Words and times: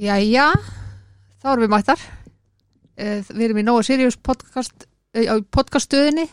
Jæja, 0.00 0.46
þá 1.42 1.48
erum 1.52 1.64
við 1.66 1.72
mættar. 1.74 2.02
Eh, 3.00 3.20
Við 3.28 3.42
erum 3.48 3.60
í 3.60 3.64
Nóa 3.66 3.82
Sirius 3.84 4.16
podcast, 4.16 4.86
eh, 5.12 5.28
podcaststöðinni. 5.52 6.24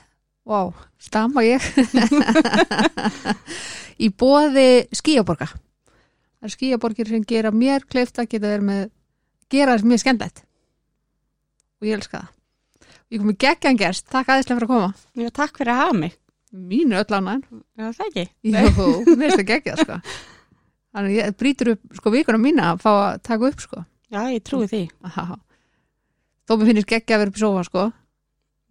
Vá, 0.48 0.72
stama 1.04 1.44
ég. 1.44 1.64
í 4.04 4.08
bóði 4.16 4.88
skíaborga. 4.96 5.50
Það 5.52 6.48
er 6.48 6.54
skíaborgir 6.54 7.12
sem 7.12 7.26
gera 7.28 7.52
mér 7.52 7.84
kleift 7.90 8.20
að 8.22 8.30
geta 8.32 8.54
verið 8.54 8.68
með, 8.70 8.86
gera 9.52 9.76
þess 9.76 9.90
mjög 9.92 10.04
skemmtilegt. 10.06 10.42
Og 11.82 11.90
ég 11.90 11.98
elska 12.00 12.22
það. 12.22 12.32
Ég 13.12 13.22
kom 13.24 13.32
í 13.32 13.38
geggjan 13.40 13.80
gerst, 13.80 14.08
takk 14.12 14.32
aðeinslega 14.32 14.60
fyrir 14.62 14.68
að 14.70 14.74
koma. 14.74 14.90
Já, 15.20 15.28
takk 15.36 15.60
fyrir 15.60 15.74
að 15.74 15.82
hafa 15.84 16.00
mig. 16.00 16.16
Mínu 16.56 16.96
öll 17.02 17.20
ánægn. 17.20 17.44
Já, 17.76 17.92
það 18.00 18.08
ekki. 18.08 18.26
Jú, 18.48 18.88
mér 19.12 19.28
finnst 19.28 19.40
það 19.42 19.48
geggjað, 19.52 19.84
sko. 19.84 20.00
Þannig 20.98 21.14
ég 21.20 21.36
brýtur 21.38 21.70
upp, 21.76 21.84
sko, 22.00 22.10
vikuna 22.14 22.40
mína 22.42 22.72
að 22.74 22.80
fá 22.82 22.90
að 22.98 23.20
taka 23.28 23.50
upp, 23.52 23.60
sko. 23.62 23.84
Já, 24.10 24.22
ég 24.34 24.42
trúi 24.48 24.66
því. 24.72 24.82
Þó 26.48 26.54
mér 26.58 26.70
finnst 26.72 26.88
geggja 26.90 27.18
að 27.18 27.22
vera 27.22 27.32
upp 27.34 27.38
í 27.38 27.42
sofa 27.44 27.64
sko 27.68 27.82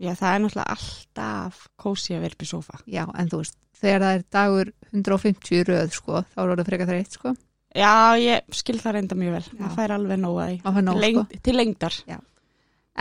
Já, 0.00 0.10
það 0.16 0.30
er 0.34 0.40
náttúrulega 0.42 0.74
alltaf 0.76 1.58
kósi 1.80 2.14
að 2.16 2.22
vera 2.26 2.36
upp 2.36 2.42
í 2.44 2.48
sofa. 2.50 2.78
Já, 2.88 3.02
en 3.16 3.30
þú 3.32 3.38
veist, 3.40 3.56
þegar 3.80 4.02
það 4.04 4.16
er 4.18 4.24
dagur 4.36 4.70
150 4.92 5.62
röð 5.70 5.94
sko, 5.96 6.22
þá 6.34 6.40
er 6.42 6.52
það 6.60 6.68
frekar 6.70 6.90
þreitt 6.90 7.16
sko 7.16 7.32
Já, 7.76 7.92
ég 8.20 8.56
skil 8.56 8.78
það 8.80 8.94
reynda 8.96 9.16
mjög 9.20 9.34
vel. 9.36 9.42
Já. 9.46 9.56
Það 9.62 9.74
fær 9.76 9.94
alveg 9.96 10.20
nóga 10.22 10.46
fær 10.64 10.84
nóg, 10.86 11.00
Leng, 11.00 11.18
sko. 11.20 11.40
Til 11.44 11.56
lengdar. 11.56 11.96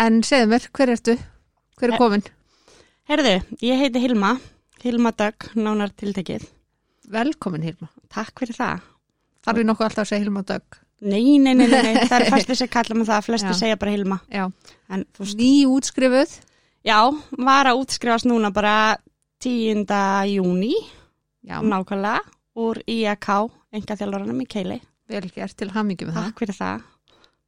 En 0.06 0.18
segðu 0.28 0.50
mér, 0.52 0.66
hver 0.76 0.92
ertu? 0.92 1.16
Hver 1.80 1.88
er 1.90 1.96
Eh, 1.96 2.02
komin? 2.02 2.26
Herðu, 3.08 3.36
ég 3.64 3.80
heiti 3.80 4.02
Hilma. 4.04 4.34
Hilma 4.84 5.12
Dögg, 5.16 5.48
nánar 5.56 5.94
tiltekið. 5.96 6.44
Velkomin 7.08 7.64
Hilma 7.64 7.88
Takk 8.12 8.40
fyrir 8.44 8.58
það. 8.60 8.84
Þarf 9.46 9.62
ég 9.62 9.70
nokkuð 9.70 9.88
alltaf 9.90 10.04
að 10.06 10.12
segja 10.12 10.26
Hilma 10.26 10.44
Dögg 10.48 10.82
Nei, 11.06 11.38
nei, 11.44 11.54
nei, 11.54 11.68
nei, 11.68 11.96
það 12.10 12.22
er 12.22 12.32
fæstir 12.32 12.58
sem 12.58 12.70
kalla 12.72 12.96
með 12.96 13.10
það. 13.12 13.26
Flesti 13.28 13.52
Já. 13.52 13.58
segja 13.60 13.78
bara 13.80 13.92
Hilma. 13.94 14.18
Já, 14.32 14.46
ný 15.36 15.50
útskrifuð 15.68 16.38
já, 16.88 17.00
var 17.36 17.70
að 17.70 17.82
útskrifast 17.82 18.30
núna 18.30 18.52
bara 18.56 18.96
10. 19.44 19.84
júni, 20.32 20.74
nákvæmlega, 21.46 22.22
úr 22.64 22.80
IAK, 22.88 23.28
enga 23.76 23.98
þjálfurinn 24.00 24.42
í 24.42 24.48
Keili. 24.50 24.80
vel 25.12 25.28
gert 25.36 25.58
til 25.60 25.70
hamingi 25.76 26.08
með 26.08 26.22
Takk 26.22 26.42
fyrir 26.42 26.58
það. 26.58 26.86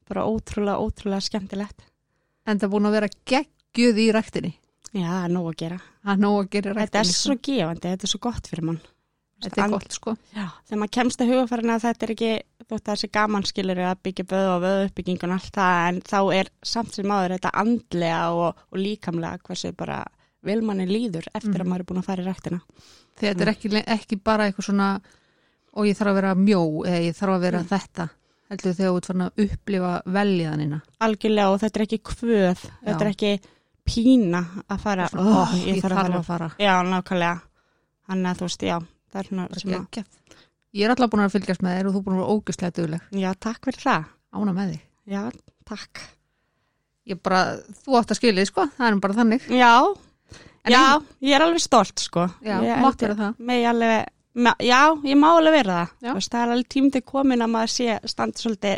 Bara 0.08 0.28
ótrúlega, 0.28 0.78
ótrúlega 0.84 1.24
skemmtilegt. 1.24 1.82
það 1.82 2.52
En 2.52 2.60
það 2.60 2.68
er 2.68 2.74
búin 2.76 2.90
að 2.90 2.98
vera 2.98 3.10
geggjuð 3.32 3.98
í 4.04 4.12
ræktinni 4.16 4.54
Já, 4.94 5.08
það 5.08 5.24
er 5.24 5.34
nóg 5.34 5.48
að 5.50 5.58
gera. 5.62 5.80
Það 6.04 6.14
er 6.14 6.22
nóg 6.24 6.38
að 6.38 6.52
gera 6.54 6.70
í 6.72 6.78
Þetta 6.78 7.00
er 7.00 7.10
svo 7.12 7.36
gefandi, 7.48 7.90
þetta 7.92 8.08
er 8.08 8.12
svo 8.12 8.20
gott 8.24 8.48
fyrir 8.48 8.68
mann. 8.70 8.80
Þetta 9.44 9.64
er 9.64 9.70
gott 9.70 9.92
sko 9.94 10.16
Já. 10.34 10.48
Þegar 10.66 10.80
maður 10.82 10.94
kemst 10.98 11.22
að 11.22 11.30
hugafærin 11.32 11.70
að 11.76 11.84
þetta 11.86 12.06
er 12.08 12.14
ekki, 12.16 12.30
þótt 12.68 12.82
að 12.88 12.92
þessi 12.96 13.10
gaman 13.14 13.44
skilur 13.46 13.82
að 13.86 14.00
byggja 14.08 14.26
böð 14.32 14.48
og 14.56 14.62
vöðu 14.64 14.86
uppbyggingun 14.90 15.34
og 15.34 15.38
allt 15.38 15.54
það, 15.60 15.82
en 15.90 16.00
þá 16.02 16.20
er 16.40 16.50
samt 16.64 16.94
sem 16.98 17.06
maður 17.08 17.36
þetta 17.38 17.52
andlega 17.54 18.22
og, 18.34 18.64
og 18.74 18.78
líkamlega 18.82 19.38
hversu 19.46 19.72
bara 19.78 20.00
vel 20.48 20.62
manni 20.66 20.88
líður 20.90 21.28
eftir 21.34 21.54
Mhm. 21.54 21.62
að 21.62 21.68
maður 21.70 21.80
er 21.80 21.90
búin 21.92 22.00
að 22.02 22.06
fara 22.10 22.24
í 22.24 22.26
ræktina. 22.26 22.60
Þetta 23.20 23.42
er 23.42 23.52
ekki, 23.54 23.84
ekki 23.86 24.16
bara 24.24 24.48
eitthvað 24.50 24.66
svona 24.72 24.90
og 25.78 25.86
ég 25.86 25.98
þarf 25.98 26.10
að 26.12 26.16
vera 26.22 26.34
mjó 26.36 26.62
eða 26.86 27.02
ég 27.06 27.16
þarf 27.18 27.36
að 27.38 27.42
vera 27.46 27.60
Mm. 27.62 27.68
þetta 27.70 28.10
heldur 28.50 28.74
þegar 28.74 28.90
þú 28.92 28.98
ert 28.98 29.06
fann 29.06 29.22
að 29.22 29.32
upplifa 29.44 30.02
veljiðanina 30.06 30.82
Algjörlega 31.02 31.50
og 31.54 31.60
þetta 31.62 31.76
er 31.78 31.86
ekki 31.86 32.00
kvöð, 32.02 32.62
þetta 32.86 33.02
er 33.02 33.12
ekki 33.14 33.40
pína 33.86 34.42
að 34.70 34.80
fara, 34.80 35.08
Ó, 35.14 35.22
ó, 35.22 35.46
ég, 35.66 35.82
þarf 35.84 35.98
að 36.10 36.24
fara 36.26 36.52
Já, 36.60 36.74
nákvæmlega. 36.84 37.42
Þannig 38.08 38.30
að 38.32 38.38
þú 38.40 38.48
veist, 38.48 38.64
já, 38.64 38.78
það 39.18 39.24
er 39.24 39.30
svona 39.32 39.62
sem 39.62 39.72
að. 39.78 40.06
Ég 40.78 40.86
er 40.86 40.94
alltaf 40.94 41.10
búin 41.14 41.24
að 41.26 41.34
fylgjast 41.34 41.64
með 41.66 41.78
þér 41.78 41.88
og 41.90 41.94
þú 41.96 42.00
er 42.00 42.06
búin 42.08 42.18
að 42.18 42.22
vera 42.22 42.34
ógustlega 42.38 42.76
dugleg. 42.78 43.06
já, 43.18 43.30
takk 43.40 43.66
fyrir 43.70 43.82
það. 43.88 44.10
Ána 44.38 44.54
með 44.54 44.74
þig. 44.74 44.82
Já, 45.08 45.22
takk. 45.66 46.02
Ég 47.08 47.22
bara, 47.24 47.40
þú 47.86 47.96
átt 48.02 48.12
að 48.12 48.20
skilja 48.20 48.44
þig, 48.44 48.50
sko. 48.52 48.66
Það 48.78 48.90
er 48.92 49.00
bara 49.06 49.18
þannig. 49.22 49.48
Já, 49.48 49.72
En 50.68 50.74
já, 50.74 50.80
ein- 50.98 51.06
ég 51.24 51.36
er 51.38 51.42
alveg 51.46 51.62
stolt, 51.64 52.00
sko. 52.04 52.26
Já, 52.44 52.58
mátt 52.84 53.00
vera 53.00 53.16
það. 53.16 53.38
Alveg, 53.72 54.06
já, 54.68 54.82
ég 55.08 55.16
má 55.18 55.30
alveg 55.38 55.54
vera 55.56 55.78
það. 55.80 56.14
Veist, 56.18 56.32
það 56.34 56.42
er 56.44 56.52
alveg 56.58 56.68
tímdi 56.76 57.02
komin 57.02 57.42
að 57.42 57.54
maður 57.54 57.72
sé 57.72 58.00
standi 58.12 58.38
svolítið 58.44 58.78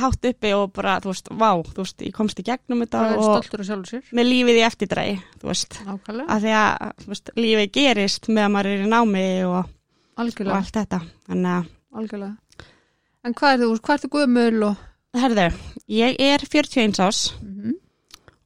hátt 0.00 0.26
uppi 0.30 0.52
og 0.56 0.72
bara, 0.76 0.96
þú 1.02 1.10
veist, 1.12 1.28
vá, 1.30 1.50
þú 1.66 1.82
veist, 1.82 2.02
ég 2.06 2.14
komst 2.16 2.40
í 2.40 2.44
gegnum 2.46 2.82
þetta 2.84 3.02
er 3.10 3.18
og 3.18 3.44
með 4.14 4.28
lífið 4.30 4.58
í 4.60 4.64
eftirdrægi, 4.68 5.14
þú 5.40 5.50
veist, 5.50 5.78
Nákvæmlega. 5.86 6.26
að 6.34 6.46
því 6.46 6.54
að, 6.60 6.90
þú 7.02 7.12
veist, 7.12 7.32
lífið 7.38 7.70
gerist 7.78 8.28
með 8.28 8.46
að 8.46 8.52
maður 8.56 8.70
er 8.72 8.84
í 8.84 8.90
námi 8.92 9.24
og, 9.48 9.70
og 10.16 10.52
allt 10.58 10.76
þetta. 10.78 11.00
Að, 11.28 11.70
Algjörlega. 11.94 12.34
En 13.24 13.34
hvað 13.38 13.54
er 13.54 13.62
þú, 13.62 13.70
hvað 13.80 13.98
ertu 13.98 14.12
guðmöl 14.12 14.66
og... 14.68 14.84
herðu, 15.16 15.48
ég 15.94 16.20
er 16.20 16.44
41 16.44 17.00
ás 17.00 17.20
Mm 17.40 17.54
-hmm. 17.62 17.74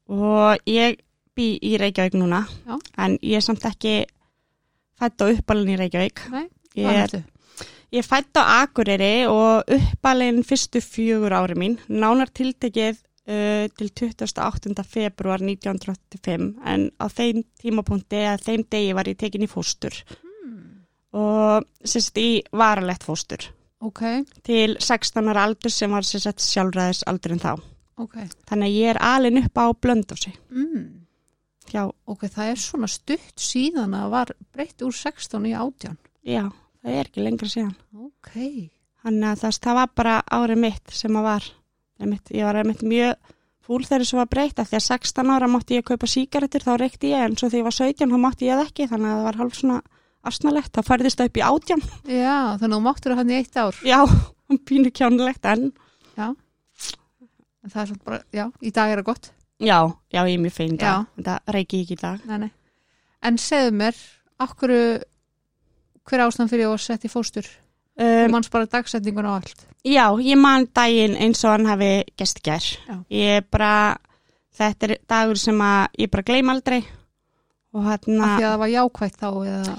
og 0.09 0.59
ég 0.67 0.99
bý 1.37 1.59
í 1.63 1.79
Reykjavík 1.79 2.15
núna, 2.15 2.47
Já. 2.67 2.79
en 2.99 3.19
ég 3.23 3.37
er 3.37 3.41
samt 3.41 3.65
ekki 3.65 4.05
fætt 4.99 5.23
og 5.23 5.39
uppalinn 5.39 5.75
í 5.75 5.79
Reykjavík. 5.79 6.31
Nei, 6.31 6.49
Ég 6.77 6.87
hvað 6.87 6.95
er 6.95 7.03
ertu? 7.03 7.23
Ég 7.93 8.05
fætt 8.05 8.37
á 8.37 8.63
Akureyri 8.63 9.25
og 9.33 9.65
uppalinn 9.73 10.43
fyrstu 10.45 10.81
fjögur 10.85 11.33
ári 11.33 11.55
mín, 11.57 11.79
nánar 11.89 12.29
tiltekið 12.37 12.99
uh, 13.01 13.65
til 13.79 13.89
28. 13.97 14.75
februar 14.85 15.41
1985 15.41 16.51
en 16.69 16.91
á 17.01 17.07
þeim 17.09 17.41
tímapunkti 17.63 18.21
að 18.29 18.45
þeim 18.45 18.67
degi 18.69 18.93
var 18.99 19.09
ég 19.09 19.17
tekin 19.21 19.47
í 19.47 19.51
fóstur 19.51 19.97
Hmm. 20.49 20.85
og 21.17 21.65
sérst 21.85 22.17
í 22.21 22.43
varalegt 22.53 23.05
fóstur 23.09 23.49
Ok, 23.81 24.03
til 24.45 24.77
16 24.81 25.29
ára 25.33 25.45
aldur 25.49 25.71
sem 25.73 25.91
var 25.93 26.03
sérst 26.05 26.41
sjálfræðis 26.45 27.05
aldurinn 27.07 27.41
þá. 27.41 27.57
ok. 27.97 28.17
Þannig 28.49 28.69
að 28.69 28.77
ég 28.77 28.89
er 28.91 28.99
alin 29.01 29.39
upp 29.45 29.55
á 29.55 29.67
blöndósi. 29.73 30.33
Mm. 30.51 31.05
Já, 31.73 31.85
Ok, 32.07 32.25
það 32.29 32.51
er 32.53 32.57
svona 32.59 32.89
stutt 32.89 33.37
síðan 33.39 33.95
að 33.95 34.11
var 34.11 34.33
breytt 34.53 34.83
úr 34.83 34.93
16 34.93 35.47
í 35.47 35.53
18. 35.55 35.97
já, 36.27 36.51
það 36.83 36.95
er 36.99 37.09
ekki 37.11 37.25
lengra 37.25 37.49
síðan. 37.53 37.75
Ok. 38.07 38.33
Þannig 39.05 39.29
að 39.31 39.43
það, 39.43 39.59
það 39.67 39.79
var 39.79 39.91
bara 40.01 40.15
árið 40.39 40.63
mitt 40.65 40.95
sem 40.99 41.19
að 41.21 41.27
var, 41.29 41.49
mitt, 42.09 42.33
ég 42.35 42.49
var 42.49 42.59
einmitt 42.63 42.83
mjög 42.83 43.35
fúl 43.69 43.83
þegar 43.85 44.03
þessu 44.05 44.17
var 44.19 44.29
breytt 44.33 44.59
af 44.63 44.71
því 44.71 44.79
að 44.79 44.85
16 44.89 45.31
ára 45.35 45.49
mátti 45.53 45.77
ég 45.77 45.85
kaupa 45.87 46.09
síkaretur 46.09 46.65
þá 46.65 46.73
reykti 46.81 47.11
ég 47.13 47.25
en 47.27 47.37
svo 47.37 47.51
þegar 47.51 47.61
ég 47.61 47.67
var 47.69 47.77
17 47.77 48.13
þá 48.15 48.19
mátti 48.23 48.49
ég 48.49 48.57
það 48.59 48.71
ekki 48.71 48.87
þannig 48.91 49.11
að 49.13 49.19
það 49.19 49.27
var 49.29 49.39
hálf 49.43 49.59
svona 49.59 49.79
asnalegt, 50.29 50.73
þá 50.75 50.81
færðist 50.89 51.21
það 51.21 51.29
upp 51.31 51.39
í 51.39 51.45
átján. 51.47 51.83
Já, 52.09 52.37
þannig 52.59 52.73
að 52.73 52.75
þú 52.75 52.81
máttur 52.89 53.13
að 53.15 53.21
hann 53.23 53.31
í 53.33 53.37
eitt 53.39 53.59
ár. 53.61 53.77
Já, 53.87 53.99
pínu 54.69 54.91
kjánulegt 54.99 55.47
en 55.53 55.69
Já. 56.19 56.27
En 57.63 57.73
það 57.73 57.83
er 57.83 57.89
svona 57.91 58.07
bara, 58.09 58.19
já, 58.35 58.45
í 58.65 58.71
dag 58.75 58.91
er 58.93 59.01
það 59.03 59.07
gott. 59.11 59.31
já, 59.61 59.79
já, 60.15 60.21
ég 60.25 60.35
er 60.35 60.43
mjög 60.43 60.55
fein 60.57 60.77
dag, 60.81 61.07
þetta 61.19 61.37
reiki 61.55 61.79
ég 61.81 61.85
ekki 61.87 61.97
í 61.99 62.03
dag. 62.03 62.25
Nei, 62.31 62.39
nei. 62.47 62.51
En 63.29 63.39
segðu 63.43 63.73
mér, 63.79 63.99
okkur, 64.43 64.73
hver 66.09 66.25
ástæðan 66.27 66.51
fyrir 66.53 66.71
að 66.73 66.79
setja 66.85 67.09
í 67.11 67.13
fóstur? 67.13 67.49
Um, 67.99 68.29
manns 68.31 68.51
bara 68.53 68.69
dagsetningun 68.71 69.27
og 69.27 69.41
allt. 69.41 69.65
já, 69.83 70.05
ég 70.23 70.39
man 70.39 70.69
daginn 70.75 71.17
eins 71.19 71.41
og 71.45 71.57
hann 71.57 71.67
hafi 71.67 71.91
gest 72.19 72.39
í 72.39 72.45
gær. 72.47 72.69
Ég 73.11 73.49
bara, 73.51 73.97
þetta 74.55 74.87
er 74.89 74.97
dagur 75.11 75.41
sem 75.41 75.59
að 75.67 75.99
ég 76.05 76.11
bara 76.13 76.23
gleym 76.31 76.53
aldrei 76.55 76.81
hérna... 77.75 78.25
Af 78.25 78.39
því 78.39 78.45
að 78.47 78.53
það 78.53 78.59
var 78.63 78.73
jákvætt 78.73 79.19
þá 79.21 79.29
eða... 79.53 79.77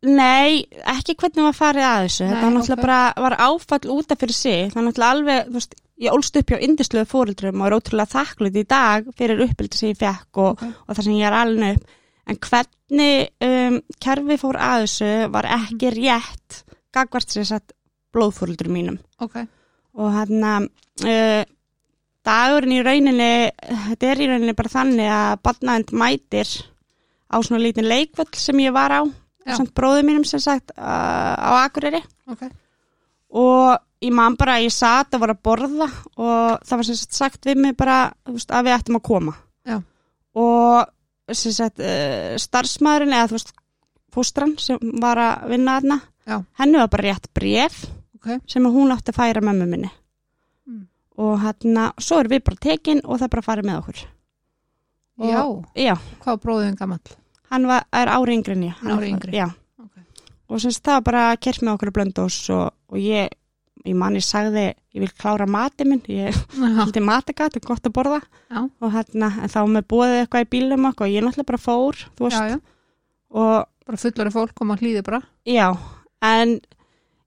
Nei, 0.00 0.62
ekki 0.88 1.14
hvernig 1.20 1.44
var 1.44 1.56
farið 1.58 1.84
að 1.84 2.02
þessu. 2.06 2.24
Nei, 2.24 2.30
Þetta 2.30 2.44
var 2.46 2.54
náttúrulega 2.54 2.78
ok. 2.78 2.84
bara 2.86 3.24
var 3.26 3.34
áfall 3.44 3.90
út 3.98 4.14
af 4.14 4.20
fyrir 4.22 4.36
sig. 4.38 4.62
Það 4.72 4.80
er 4.80 4.86
náttúrulega 4.86 5.16
alveg, 5.16 5.42
þú 5.50 5.58
veist, 5.58 5.74
ég 6.00 6.14
ólst 6.16 6.38
upp 6.40 6.52
hjá 6.54 6.62
indisluðu 6.64 7.08
fóreldrum 7.10 7.60
og 7.60 7.66
er 7.68 7.76
ótrúlega 7.76 8.14
þakklut 8.14 8.56
í 8.56 8.64
dag 8.70 9.10
fyrir 9.18 9.42
uppbyldi 9.44 9.76
sem 9.82 9.90
ég 9.92 9.98
fekk 10.00 10.40
og, 10.40 10.54
Ok. 10.54 10.70
og 10.86 10.96
það 10.96 11.04
sem 11.10 11.18
ég 11.18 11.28
er 11.28 11.36
alveg 11.42 11.76
upp. 11.76 11.96
En 12.30 12.38
hvernig 12.38 13.30
um, 13.42 13.78
kerfi 14.02 14.36
fór 14.38 14.58
að 14.62 14.84
þessu 14.86 15.10
var 15.34 15.48
Mhm. 15.50 15.64
ekki 15.66 15.90
rétt 15.96 16.60
gagvart 16.94 17.28
sér 17.30 17.46
satt 17.48 17.72
blóðfóreldrum 18.14 18.72
mínum. 18.74 18.98
Ok. 19.20 19.36
Og 19.98 20.12
hérna, 20.14 20.60
uh, 21.04 21.42
dagurinn 22.26 22.76
í 22.76 22.82
rauninni, 22.84 23.50
þetta 23.90 24.10
er 24.12 24.22
í 24.22 24.28
rauninni 24.30 24.54
bara 24.58 24.68
þannig 24.72 25.10
að 25.10 25.40
badnaðend 25.42 25.92
mætir 25.92 26.50
á 27.30 27.36
svona 27.42 27.62
lítinn 27.62 27.88
leikvöll 27.88 28.34
sem 28.34 28.58
ég 28.62 28.72
var 28.74 28.90
á 28.94 29.02
samt 29.50 29.72
bróðum 29.74 30.06
mínum 30.06 30.24
sem 30.28 30.38
sagt 30.42 30.70
uh, 30.76 31.34
á 31.34 31.64
Akureyri 31.64 32.02
Ok. 32.30 32.42
og 33.32 33.78
ég 34.02 34.12
man 34.14 34.36
bara 34.38 34.58
að 34.58 34.66
ég 34.68 34.74
satt 34.74 35.14
og 35.16 35.20
var 35.24 35.32
að 35.34 35.42
borða 35.42 35.88
og 36.18 36.60
það 36.66 36.76
var 36.76 36.86
sem 36.88 36.98
sagt 37.00 37.16
sagt 37.18 37.46
við 37.48 37.56
mig 37.64 37.76
bara 37.78 38.12
veist, 38.28 38.50
að 38.52 38.68
við 38.68 38.76
ættum 38.76 38.98
að 39.00 39.06
koma 39.08 39.34
Já. 39.66 39.80
og 40.34 40.92
sagt 41.34 41.80
uh, 41.80 42.36
starfsmæðurinn 42.40 43.12
eða 43.16 43.28
þú 43.30 43.36
veist 43.38 43.52
fóstran 44.14 44.56
sem 44.58 44.78
var 45.00 45.16
að 45.16 45.48
vinna 45.52 46.00
Já. 46.26 46.44
henni 46.58 46.78
var 46.78 46.88
bara 46.88 47.08
rétt 47.12 47.28
bref 47.34 47.86
Ok. 48.20 48.40
sem 48.46 48.64
hún 48.64 48.90
átti 48.92 49.12
að 49.12 49.16
færa 49.20 49.40
mömmu 49.40 49.66
minni 49.68 49.90
Mm. 50.68 50.86
og 51.18 51.38
hérna 51.40 51.92
svo 51.98 52.18
erum 52.20 52.30
við 52.32 52.44
bara 52.44 52.56
tekin 52.60 53.00
og 53.04 53.18
það 53.18 53.22
er 53.24 53.28
bara 53.28 53.42
farið 53.42 53.64
með 53.70 53.78
okkur 53.80 54.00
Og- 55.20 55.28
Já, 55.28 55.42
já, 55.76 55.94
hvað 56.20 56.26
var 56.26 56.38
bróðin 56.38 56.76
gamall? 56.76 57.00
hann 57.50 57.66
var, 57.66 57.84
er 57.92 58.06
ári 58.08 58.34
yngri 58.38 58.52
en 58.52 58.62
ég 58.62 58.74
Hann 58.80 58.90
er 58.90 58.96
ári 58.96 59.10
yngri. 59.10 59.32
já, 59.32 59.46
Ok. 59.80 59.90
og 60.48 60.60
semst 60.60 60.82
það 60.82 60.92
var 60.92 61.00
bara 61.02 61.36
kert 61.36 61.60
með 61.60 61.74
okkur 61.78 61.90
blöndós 61.92 62.50
og, 62.50 62.72
og 62.88 62.96
ég 62.98 63.28
ég 63.88 63.96
man 63.96 64.16
ég 64.18 64.24
sagði, 64.26 64.66
ég 64.94 65.04
vil 65.04 65.12
klára 65.16 65.46
mati 65.48 65.86
minn, 65.88 66.02
ég 66.10 66.34
Já, 66.34 66.72
haldi 66.80 67.00
matigat, 67.04 67.54
það 67.54 67.60
er 67.62 67.68
gott 67.68 67.86
að 67.88 67.94
borða. 67.96 68.20
Já, 68.50 68.60
og 68.80 68.92
hérna, 68.96 69.30
en 69.42 69.52
þá 69.52 69.60
með 69.76 69.86
búið 69.92 70.16
eitthvað 70.22 70.44
í 70.46 70.50
bílum 70.56 70.88
og 70.90 71.06
ég 71.08 71.24
náttúrulega 71.24 71.48
bara 71.52 71.62
fór, 71.62 72.02
já, 72.30 72.42
já. 72.54 72.58
og 73.30 73.54
Bara 73.90 73.98
fullari 73.98 74.30
fólk 74.30 74.60
maður 74.62 74.84
hlýði 74.84 75.02
bara. 75.06 75.22
já, 75.48 75.68
en 76.22 76.58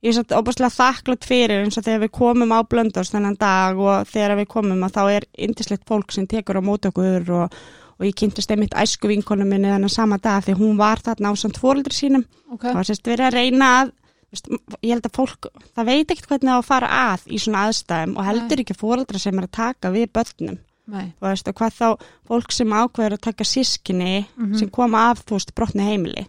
ég 0.04 0.12
er 0.12 0.18
satt 0.18 0.34
óbúslega 0.36 0.72
þakklátt 0.76 1.26
fyrir 1.28 1.64
eins 1.64 1.78
og 1.80 1.84
þegar 1.88 2.02
við 2.06 2.12
komum 2.16 2.52
á 2.56 2.60
blöndast 2.68 3.16
þennan 3.16 3.38
dag 3.40 3.80
og 3.80 4.08
þegar 4.12 4.36
við 4.42 4.50
komum 4.52 4.84
að 4.84 4.98
þá 4.98 5.04
er 5.18 5.26
yndislegt 5.48 5.88
fólk 5.88 6.12
sem 6.12 6.28
tekur 6.28 6.60
á 6.60 6.64
mót 6.64 6.86
okkur 6.90 7.30
og, 7.40 7.58
og 8.00 8.06
ég 8.08 8.16
kynntist 8.20 8.52
einmitt 8.52 8.76
æsku 8.76 9.08
vinkonu 9.12 9.48
minni 9.48 9.72
þennan 9.72 9.92
sama 9.92 10.18
dag 10.20 10.44
því 10.44 10.58
hún 10.60 10.78
var 10.80 11.00
þarna 11.04 11.32
á 11.32 11.34
samt 11.40 11.60
fóreldri 11.60 11.96
sínum. 11.96 12.26
Ok, 12.52 12.68
það 12.68 12.80
var 12.82 12.90
sérst 12.90 13.08
verið 13.08 13.30
að 13.30 13.38
reyna 13.40 13.70
að 13.82 13.94
ég 14.34 14.92
held 14.94 15.06
að 15.08 15.16
fólk, 15.16 15.48
það 15.76 15.86
veit 15.92 16.12
ekkert 16.14 16.28
hvernig 16.32 16.50
það 16.50 16.58
á 16.58 16.62
að 16.62 16.70
fara 16.70 16.88
að 17.14 17.26
í 17.30 17.40
svona 17.44 17.64
aðstæðum 17.70 18.16
og 18.18 18.26
heldur 18.28 18.62
ekki 18.64 18.76
fóreldra 18.78 19.20
sem 19.22 19.38
er 19.40 19.48
að 19.48 19.52
taka 19.60 19.92
við 19.94 20.08
börnum 20.18 20.58
nei. 20.88 21.06
þú 21.20 21.28
veist, 21.30 21.48
og 21.52 21.56
hvað 21.60 21.76
þá 21.78 22.08
fólk 22.32 22.52
sem 22.52 22.74
ákveður 22.74 23.16
að 23.18 23.22
taka 23.30 23.44
sískinni 23.48 24.26
Mhm. 24.38 24.58
sem 24.60 24.70
koma 24.70 25.10
af, 25.12 25.24
þú 25.26 25.38
veist, 25.38 25.54
brotni 25.56 25.84
heimili 25.88 26.26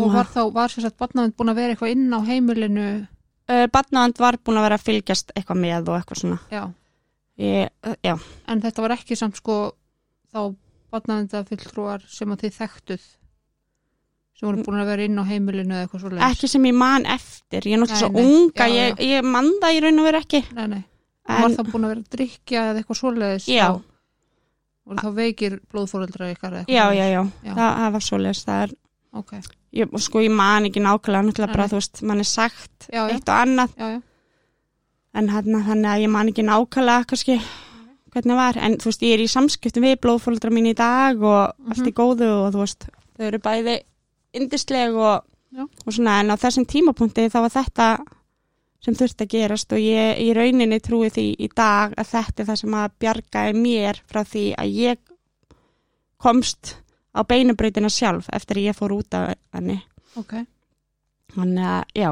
Og 0.00 0.08
var 0.12 0.24
þá, 0.24 0.46
var 0.52 0.68
sér 0.72 0.86
sagt 0.86 0.96
barnaðin 0.98 1.34
búin 1.36 1.50
að 1.52 1.58
vera 1.60 1.74
eitthvað 1.74 1.90
inn 1.92 2.14
á 2.16 2.20
heimilinu? 2.24 2.86
uh, 3.50 3.66
Badnavand 3.68 4.16
var 4.18 4.38
búin 4.40 4.56
að 4.56 4.62
vera 4.68 4.78
að 4.78 4.86
fylgjast 4.86 5.32
eitthvað 5.36 5.60
með 5.60 5.88
og 5.92 5.98
eitthvað 6.00 6.20
svona 6.22 6.38
Já. 6.50 6.62
ég, 7.38 7.68
uh, 7.84 7.94
já, 8.02 8.14
En 8.48 8.62
þetta 8.62 8.80
var 8.82 8.90
ekki 8.96 9.16
samt 9.18 9.36
sko 9.36 9.72
þá 10.32 10.54
barnaðinda 10.92 11.44
fulltrúar 11.48 12.02
sem 12.08 12.28
að 12.32 12.40
þið 12.46 12.56
þekktuð 12.62 13.04
sem 14.42 14.48
voru 14.50 14.64
búin 14.66 14.80
að 14.82 14.88
vera 14.90 15.04
inn 15.06 15.20
á 15.22 15.24
heimilinu 15.28 15.76
eða 15.76 15.84
eitthvað 15.86 16.02
svo 16.02 16.22
ekki 16.28 16.48
sem 16.50 16.64
ég 16.66 16.74
man 16.74 17.06
eftir 17.06 17.68
ég 17.70 17.76
er 17.76 17.82
náttúrulega 17.84 18.02
svo 18.02 18.24
unga, 18.26 18.66
Já, 18.66 18.74
ég, 18.74 19.02
ég 19.12 19.28
man 19.30 19.50
það 19.62 19.76
í 19.78 19.80
raun 19.86 20.02
og 20.02 20.08
veru 20.08 20.20
ekki 20.24 20.40
Nei, 20.56 20.66
nei. 20.72 20.82
En, 21.30 21.42
var 21.46 21.54
það 21.54 21.68
búin 21.70 21.86
að 21.86 21.92
vera 21.92 22.02
að 22.02 22.12
drikja 22.16 22.62
eða 22.72 22.80
eitthvað 22.82 22.98
svoleiðis? 22.98 23.46
Já. 23.46 23.66
þá? 23.70 23.82
Voru 24.82 24.98
þá 25.06 25.10
veikir 25.22 25.58
blóðfóreldra 25.70 26.30
ykkar 26.34 26.56
eitthvað 26.58 26.74
já, 26.74 26.84
já, 26.98 27.04
já, 27.14 27.20
Já. 27.46 27.52
Það, 27.54 27.68
það 27.78 27.92
var 27.96 28.06
svoleiðis 28.10 28.44
það 28.48 28.62
er, 28.66 28.72
Ok, 29.12 29.32
ég, 29.76 29.92
sko 30.02 30.22
ég 30.24 30.32
man 30.34 30.66
ekki 30.66 30.80
nákvæmlega 30.82 31.26
náttúrulega 31.28 31.52
bara, 31.54 31.68
þú 31.70 31.78
veist, 31.78 32.00
mann 32.08 32.22
er 32.24 32.28
sagt 32.32 32.88
já, 32.90 33.02
eitt 33.12 33.28
og 33.28 33.36
annað, 33.36 33.74
já, 33.78 33.90
já. 33.92 34.00
en 35.20 35.28
hérna 35.28 35.60
þannig 35.68 35.90
að 35.92 36.02
ég 36.06 36.10
man 36.16 36.30
ekki 36.32 36.44
nákvæmlega 36.48 37.06
kannski 37.12 37.36
hvernig 38.12 38.36
var, 38.40 38.58
en 38.58 38.74
þú 38.80 38.88
veist, 38.90 39.04
ég 39.06 39.14
er 39.18 39.22
í 39.22 39.28
samskiptum 39.30 39.84
við 39.86 39.98
blóðfóldra 40.02 40.50
mín 40.52 40.66
í 40.72 40.74
dag 40.76 41.20
og 41.22 41.52
Mhm. 41.60 41.70
allt 41.76 41.86
í 41.86 41.94
góðu 41.96 42.28
og 42.42 42.50
þú 42.56 42.64
veist, 42.64 42.88
þau 43.16 43.26
eru 43.28 43.38
bæði 43.38 43.76
indisleg 44.36 44.96
og, 44.96 45.24
og 45.60 45.92
svona, 45.92 46.20
en 46.22 46.34
á 46.34 46.36
þessum 46.40 46.66
tímapunkti 46.68 47.28
þá 47.32 47.38
var 47.44 47.54
þetta 47.56 47.88
sem 48.82 48.96
þurfti 48.98 49.26
að 49.26 49.32
gerast 49.36 49.72
og 49.72 49.82
ég 49.82 50.22
í 50.24 50.30
rauninni 50.34 50.80
trúi 50.82 51.10
því 51.12 51.26
í 51.38 51.48
dag 51.54 51.92
að 51.94 52.14
þetta 52.16 52.42
er 52.42 52.48
það 52.50 52.62
sem 52.62 52.78
að 52.80 52.96
bjargaði 53.04 53.58
mér 53.60 54.00
frá 54.10 54.24
því 54.26 54.46
að 54.58 54.78
ég 54.80 55.02
komst 56.22 56.76
á 57.12 57.20
beinubrautina 57.28 57.90
sjálf 57.92 58.30
eftir 58.32 58.58
að 58.58 58.70
ég 58.70 58.78
fór 58.78 58.96
út 58.96 59.14
af 59.18 59.34
henni. 59.54 59.78
Ok, 60.18 60.34
Þannig 61.32 61.64
að, 61.64 61.92
já, 61.96 62.10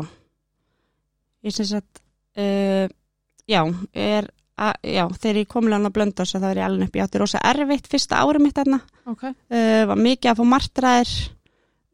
ég 1.45 1.55
syns 1.57 1.73
að, 1.77 2.01
uh, 2.41 2.87
já, 3.51 3.61
er, 3.93 4.31
að, 4.57 4.79
já, 4.95 5.03
þegar 5.21 5.41
ég 5.43 5.51
kom 5.51 5.69
langt 5.69 6.17
þess 6.17 6.39
að 6.39 6.47
það 6.47 6.53
er 6.53 6.61
ég 6.63 6.69
alveg 6.69 6.89
upp, 6.89 6.97
ég 6.97 7.05
átti 7.05 7.21
rosa 7.21 7.43
erfitt 7.51 7.91
fyrsta 7.93 8.23
árið 8.25 8.47
mitt 8.47 8.57
þarna, 8.57 8.81
ok. 9.13 9.27
uh, 9.29 9.83
var 9.91 10.01
mikið 10.01 10.33
að 10.33 10.41
fá 10.41 10.45
martraðir, 10.55 11.13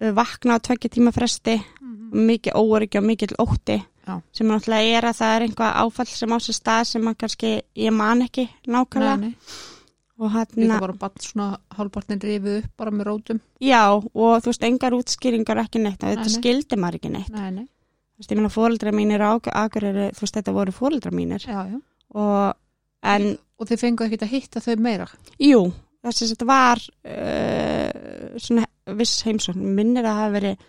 vakna 0.00 0.56
á 0.56 0.62
tveggja 0.62 0.90
tíma 0.92 1.12
fresti, 1.14 1.60
Mm 1.80 1.94
mikið 2.16 2.54
óöryggi 2.54 2.98
og 3.00 3.04
mikið 3.04 3.32
ótti, 3.42 3.74
Já. 4.06 4.20
sem 4.32 4.46
náttúrulega 4.46 4.98
er 4.98 5.04
að 5.08 5.16
það 5.18 5.32
er 5.36 5.44
einhvað 5.48 5.72
áfall 5.82 6.06
sem 6.06 6.30
á 6.32 6.38
sér 6.38 6.54
stað 6.54 6.84
sem 6.86 7.08
að 7.10 7.16
kannski 7.18 7.50
ég 7.82 7.92
man 7.92 8.22
ekki 8.22 8.44
nákvæmlega 8.70 9.16
Nei, 9.20 9.26
nei. 9.26 9.34
og 10.22 10.30
hann, 10.30 10.68
bara 10.78 10.92
bara 10.94 11.18
svona 11.26 11.48
hálfpartin 11.76 12.20
rifið 12.22 12.60
upp 12.62 12.70
bara 12.78 12.90
með 12.94 13.04
rótum. 13.10 13.40
já, 13.60 13.82
og 13.90 14.38
þú 14.40 14.46
veist, 14.52 14.62
engar 14.62 14.92
útskýringar 14.96 15.58
ekki 15.64 15.82
neitt, 15.82 16.00
Nei, 16.00 16.14
þetta 16.14 16.30
skildi 16.30 16.76
maður 16.78 16.94
ekki 17.00 17.10
neitt. 17.10 17.32
Nei, 17.34 17.50
nei. 17.50 17.64
Þú 17.66 18.22
veist, 18.22 18.30
ég 18.30 18.36
meina 18.38 18.54
fóreldra 18.54 18.92
mínir 18.94 19.20
á 19.26 19.34
Akureyri, 19.34 20.06
þú 20.14 20.20
veist, 20.22 20.36
þetta 20.38 20.54
voru 20.54 20.72
fóreldra 20.72 21.10
mínir 21.12 21.42
Já, 21.42 21.66
já. 21.66 21.80
og 22.14 22.54
en, 23.02 23.36
Og 23.58 23.66
þið 23.66 23.78
fenguð 23.82 24.06
ekkert 24.06 24.22
að 24.22 24.32
hitta 24.36 24.60
þau 24.60 24.76
meira. 24.78 25.06
jú, 25.42 25.72
þess 26.12 26.22
að 26.26 26.32
þetta 26.32 26.48
var 26.50 26.82
uh, 27.10 28.38
svona 28.38 28.64
viss 29.00 29.24
heimsókn, 29.26 29.66
minnir 29.76 30.06
að 30.06 30.12
það 30.12 30.22
hafi 30.22 30.34
verið 30.36 30.64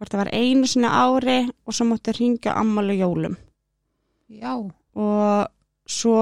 hvort 0.00 0.12
það 0.14 0.22
var 0.22 0.30
einu 0.34 0.68
svona 0.70 0.90
ári 1.04 1.38
og 1.68 1.76
svo 1.76 1.86
mátti 1.90 2.14
hringja 2.16 2.54
ammali 2.56 2.96
jólum. 2.98 3.36
Já, 4.30 4.54
og 4.56 5.50
svo 5.90 6.16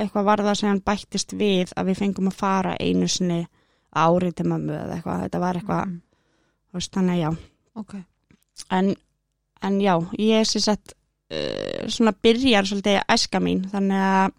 eitthvað 0.00 0.28
var 0.28 0.42
það 0.46 0.58
sem 0.60 0.70
hann 0.70 0.84
bættist 0.84 1.34
við 1.36 1.72
að 1.76 1.90
við 1.90 1.98
fengum 2.04 2.30
að 2.30 2.38
fara 2.40 2.76
einu 2.80 3.08
sinni 3.10 3.40
ári 3.90 4.30
til 4.36 4.46
mömmu 4.46 4.76
eða 4.76 4.96
eitthvað, 4.98 5.24
þetta 5.26 5.42
var 5.42 5.58
eitthvað, 5.60 5.84
Mm, 5.90 6.00
veist, 6.78 6.92
þannig 6.94 7.16
að 7.16 7.20
já. 7.20 7.30
Ok. 7.80 7.94
en, 8.76 8.94
en 9.66 9.80
já, 9.80 9.94
ég 10.18 10.46
sér 10.46 10.62
sett 10.62 10.92
uh, 11.32 11.88
svona 11.90 12.12
byrjar 12.12 12.68
svolítið 12.68 13.00
æska 13.10 13.40
mín 13.42 13.64
þannig 13.72 14.04
að 14.06 14.36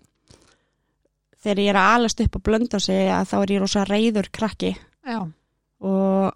þegar 1.43 1.59
ég 1.63 1.69
er 1.73 1.79
að 1.81 1.95
alast 1.95 2.21
upp 2.21 2.35
á 2.37 2.39
blönda 2.45 2.79
sig 2.79 3.09
að 3.09 3.25
þá 3.31 3.35
er 3.41 3.51
ég 3.55 3.59
rosa 3.63 3.83
reyður 3.85 4.29
krakki. 4.31 4.75
Já, 5.07 5.19
og 5.81 6.33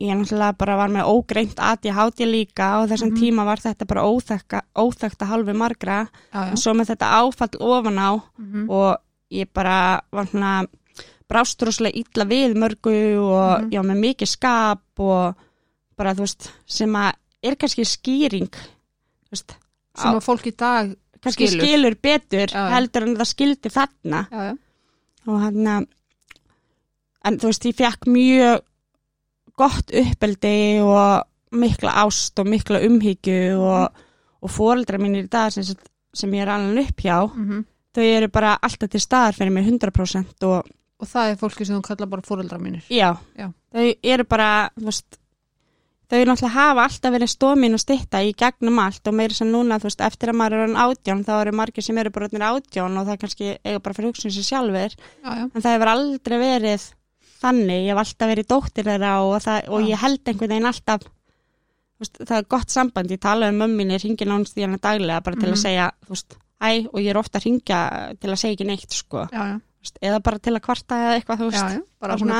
ég 0.00 0.14
náttúrulega 0.14 0.56
bara 0.58 0.76
var 0.78 0.88
með 0.94 1.08
ógreint 1.10 1.58
ADHD 1.58 2.26
líka 2.26 2.68
og 2.82 2.88
þessum 2.90 3.10
Mhm. 3.12 3.18
tíma 3.20 3.44
var 3.44 3.58
þetta 3.58 3.86
bara 3.86 4.02
óþekka, 4.06 4.60
óþekta 4.76 5.26
halvi 5.26 5.52
margra. 5.52 6.08
En 6.32 6.56
svo 6.56 6.72
með 6.74 6.94
þetta 6.94 7.12
áfall 7.22 7.58
ofan 7.60 7.98
á 7.98 8.22
Mm 8.38 8.70
og 8.70 8.96
ég 9.30 9.46
bara 9.52 10.00
var 10.12 10.24
svona 10.26 10.66
brást 11.28 11.60
rosalega 11.62 11.96
illa 11.98 12.24
við 12.24 12.54
mörgu 12.56 13.18
og 13.20 13.62
Mhm. 13.62 13.70
já 13.70 13.82
með 13.82 13.98
mikið 14.06 14.28
skap 14.28 14.80
og 14.98 15.34
bara 15.96 16.14
þú 16.14 16.18
veist 16.20 16.50
sem 16.66 16.92
að 16.92 17.12
er 17.42 17.54
kannski 17.56 17.84
skýring 17.84 18.50
veist, 19.30 19.50
Sem 19.96 20.10
á, 20.12 20.16
að 20.16 20.24
fólk 20.24 20.46
í 20.46 20.56
dag, 20.56 20.96
kannski 21.24 21.48
skilur. 21.48 21.66
skilur, 21.66 21.96
betur 22.02 22.52
Já, 22.54 22.64
heldur 22.76 23.06
en 23.08 23.16
það 23.20 23.30
skildi 23.32 23.72
þarna 23.74 24.20
já, 24.32 24.48
og 25.28 25.40
hann 25.44 25.70
að 25.74 25.86
en 27.28 27.38
þú 27.42 27.50
veist 27.50 27.66
ég 27.68 27.76
fekk 27.78 28.06
mjög 28.08 28.60
gott 29.58 29.90
uppeldi 30.02 30.54
og 30.84 31.58
mikla 31.58 31.94
ást 32.04 32.38
og 32.38 32.46
mikla 32.46 32.80
umhyggju 32.86 33.56
og, 33.58 34.02
og 34.44 34.52
fóreldra 34.52 35.00
mínir 35.00 35.26
í 35.26 35.30
dag 35.32 35.50
sem, 35.54 35.64
sem 36.14 36.34
ég 36.36 36.44
er 36.44 36.52
alveg 36.54 36.92
upp 36.92 37.04
hjá 37.06 37.18
Mm 37.34 37.64
þau 37.98 38.04
eru 38.04 38.28
bara 38.30 38.52
alltaf 38.62 38.90
til 38.92 39.00
staðar 39.02 39.34
fyrir 39.34 39.50
mig 39.50 39.64
100% 39.66 40.44
og 40.46 40.68
Og 41.00 41.06
það 41.08 41.30
er 41.32 41.38
fólki 41.40 41.64
sem 41.66 41.74
þú 41.74 41.82
kalla 41.88 42.06
bara 42.06 42.22
fóreldra 42.22 42.58
mínir. 42.62 42.84
já, 42.90 43.16
Já. 43.34 43.48
þau 43.74 43.86
eru 44.12 44.24
bara 44.28 44.68
þú 44.76 44.84
veist, 44.86 45.18
þau 46.08 46.20
náttúrulega 46.24 46.54
hafa 46.54 46.84
alltaf 46.88 47.12
verið 47.12 47.30
stómin 47.34 47.74
og 47.76 47.80
stytta 47.82 48.22
í 48.24 48.30
gegnum 48.32 48.78
allt 48.80 49.08
og 49.10 49.14
meira 49.18 49.34
sem 49.36 49.50
núna, 49.52 49.76
þú 49.78 49.90
veist, 49.90 50.00
eftir 50.00 50.30
að 50.32 50.38
maður 50.40 50.54
er 50.56 50.62
orðinn 50.64 50.80
átján 50.84 51.24
þá 51.26 51.32
eru 51.42 51.52
margir 51.52 51.84
sem 51.84 51.98
eru 52.00 52.10
bara 52.14 52.28
átján 52.28 52.96
og 52.96 53.06
það 53.10 53.18
kannski 53.24 53.50
eiga 53.64 53.80
bara 53.84 53.94
fyrir 53.98 54.08
hugsun 54.12 54.32
sér 54.32 54.46
sjálfur 54.48 54.94
Já, 54.96 55.28
já. 55.36 55.44
en 55.52 55.60
það 55.62 55.74
hefur 55.76 55.92
aldrei 55.92 56.38
verið 56.38 56.86
þannig, 57.42 57.84
ég 57.84 57.92
hef 57.92 58.00
alltaf 58.02 58.32
verið 58.32 58.48
dóttir 58.48 58.88
þeirra 58.88 59.12
og, 59.22 59.36
það, 59.44 59.68
og 59.68 59.84
ég 59.88 60.00
held 60.02 60.24
einhvern 60.32 60.50
veginn 60.56 60.66
alltaf 60.72 61.04
veist, 62.00 62.18
það 62.24 62.36
er 62.40 62.48
gott 62.56 62.70
samband, 62.72 63.10
ég 63.14 63.20
tala 63.22 63.48
um 63.52 63.60
mömminni 63.62 63.98
hringi 64.00 64.26
nánst 64.28 64.56
í 64.58 64.64
hana 64.64 64.78
daglega 64.80 65.20
bara 65.22 65.36
til 65.36 65.48
Mhm. 65.50 65.56
að 65.58 65.62
segja, 65.62 65.90
þú 66.06 66.14
veist, 66.16 66.36
æ 66.62 66.70
og 66.92 66.98
ég 67.04 67.10
er 67.10 67.18
ofta 67.20 67.38
að 67.38 67.44
ringja 67.44 67.80
til 68.20 68.30
að 68.30 68.38
segja 68.40 68.54
ekki 68.56 68.66
neitt, 68.66 68.90
sko. 68.90 69.28
Já, 69.30 69.60
veist, 69.82 69.98
eða 70.02 70.22
bara 70.22 70.38
til 70.38 70.54
að 70.56 70.60
kvarta 70.64 70.94
eða 71.04 71.14
eitthvað, 71.20 71.38
þú 71.38 71.50
veist. 71.52 71.82
Bara 72.00 72.14
er 72.14 72.18
svona 72.18 72.32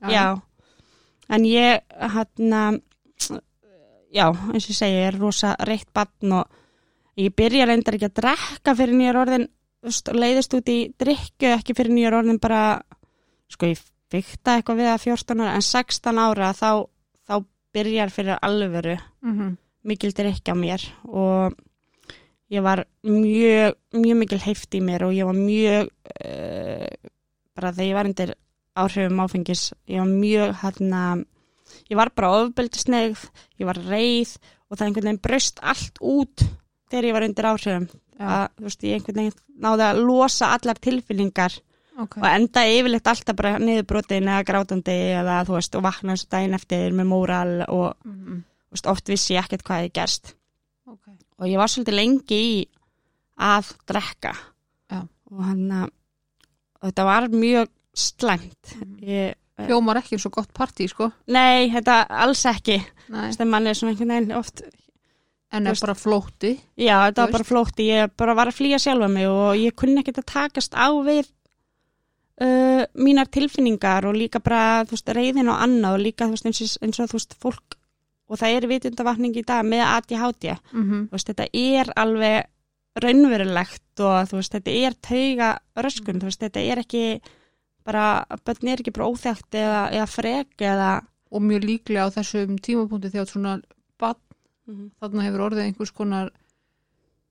bara 0.00 0.40
en 1.30 1.46
ég 1.46 1.84
hann 2.14 2.50
já, 4.10 4.26
eins 4.26 4.66
og 4.66 4.72
ég 4.72 4.76
segi, 4.76 4.98
ég 4.98 5.08
er 5.12 5.20
rosa 5.20 5.54
reitt 5.66 5.90
barn 5.94 6.40
og 6.40 7.20
ég 7.20 7.34
byrja 7.36 7.68
reyndar 7.68 7.96
ekki 7.98 8.10
að 8.10 8.18
drekka 8.22 8.76
fyrir 8.78 8.98
nýjar 8.98 9.20
orðin 9.22 9.48
leiðist 10.12 10.54
út 10.58 10.68
í 10.68 10.78
drikku 11.00 11.54
ekki 11.54 11.76
fyrir 11.76 11.94
nýjar 11.94 12.18
orðin 12.20 12.42
bara 12.42 12.82
sko 13.50 13.70
ég 13.70 13.80
fykta 14.10 14.58
eitthvað 14.58 14.82
við 14.82 14.92
að 14.92 15.02
14 15.06 15.42
ára 15.44 15.56
en 15.56 15.66
16 15.66 16.20
ára 16.20 16.52
þá, 16.56 16.70
þá 17.24 17.34
byrjar 17.74 18.14
fyrir 18.14 18.40
alvöru 18.42 18.98
Mm 19.22 19.58
mikil 19.82 20.12
drikka 20.14 20.54
mér. 20.54 20.82
Og 21.08 21.54
ég 22.50 22.62
var 22.62 22.84
mjög, 23.06 23.76
mjög 23.94 24.18
mikil 24.18 24.40
heift 24.44 24.74
í 24.74 24.82
mér 24.84 25.06
og 25.06 25.14
ég 25.16 25.28
var 25.28 25.36
mjög 25.36 25.90
uh, 25.90 27.10
bara 27.54 27.72
þegar 27.72 27.88
ég 27.88 27.98
var 27.98 28.10
undir 28.10 28.34
áhrifum 28.78 29.22
áfengis, 29.24 29.70
ég 29.90 30.02
var 30.02 30.10
mjög 30.10 30.54
hérna, 30.62 31.02
ég 31.90 31.98
var 31.98 32.12
bara 32.14 32.32
ofbeldisnegð, 32.42 33.24
ég 33.60 33.68
var 33.68 33.80
reið 33.88 34.36
og 34.70 34.76
það 34.76 34.86
einhvern 34.86 35.08
veginn 35.10 35.24
braust 35.24 35.62
allt 35.62 35.98
út 36.00 36.44
þegar 36.90 37.08
ég 37.08 37.16
var 37.16 37.26
undir 37.26 37.50
áhrifum 37.50 37.88
Já, 38.20 38.26
að, 38.28 38.46
þú 38.58 38.68
veist, 38.68 38.86
ég 38.86 38.98
einhvern 38.98 39.20
veginn 39.22 39.42
náði 39.64 39.86
að 39.86 40.04
losa 40.04 40.52
allar 40.54 40.80
tilfinningar 40.80 41.56
ok. 41.96 42.20
og 42.20 42.28
enda 42.30 42.66
yfirleitt 42.68 43.10
alltaf 43.12 43.38
bara 43.38 43.56
niðurbrotin 43.62 44.28
eða 44.28 44.46
grátandi 44.46 44.96
eða 45.16 45.40
þú 45.48 45.56
veist 45.56 45.76
og 45.78 45.84
vakna 45.88 46.16
þessu 46.16 46.30
daginn 46.36 46.56
eftir 46.58 46.96
með 46.96 47.12
móral 47.14 47.58
og 47.68 47.90
Mm 48.04 48.44
þú 48.70 48.78
veist, 48.78 48.86
oft 48.86 49.10
vissi 49.10 49.34
ég 49.34 49.42
ekkert 49.42 49.64
hvað 49.66 49.88
ég 49.88 49.94
gerst 49.98 50.34
ok. 50.86 51.10
og 51.42 51.48
ég 51.50 51.58
var 51.58 51.70
svolítið 51.70 51.96
lengi 51.98 52.38
í 52.38 52.58
að 53.40 53.72
drekka 53.90 54.34
Já. 54.90 55.00
og 55.02 55.40
hann 55.42 55.64
að 55.74 55.88
og 56.80 56.86
þetta 56.88 57.04
var 57.04 57.26
mjög 57.34 57.72
slæmt. 57.96 58.76
Ég, 59.02 59.34
Hljómar 59.60 59.98
ekki 60.00 60.14
eins 60.16 60.24
og 60.24 60.32
gott 60.38 60.52
partí, 60.56 60.86
sko. 60.88 61.10
nei, 61.28 61.68
þetta 61.70 62.06
alls 62.08 62.44
ekki. 62.48 62.78
Nei. 63.12 63.32
sem 63.36 63.48
mann 63.50 63.66
er 63.66 63.74
svona 63.76 63.92
einhvern 63.92 64.08
veginn 64.14 64.36
oft 64.38 64.62
En 65.52 65.66
er 65.66 65.72
veist- 65.74 65.82
bara 65.82 65.94
flótti. 65.98 66.52
já, 66.78 66.94
þetta 67.10 67.24
var 67.26 67.32
bara 67.32 67.44
flótti, 67.44 67.88
ég 67.90 68.10
bara 68.16 68.34
var 68.34 68.46
að 68.46 68.54
flýja 68.60 68.78
sjálfa 68.78 69.08
mig 69.10 69.26
og 69.28 69.56
ég 69.58 69.74
kunni 69.74 69.98
ekkert 70.00 70.18
að 70.22 70.30
takast 70.32 70.72
á 70.78 70.88
við 71.02 71.26
uh, 72.40 72.84
mínar 72.94 73.28
tilfinningar 73.28 74.06
og 74.06 74.14
líka 74.16 74.40
bara, 74.40 74.84
veist, 74.88 75.08
reyðin 75.08 75.50
og 75.50 75.58
annað 75.60 75.98
og 75.98 76.04
líka, 76.06 76.28
veist, 76.30 76.46
eins 76.46 76.62
og, 76.62 76.76
eins 76.86 77.00
og 77.02 77.10
þú 77.10 77.18
veist, 77.18 77.34
fólk 77.42 77.76
og 78.30 78.38
það 78.38 78.56
er 78.56 78.68
vitundavakning 78.70 79.34
í 79.36 79.42
dag 79.44 79.66
með 79.66 79.82
ADHD 79.88 80.54
Mm 80.72 81.08
veist, 81.10 81.26
þetta 81.26 81.48
er 81.52 81.92
alveg 81.96 82.46
raunverulegt 83.02 84.00
og 84.00 84.30
þetta 84.30 84.70
er 84.70 84.94
tauga 85.02 85.50
röskun, 85.76 86.20
þú 86.22 86.30
veist, 86.30 86.40
þetta 86.40 86.60
er 86.72 86.78
ekki 86.84 87.04
bara, 87.84 88.24
börn 88.44 88.68
er 88.68 88.82
ekki 88.82 88.92
bara 88.96 89.08
óþægt 89.10 89.56
eða, 89.56 89.82
eða 89.90 90.06
frek 90.10 90.66
eða 90.66 90.90
Og 91.30 91.42
mjög 91.42 91.66
líklega 91.66 92.08
á 92.10 92.14
þessum 92.14 92.56
tímapunkti 92.58 93.12
þegar 93.12 93.28
svona 93.30 93.52
bann 94.02 94.18
þarna 94.98 95.26
hefur 95.26 95.44
orðið 95.46 95.66
einhvers 95.66 95.92
konar 95.94 96.32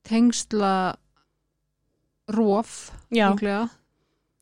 tengsla 0.08 0.96
róf 2.32 2.94
já, 3.12 3.28
líklega. 3.32 3.66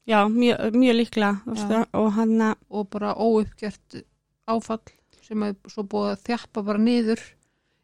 Já, 0.08 0.20
mjög, 0.30 0.78
mjög 0.78 0.96
líklega. 0.96 1.56
Já. 1.58 1.82
og 1.94 2.12
hann 2.14 2.38
að 2.42 2.56
og 2.70 2.90
bara 2.94 3.16
óuppgjört 3.18 3.98
áfall 4.48 4.94
sem 5.26 5.44
er 5.44 5.58
svo 5.68 5.84
búið 5.84 6.14
að 6.14 6.24
þjappa 6.30 6.64
bara 6.64 6.84
niður 6.84 7.24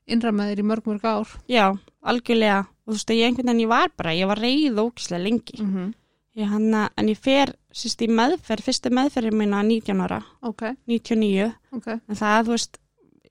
innra 0.06 0.32
með 0.32 0.54
þér 0.54 0.62
í 0.62 0.68
mörg 0.70 0.88
mörg 0.88 1.10
ár. 1.10 1.34
Já, 1.50 1.66
algjörlega. 2.06 2.62
Og 2.84 2.94
þú 2.94 3.00
veist, 3.00 3.14
ég 3.16 3.28
einhvern 3.28 3.50
veginn, 3.50 3.66
ég 3.66 3.72
var 3.72 3.92
bara, 3.98 4.14
ég 4.16 4.30
var 4.30 4.40
reyð 4.40 4.80
ógislega 4.80 5.24
lengi. 5.24 5.58
Mm 5.60 5.74
-hmm. 5.74 5.94
Ég, 6.36 6.48
hann 6.50 6.70
að, 6.74 6.88
en 6.98 7.10
ég 7.14 7.18
fer, 7.18 7.54
sýst 7.74 8.02
í 8.02 8.08
meðferð 8.10 8.64
fyrstu 8.70 8.90
meðferðin 8.94 9.38
mína 9.38 9.64
19 9.66 10.02
ára 10.06 10.22
ok, 10.42 10.64
99, 10.90 11.52
ok, 11.78 11.88
en 12.10 12.16
það, 12.20 12.40
þú 12.48 12.56
veist 12.58 12.80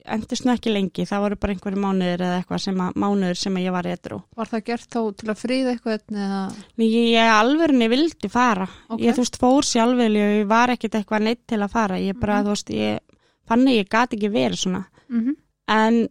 endist 0.02 0.42
nú 0.44 0.50
ekki 0.50 0.72
lengi, 0.72 1.04
það 1.06 1.20
voru 1.22 1.36
bara 1.38 1.52
einhverju 1.54 1.78
mánuðir 1.78 2.22
eða 2.26 2.38
eitthvað 2.40 2.62
sem 2.64 2.80
að, 2.82 2.96
mánuður 2.98 3.38
sem 3.38 3.54
að 3.60 3.62
ég 3.68 3.74
var 3.76 3.86
edru 3.86 4.16
var 4.40 4.48
það 4.50 4.64
gert 4.66 4.88
þá 4.90 5.00
til 5.20 5.28
að 5.30 5.38
friða 5.44 5.74
eitthvað 5.76 6.16
eða, 6.24 6.40
Nei, 6.80 6.86
ég, 6.90 7.28
alvörunni 7.36 7.88
vildi 7.92 8.30
fara. 8.32 8.66
Ok. 8.88 9.04
Ég, 9.04 9.14
þú 9.14 9.22
veist, 9.22 9.38
fór 9.38 9.68
sjálfveli 9.68 10.24
og 10.24 10.32
ég 10.40 10.48
var 10.50 10.72
ekkit 10.74 10.96
eitthvað 10.98 11.22
neitt 11.28 11.44
til 11.46 11.60
að 11.62 11.70
fara. 11.70 12.00
Ég 12.02 12.18
bara, 12.18 12.40
Mhm. 12.40 12.46
þú 12.48 12.56
veist, 12.56 12.70
ég 12.74 12.98
fann 13.46 13.62
að 13.68 13.78
ég 13.78 13.88
gat 13.88 14.10
ekki 14.18 14.30
verið 14.32 14.58
svona. 14.64 14.84
mm 15.08 15.36
En 15.68 16.08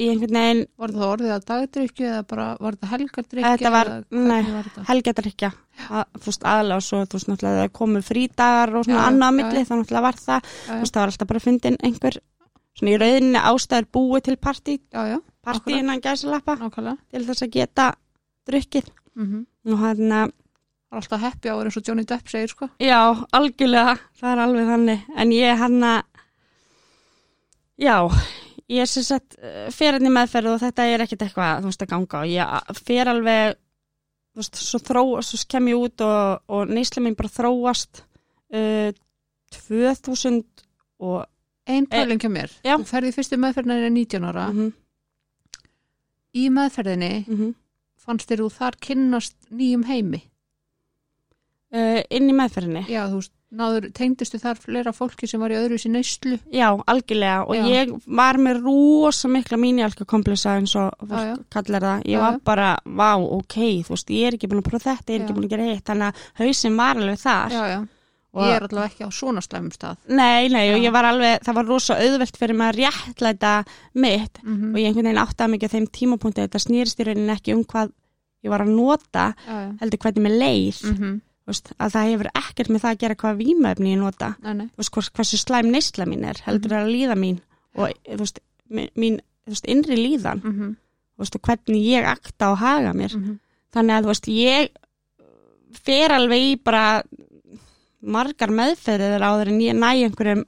ég 0.00 0.10
einhvern 0.14 0.36
veginn 0.38 0.60
var 0.80 0.92
það 0.96 1.06
orðið 1.14 1.32
að 1.34 1.44
dagdrykju 1.50 2.06
eða 2.10 2.22
bara 2.30 2.46
var 2.60 2.76
það 2.80 2.92
helgardrykju 2.94 3.50
Þetta 3.50 3.70
var- 3.74 3.90
nei, 4.10 4.42
þetta? 4.42 4.84
helgættarikja. 4.90 5.50
Þú 5.80 6.26
veist, 6.30 6.44
aðlega 6.52 6.76
og 6.80 6.84
svo, 6.86 7.00
þú 7.06 7.18
veist, 7.18 7.28
náttúrulega 7.30 7.62
það 7.64 7.72
komu 7.80 8.02
frídagar 8.06 8.74
og 8.80 8.84
svona 8.88 9.06
annað 9.10 9.36
milli, 9.38 9.64
þá 9.68 9.72
náttúrulega 9.80 10.02
var 10.08 10.18
það. 10.24 10.50
Þú 10.66 10.78
veist, 10.80 10.94
það 10.94 11.00
var 11.04 11.12
alltaf 11.14 11.28
bara 11.34 11.40
fundin 11.46 11.76
einhver, 11.84 12.18
svona 12.78 12.92
í 12.94 12.98
rauðinni 13.02 13.40
ástæður 13.50 13.88
búið 13.96 14.22
til 14.28 14.36
partí, 14.36 14.78
já, 14.92 15.02
já, 15.14 15.18
partí 15.44 15.60
Akkurat. 15.72 15.80
innan 15.84 16.00
gæsalappa 16.04 16.56
nákvæmlega 16.60 16.98
til 17.10 17.24
þess 17.26 17.42
að 17.46 17.50
geta 17.58 17.88
drukkið. 18.48 18.90
mm 19.16 19.46
Og 19.70 19.78
hann 19.78 20.12
að, 20.16 20.30
var 20.90 21.00
alltaf 21.02 21.20
happy 21.20 21.48
hour 21.50 21.64
eins 21.68 21.76
og 21.76 21.84
Johnny 21.86 22.04
Depp 22.08 22.28
segir 22.28 22.48
sko 22.48 22.68
Já, 22.80 23.12
algjörlega, 23.36 23.98
það 24.20 24.32
er 24.32 24.38
alveg 24.46 24.66
þannig 24.70 25.02
en 25.16 25.30
ég 25.36 25.58
hann 25.58 25.82
að 25.82 26.02
já, 27.78 27.96
ég 28.70 28.84
er 28.84 28.90
sem 28.90 29.06
sagt 29.06 29.36
eh, 29.42 29.68
fer 29.74 29.98
henni 29.98 30.12
meðferð 30.14 30.54
og 30.54 30.62
þetta 30.62 30.86
er 30.86 31.04
ekkit 31.04 31.26
eitthvað, 31.26 31.64
þú 31.64 31.72
veist, 31.72 31.84
að 31.84 31.92
ganga 31.94 32.22
og 32.22 32.30
ég 32.30 32.84
fer 32.86 33.10
alveg 33.12 33.56
þú 33.56 34.42
veist, 34.42 34.62
svo 34.62 34.82
þró, 34.86 35.04
svo 35.26 35.42
kem 35.50 35.72
ég 35.72 35.84
út 35.86 36.06
og, 36.06 36.44
og 36.48 36.70
neysla 36.70 37.02
mín 37.04 37.18
bara 37.18 37.32
þróast 37.34 38.04
uh, 38.54 38.90
2000 39.56 40.44
og 41.02 41.24
ein 41.70 41.86
pæling 41.90 42.22
hjá 42.22 42.30
mér, 42.30 42.52
Já. 42.66 42.76
þú 42.78 42.86
ferði 42.88 43.10
í 43.10 43.16
fyrstu 43.16 43.38
meðferðinni 43.40 43.90
er 43.90 43.94
19 43.94 44.30
ára. 44.30 44.46
Mm 44.54 44.70
í 46.36 46.48
meðferðinni 46.52 47.12
-hmm. 47.26 47.54
fannst 47.98 48.30
þér 48.30 48.44
þú 48.44 48.50
þar 48.54 48.78
kynnast 48.86 49.36
nýjum 49.50 49.84
heimi? 49.88 50.22
Uh, 51.70 52.02
inn 52.10 52.30
í 52.30 52.34
meðferðinni? 52.34 52.86
Já, 52.90 53.06
þú 53.10 53.20
veist, 53.20 53.34
náður, 53.50 53.88
tengdustu 53.96 54.38
þar 54.38 54.58
flera 54.62 54.92
fólki 54.94 55.26
sem 55.26 55.40
var 55.42 55.50
í 55.50 55.56
öðru 55.58 55.78
sér 55.82 55.90
neyslu 55.96 56.36
Já, 56.54 56.68
algjörlega 56.86 57.46
og 57.48 57.56
Já. 57.58 57.64
ég 57.66 57.94
var 58.06 58.38
með 58.38 58.60
rosa 58.62 59.28
mikla 59.28 59.58
mínjálka 59.58 60.06
kompleksa 60.06 60.56
eins 60.60 60.76
og 60.78 60.90
kallar 61.50 61.82
það. 61.82 62.04
Ég 62.06 62.14
Já, 62.14 62.20
var 62.20 62.38
bara, 62.46 62.68
vá, 62.86 63.10
ok, 63.18 63.56
þú 63.88 63.96
veist, 63.96 64.10
ég 64.14 64.26
er 64.28 64.36
ekki 64.38 64.48
búin 64.52 64.62
að 64.62 64.70
prófa 64.70 64.94
þetta, 64.94 65.10
ég 65.10 65.16
er 65.16 65.20
Já. 65.20 65.24
ekki 65.26 65.34
búin 65.38 65.48
að 65.48 65.54
gera 65.56 65.70
hitt, 65.72 65.84
þannig 65.90 66.06
að 66.12 66.44
hausinn 66.44 66.76
var 66.78 66.96
alveg 67.02 67.18
þar. 67.24 67.50
já, 67.50 67.64
já, 67.74 67.80
Og- 68.32 68.44
ég 68.46 68.54
er 68.54 68.62
allavega 68.62 68.86
ekki 68.92 69.02
á 69.02 69.10
svona 69.10 69.40
slæmum 69.42 69.72
stað 69.74 69.96
Nei, 70.06 70.46
nei, 70.48 70.70
og 70.74 70.78
ég 70.78 70.92
var 70.92 71.04
alveg, 71.04 71.40
það 71.42 71.54
var 71.54 71.66
rosa 71.66 71.94
auðvelt 71.98 72.36
fyrir 72.38 72.54
mig 72.54 72.68
að 72.70 72.78
réttlæta 72.84 73.64
mitt 73.94 74.38
mm 74.44 74.70
og 74.70 74.78
ég 74.78 74.86
einhvern 74.86 75.08
veginn 75.10 75.24
áttaði 75.26 75.50
mikið 75.56 75.66
á 75.66 75.74
þeim 75.74 75.88
tímapunkti 75.90 76.44
þetta 76.46 76.60
snýrist 76.62 77.00
í 77.02 77.06
rauninni 77.08 77.34
ekki 77.34 77.54
um 77.56 77.64
hvað 77.64 77.90
ég 78.44 78.50
var 78.50 78.62
að 78.62 78.70
nota, 78.76 79.34
heldur 79.80 79.98
hvernig 79.98 80.22
mér 80.22 80.38
leið, 80.38 80.78
mm 80.84 80.94
-hmm. 80.96 81.20
Veist, 81.52 81.72
að 81.78 81.92
það 81.94 82.10
hefur 82.10 82.28
ekkert 82.34 82.68
með 82.70 82.80
það 82.84 82.90
að 82.94 83.00
gera 83.04 83.14
hvað 83.22 83.40
vímöfni 83.40 83.92
ég 83.94 83.98
nota. 84.00 84.28
nei, 84.42 84.54
nei, 84.54 84.66
þú 84.66 84.76
veist, 84.82 84.92
hvers- 84.96 85.10
hversu 85.16 85.36
slæm 85.40 85.70
neysla 85.70 86.06
mín 86.06 86.24
er 86.28 86.40
heldur 86.46 86.72
er 86.72 86.84
að 86.84 86.92
líða 86.94 87.16
mín 87.18 87.40
og 87.76 87.92
þú 88.06 88.18
veist, 88.24 88.40
mín 88.70 89.20
þú 89.46 89.54
veist, 89.54 89.66
innri 89.66 89.96
líðan 89.96 90.40
mm 90.44 90.52
-hmm. 90.52 90.76
þú 91.16 91.18
veist, 91.24 91.40
hvernig 91.42 91.82
ég 91.86 92.04
akta 92.06 92.50
og 92.52 92.58
haga 92.58 92.92
mér 92.92 93.16
Mm 93.16 93.24
-hmm. 93.24 93.38
þannig 93.74 93.94
að 93.94 94.02
þú 94.02 94.06
veist, 94.06 94.28
ég 94.28 94.68
fer 95.84 96.10
alveg 96.12 96.38
í 96.38 96.62
bara 96.62 97.02
margar 98.00 98.50
meðferðir 98.50 99.20
áður 99.22 99.48
en 99.48 99.60
ég 99.60 99.74
næ 99.76 99.90
einhverjum 100.04 100.44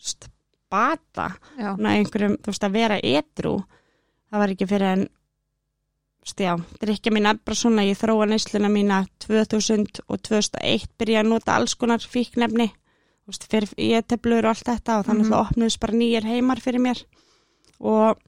veist, 0.00 0.28
bata, 0.70 1.36
já, 1.58 1.76
næ 1.78 1.88
einhverjum 2.02 2.36
þú 2.42 2.46
veist, 2.46 2.64
að 2.64 2.72
vera 2.72 2.98
edru 3.02 3.64
það 4.30 4.38
var 4.38 4.48
ekki 4.50 4.66
fyrir 4.66 4.92
en 4.92 5.08
já, 6.34 6.56
drikja 6.82 7.12
mín 7.14 7.26
er 7.30 7.38
bara 7.44 7.54
svona 7.54 7.84
ég 7.86 7.98
þróa 8.00 8.26
neysluna 8.28 8.68
mína 8.72 9.04
2000 9.22 10.00
og 10.08 10.18
2001 10.26 10.88
byrja 10.98 11.20
að 11.22 11.28
nota 11.30 11.54
alls 11.56 11.74
konar 11.78 11.98
fíknefni. 12.02 12.72
Fyrir 13.26 13.70
ég 13.78 14.04
teflur 14.06 14.44
og 14.46 14.52
allt 14.54 14.66
þetta 14.66 14.98
og 15.00 15.06
þannig 15.06 15.26
að 15.26 15.30
það 15.32 15.44
opnuðist 15.50 15.80
bara 15.82 15.92
nýjir 15.98 16.24
heimar 16.26 16.60
fyrir 16.62 16.80
mér. 16.82 17.00
Og 17.80 18.18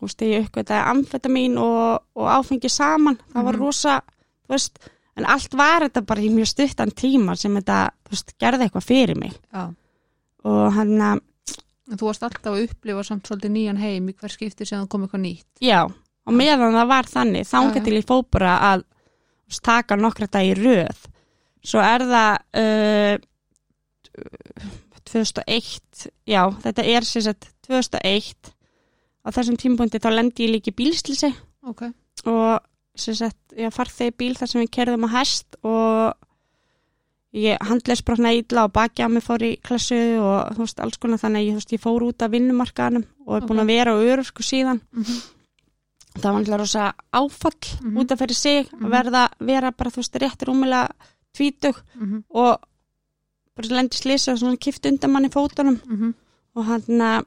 veist, 0.00 0.22
ég 0.26 0.46
uppgötaði 0.46 0.86
amfetamin 0.90 1.58
og, 1.58 2.02
og 2.18 2.26
áfengi 2.34 2.68
saman. 2.70 3.18
Það 3.32 3.44
var 3.44 3.54
Mhm. 3.56 3.60
rosa, 3.62 4.00
veist 4.48 4.78
en 5.16 5.26
allt 5.26 5.52
var 5.54 5.82
þetta 5.88 6.02
bara 6.06 6.20
í 6.20 6.30
mjög 6.30 6.46
stuttan 6.48 6.90
tíma 6.90 7.36
sem 7.36 7.54
þetta, 7.54 7.90
veist, 8.10 8.34
gerði 8.38 8.66
eitthvað 8.68 8.86
fyrir 8.86 9.16
mig. 9.16 9.32
Já. 9.52 9.74
Og 10.44 10.72
hann 10.72 10.96
að 11.00 11.20
En 11.90 11.98
þú 11.98 12.06
varst 12.06 12.22
alltaf 12.22 12.52
að 12.54 12.68
upplifa 12.68 13.02
samt 13.04 13.24
svolítið 13.26 13.50
nýjan 13.50 13.78
heim 13.78 14.08
í 14.08 14.12
hver 14.14 14.30
skipti 14.30 14.64
sem 14.64 14.78
það 14.78 14.88
kom 14.88 15.02
eitthvað 15.08 15.20
nýtt. 15.24 15.46
Já, 15.60 15.88
og 16.30 16.36
meðan 16.38 16.76
það 16.78 16.92
var 16.92 17.08
þannig, 17.10 17.48
já. 17.80 17.84
til 17.88 17.96
ég 17.98 18.06
fó 18.06 18.20
bara 18.30 18.54
að 18.70 18.86
taka 19.66 19.98
nokkra 19.98 20.28
dag 20.30 20.46
í 20.46 20.54
röð. 20.54 21.08
Svo 21.66 21.82
er 21.82 22.06
það 22.06 22.32
uh, 22.62 23.16
2001, 25.10 26.06
já, 26.30 26.42
þetta 26.62 26.86
er 26.86 27.06
sagt 27.08 27.50
2001, 27.66 28.52
á 29.20 29.28
þessum 29.34 29.58
tímpúndi 29.60 30.00
þá 30.00 30.10
lendi 30.14 30.46
ég 30.46 30.54
líki 30.54 30.72
bílslýsi 30.76 31.32
Ok. 31.66 31.88
og 32.30 32.60
sagt, 32.96 33.38
ég 33.58 33.72
farð 33.74 33.96
þegar 33.98 34.16
bíl 34.22 34.34
þar 34.38 34.50
sem 34.52 34.62
við 34.62 34.72
kerðum 34.76 35.06
á 35.08 35.10
hest 35.18 35.58
og 35.66 36.14
ég 37.36 37.60
handleis 37.68 38.02
brotna 38.06 38.32
illa 38.34 38.64
og 38.66 38.72
baki 38.74 39.04
að 39.04 39.12
mig 39.16 39.24
fór 39.26 39.44
í 39.46 39.52
klassu 39.62 39.98
og 40.18 40.54
þú 40.56 40.64
veist, 40.64 40.80
alls 40.82 40.98
konar 41.02 41.20
þannig 41.22 41.50
ég, 41.50 41.58
veist, 41.60 41.74
ég 41.76 41.82
fór 41.82 42.06
út 42.08 42.24
af 42.24 42.32
vinnumarkaðanum 42.32 43.04
og 43.26 43.36
er 43.36 43.46
búin 43.46 43.62
Ok. 43.62 43.66
að 43.66 43.72
vera 43.74 43.94
á 43.94 43.98
örusku 43.98 44.42
síðan 44.46 44.80
Mm 44.92 45.04
-hmm. 45.04 45.20
Það 46.18 46.32
var 46.32 46.40
alltaf 46.40 46.58
rosa 46.60 46.92
áfall 47.12 47.80
Mhm. 47.82 47.96
út 47.98 48.10
af 48.12 48.18
fyrir 48.18 48.34
sig 48.34 48.68
Mhm. 48.72 48.84
að 48.86 48.90
verða, 48.90 49.28
vera 49.40 49.70
bara 49.72 49.90
þú 49.90 49.96
veist 49.96 50.16
rétt 50.16 50.42
rúmilega 50.46 50.88
tvítug 51.36 51.76
Mm 51.94 52.24
og 52.30 52.58
bara 53.56 53.68
lendi 53.76 53.96
slisi 53.96 54.30
og 54.32 54.38
svona 54.38 54.56
kift 54.58 54.86
undan 54.86 55.10
manni 55.10 55.28
fótunum 55.28 55.80
-hmm. 55.86 56.14
og 56.54 56.64
hann 56.64 56.82
að 57.00 57.24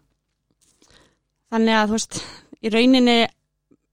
þannig 1.52 1.75
að 1.78 1.88
þú 1.88 1.92
veist 1.92 2.24
í 2.63 2.70
rauninni 2.74 3.18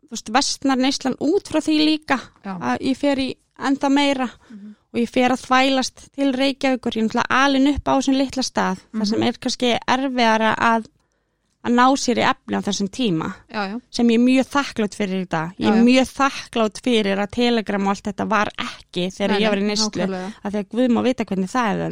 þú 0.06 0.10
veist 0.10 0.30
vestnar 0.34 0.76
neyslan 0.78 1.16
út 1.20 1.48
frá 1.48 1.60
því 1.60 1.76
líka 1.84 2.18
Já. 2.44 2.58
að 2.58 2.78
ég 2.80 2.96
fer 2.96 3.16
í 3.18 3.34
enda 3.58 3.88
meira 3.88 4.28
Mhm. 4.50 4.74
og 4.92 4.98
ég 5.00 5.08
fer 5.08 5.30
að 5.30 5.44
þvælast 5.46 6.10
til 6.16 6.32
Reykjavíkur 6.32 6.92
ég 6.96 7.02
er 7.02 7.08
náttúrulega 7.08 7.26
alin 7.44 7.68
upp 7.74 7.84
á 7.88 7.92
þessum 7.98 8.16
litla 8.18 8.42
stað 8.42 8.78
Mhm. 8.92 9.00
þar 9.02 9.06
sem 9.06 9.22
er 9.22 9.32
kannski 9.32 9.78
erfiðara 9.88 10.54
að 10.56 10.86
að 11.60 11.74
ná 11.76 11.84
sér 12.00 12.20
í 12.22 12.24
efni 12.24 12.56
á 12.56 12.60
þessum 12.64 12.88
tíma 12.88 13.26
Já, 13.52 13.60
já. 13.68 13.74
sem 13.90 14.08
ég 14.08 14.16
er 14.20 14.24
mjög 14.24 14.46
þakklátt 14.54 14.94
fyrir 14.96 15.22
í 15.26 15.28
dag. 15.28 15.50
Ég 15.58 15.66
Já, 15.66 15.72
er 15.72 15.76
já. 15.76 15.84
mjög 15.90 16.08
þakklátt 16.16 16.80
fyrir 16.86 17.20
að 17.20 17.30
telegram 17.36 17.86
og 17.86 17.92
allt 17.94 18.06
þetta 18.08 18.26
var 18.30 18.48
ekki 18.64 19.06
þegar 19.12 19.34
Nei, 19.34 19.42
ég 19.44 19.50
var 19.54 19.60
í 19.60 19.66
nýstlu. 19.68 20.06
Að 20.44 20.50
því 20.54 20.62
að 20.62 20.68
Guð 20.74 20.88
má 20.96 21.00
vita 21.04 21.24
hvernig 21.28 21.50
það 21.52 21.82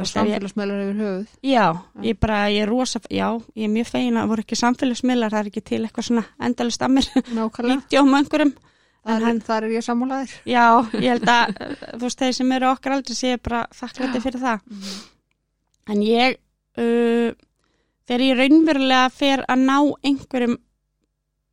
veist, 0.00 0.16
ef 0.16 0.22
ég- 0.24 0.32
samfélagsmeðlar 0.32 0.80
yfir 0.86 0.98
höfuð 1.04 1.26
Já, 1.42 1.64
ég 2.02 2.18
bara, 2.20 2.40
ég 2.50 2.62
er 2.64 2.68
rosa, 2.70 3.00
já, 3.10 3.28
ég 3.54 3.64
er 3.68 3.72
mjög 3.74 3.86
það 4.22 4.28
voru 4.32 4.44
ekki 4.46 4.56
samfélagsmiðlar, 4.60 5.30
það 5.34 5.40
er 5.44 5.50
ekki 5.50 5.62
til 5.70 5.80
eitthvað 5.84 6.06
svona 6.08 6.24
endalist 6.40 6.82
að 6.86 6.94
mér, 6.96 7.08
vídjóm 7.70 8.14
einhverjum. 8.20 8.52
þar, 9.04 9.16
en 9.16 9.22
hann- 9.28 9.40
þar 9.44 9.64
er 9.68 9.74
ég 9.76 9.84
sammálaðir 9.86 10.32
Já, 10.48 10.64
ég 10.96 11.08
held 11.14 11.28
að, 11.28 11.54
þú 11.98 12.02
veist, 12.06 12.18
þeir 12.24 12.34
sem 12.40 12.52
eru 12.58 12.70
okkar 12.70 12.92
aldrei 12.96 13.14
séu 13.18 13.38
bara 13.42 13.62
þakklætti 13.76 14.22
fyrir 14.24 14.40
það. 14.40 14.60
En 15.90 16.02
ég, 16.06 16.36
uh, 16.78 17.32
þegar 18.10 18.24
ég 18.26 18.38
raunverulega 18.40 19.10
fer 19.14 19.44
að 19.46 19.60
ná 19.68 19.76
einhverjum 20.02 20.56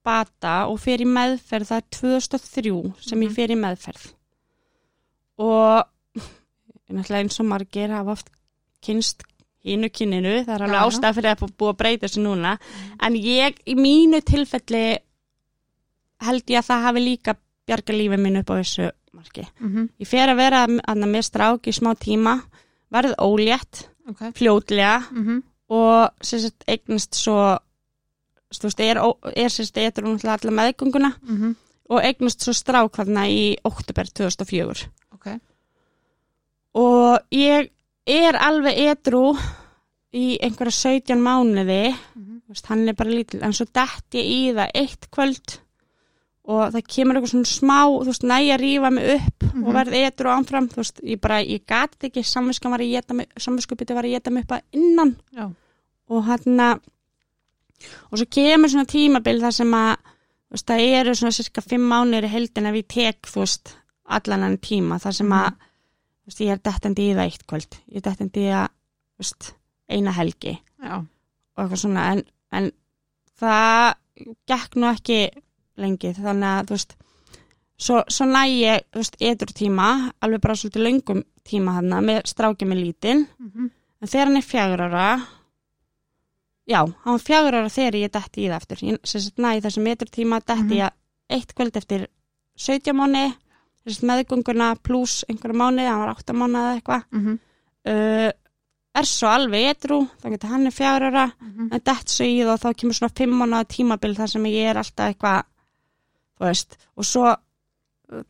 bata 0.08 0.54
og 0.72 0.80
fer 0.82 1.04
í 1.04 1.06
meðferð, 1.06 1.68
það 1.70 1.78
er 1.78 1.88
2003 2.00 2.94
sem 3.06 3.22
ég 3.22 3.30
Mhm. 3.30 3.36
fer 3.36 3.52
í 3.54 3.58
meðferð. 3.62 4.06
Og 5.38 5.86
náttúrulega 6.90 7.22
eins 7.22 7.40
og 7.44 7.46
margir 7.46 7.92
hafa 7.94 8.12
oft 8.16 8.30
kynst 8.82 9.24
hínu 9.68 9.90
kyninu, 9.92 10.46
það 10.48 10.54
er 10.56 10.64
alveg 10.64 10.86
ástæð 10.88 11.18
fyrir 11.18 11.34
að 11.36 11.52
búa 11.60 11.74
að 11.74 11.78
breyta 11.82 12.08
þessu 12.08 12.24
núna. 12.24 12.54
En 13.04 13.14
ég, 13.20 13.58
í 13.68 13.76
mínu 13.76 14.22
tilfelli, 14.24 14.98
held 16.24 16.44
ég 16.48 16.62
að 16.62 16.70
það 16.72 16.86
hafi 16.88 17.04
líka 17.04 17.36
bjarga 17.68 17.94
lífið 17.94 18.24
minn 18.24 18.38
upp 18.40 18.50
á 18.50 18.56
þessu 18.64 18.92
marki. 19.14 19.46
mm 19.60 19.70
-hmm. 19.76 19.90
Ég 20.00 20.08
fer 20.08 20.30
að 20.30 20.38
vera 20.38 20.66
að 20.66 21.06
með 21.06 21.22
strák 21.28 21.68
í 21.68 21.74
smá 21.74 21.94
tíma, 22.00 22.42
verð 22.90 23.14
ólétt, 23.20 23.90
ok 24.08 24.32
fljótlega 24.34 25.04
mm 25.12 25.26
-hmm. 25.26 25.44
Og 25.68 26.24
sagt 26.24 26.68
eignast 26.68 27.18
svo, 27.20 27.58
þú 28.56 28.70
veist, 28.70 28.84
er, 28.84 29.00
er 29.36 29.52
sagt 29.52 29.80
eitthvað 29.82 30.14
náttúrulega 30.14 30.38
alla 30.40 30.60
meðgönguna 30.62 31.14
Mm 31.22 31.56
og 31.88 32.04
eignast 32.04 32.44
svo 32.44 32.52
strák 32.52 32.98
þarna 33.00 33.22
í 33.32 33.56
oktober 33.64 34.10
2004. 34.12 34.90
ok. 35.16 35.28
Og 36.76 37.20
ég 37.32 37.70
er 38.06 38.36
alveg 38.36 38.82
edru 38.92 39.38
í 40.12 40.38
einhverja 40.44 40.76
17 41.00 41.22
mánuði, 41.24 41.96
mm 42.16 42.42
þú 42.48 42.56
veist, 42.56 42.68
hann 42.72 42.88
er 42.88 42.96
bara 42.96 43.12
lítil, 43.12 43.42
en 43.44 43.54
svo 43.56 43.66
dett 43.72 44.16
ég 44.16 44.28
í 44.32 44.54
það 44.56 44.70
eitt 44.82 45.08
kvöld 45.12 45.58
og 46.48 46.62
það 46.74 46.84
kemur 46.88 47.18
eitthvað 47.18 47.32
svona 47.34 47.50
smá, 47.52 47.80
þú 47.92 48.06
veist, 48.08 48.24
næ 48.24 48.38
að 48.56 48.62
rífa 48.64 48.92
mig 48.94 49.08
upp 49.18 49.44
Mhm. 49.54 49.64
og 49.68 49.74
verð 49.76 49.94
edru 50.00 50.30
áfram, 50.32 50.68
þú 50.72 50.76
veist, 50.82 51.00
ég 51.04 51.20
bara, 51.22 51.42
ég 51.44 51.66
gat 51.68 51.96
ekki, 52.08 52.24
samvinskan 52.24 52.72
var 52.72 52.80
að 52.80 52.92
geta 52.94 53.14
mig, 53.14 53.28
samvinskupiti 53.38 53.94
var 53.94 54.04
að 54.08 54.14
geta 54.16 54.32
mig 54.32 54.44
upp 54.46 54.52
að 54.58 54.62
innan. 54.74 55.16
Já, 55.36 55.50
og 56.10 56.24
hann 56.24 56.60
og 58.12 58.18
svo 58.18 58.26
kemur 58.32 58.70
svona 58.72 58.88
tímabil 58.90 59.42
þar 59.44 59.54
sem 59.54 59.74
að 59.78 59.98
þú 60.48 60.56
veist, 60.56 60.68
það 60.72 60.86
eru 61.02 61.16
svona 61.20 61.36
cirka 61.38 61.62
fimm 61.62 61.86
mánir 61.92 62.24
í 62.26 62.32
heldin 62.32 62.66
ef 62.70 62.76
ég 62.80 62.88
tek, 62.88 63.22
þú 63.28 63.44
veist, 63.44 63.74
allan 64.08 64.46
hann 64.48 64.58
tíma 64.58 65.00
þar 65.04 65.14
sem 65.14 65.30
að, 65.36 65.52
þú 65.52 66.32
veist, 66.32 66.40
ég 66.46 66.52
er 66.56 66.62
dettandi 66.64 67.10
í 67.10 67.16
það 67.18 67.26
eitt 67.28 67.46
kvöld, 67.48 67.78
ég 67.92 67.98
er 68.00 68.06
dettandi 68.08 68.46
í 68.46 68.52
það 68.54 68.68
þú 68.68 69.24
veist, 69.26 69.54
eina 69.90 70.12
helgi. 70.18 70.56
Já, 70.84 70.96
og 70.98 71.64
eitthvað 71.66 71.84
svona, 71.84 72.08
en, 72.14 72.24
en 72.52 72.72
það 73.40 73.96
gekk 74.50 74.76
nú 74.80 74.88
ekki 74.94 75.20
lengi, 75.78 76.14
þannig 76.18 76.50
að, 76.52 76.66
þú 76.68 76.76
veist 76.78 76.96
svo, 77.78 78.04
svo 78.10 78.26
næ 78.26 78.44
ég, 78.58 78.82
þú 78.92 79.02
veist, 79.04 79.18
edur 79.22 79.52
tíma 79.54 80.12
alveg 80.22 80.42
bara 80.42 80.56
svolítið 80.56 80.86
löngum 80.88 81.24
tíma 81.48 81.72
hann 81.78 81.90
með 82.06 82.22
strákið 82.26 82.68
með 82.68 82.84
lítinn 82.86 83.28
mm 83.40 83.70
En 84.02 84.08
þegar 84.08 84.28
hann 84.28 84.38
er 84.38 84.42
fjagur 84.46 84.82
ára, 84.86 85.06
já, 86.70 86.82
hann 86.86 87.16
var 87.16 87.24
fjagur 87.24 87.56
ára 87.58 87.70
þegar 87.72 87.96
ég 87.98 88.12
detti 88.14 88.44
í 88.44 88.50
það 88.52 88.58
eftir. 88.62 88.82
Ég 88.86 88.98
sem 89.10 89.22
næ 89.42 89.54
þessum 89.64 89.84
metur 89.88 90.08
tíma 90.14 90.40
detti 90.40 90.76
Mhm. 90.76 90.78
ég 90.78 90.92
eitt 91.30 91.54
kvöld 91.56 91.76
eftir 91.78 92.08
17 92.56 92.94
mánu, 92.94 93.34
þess 93.86 94.04
meðgönguna 94.04 94.76
pluss 94.84 95.24
einhverja 95.30 95.56
mánu, 95.58 95.80
hann 95.88 96.00
var 96.00 96.14
8 96.16 96.34
mánu 96.34 96.58
eða 96.62 96.76
eitthvað. 96.82 97.04
-hmm. 97.12 97.40
Uh, 97.88 98.32
er 98.96 99.04
svo 99.06 99.28
alveg 99.30 99.66
etru, 99.78 100.08
þá 100.22 100.30
getur 100.32 100.50
hann 100.50 100.66
er 100.68 100.72
fjagur 100.72 101.08
ára, 101.12 101.32
Mhm. 101.42 101.70
en 101.74 101.82
dett 101.84 102.08
svo 102.10 102.24
í 102.26 102.44
það 102.44 102.54
og 102.54 102.60
þá 102.60 102.74
kemur 102.76 102.94
svona 102.94 103.16
5 103.16 103.32
mánu 103.32 103.66
tímabil 103.66 104.16
þar 104.16 104.28
sem 104.30 104.44
ég 104.44 104.70
er 104.70 104.76
alltaf 104.78 105.14
eitthvað, 105.16 105.44
veist, 106.46 106.78
og 106.98 107.04
svo 107.06 107.36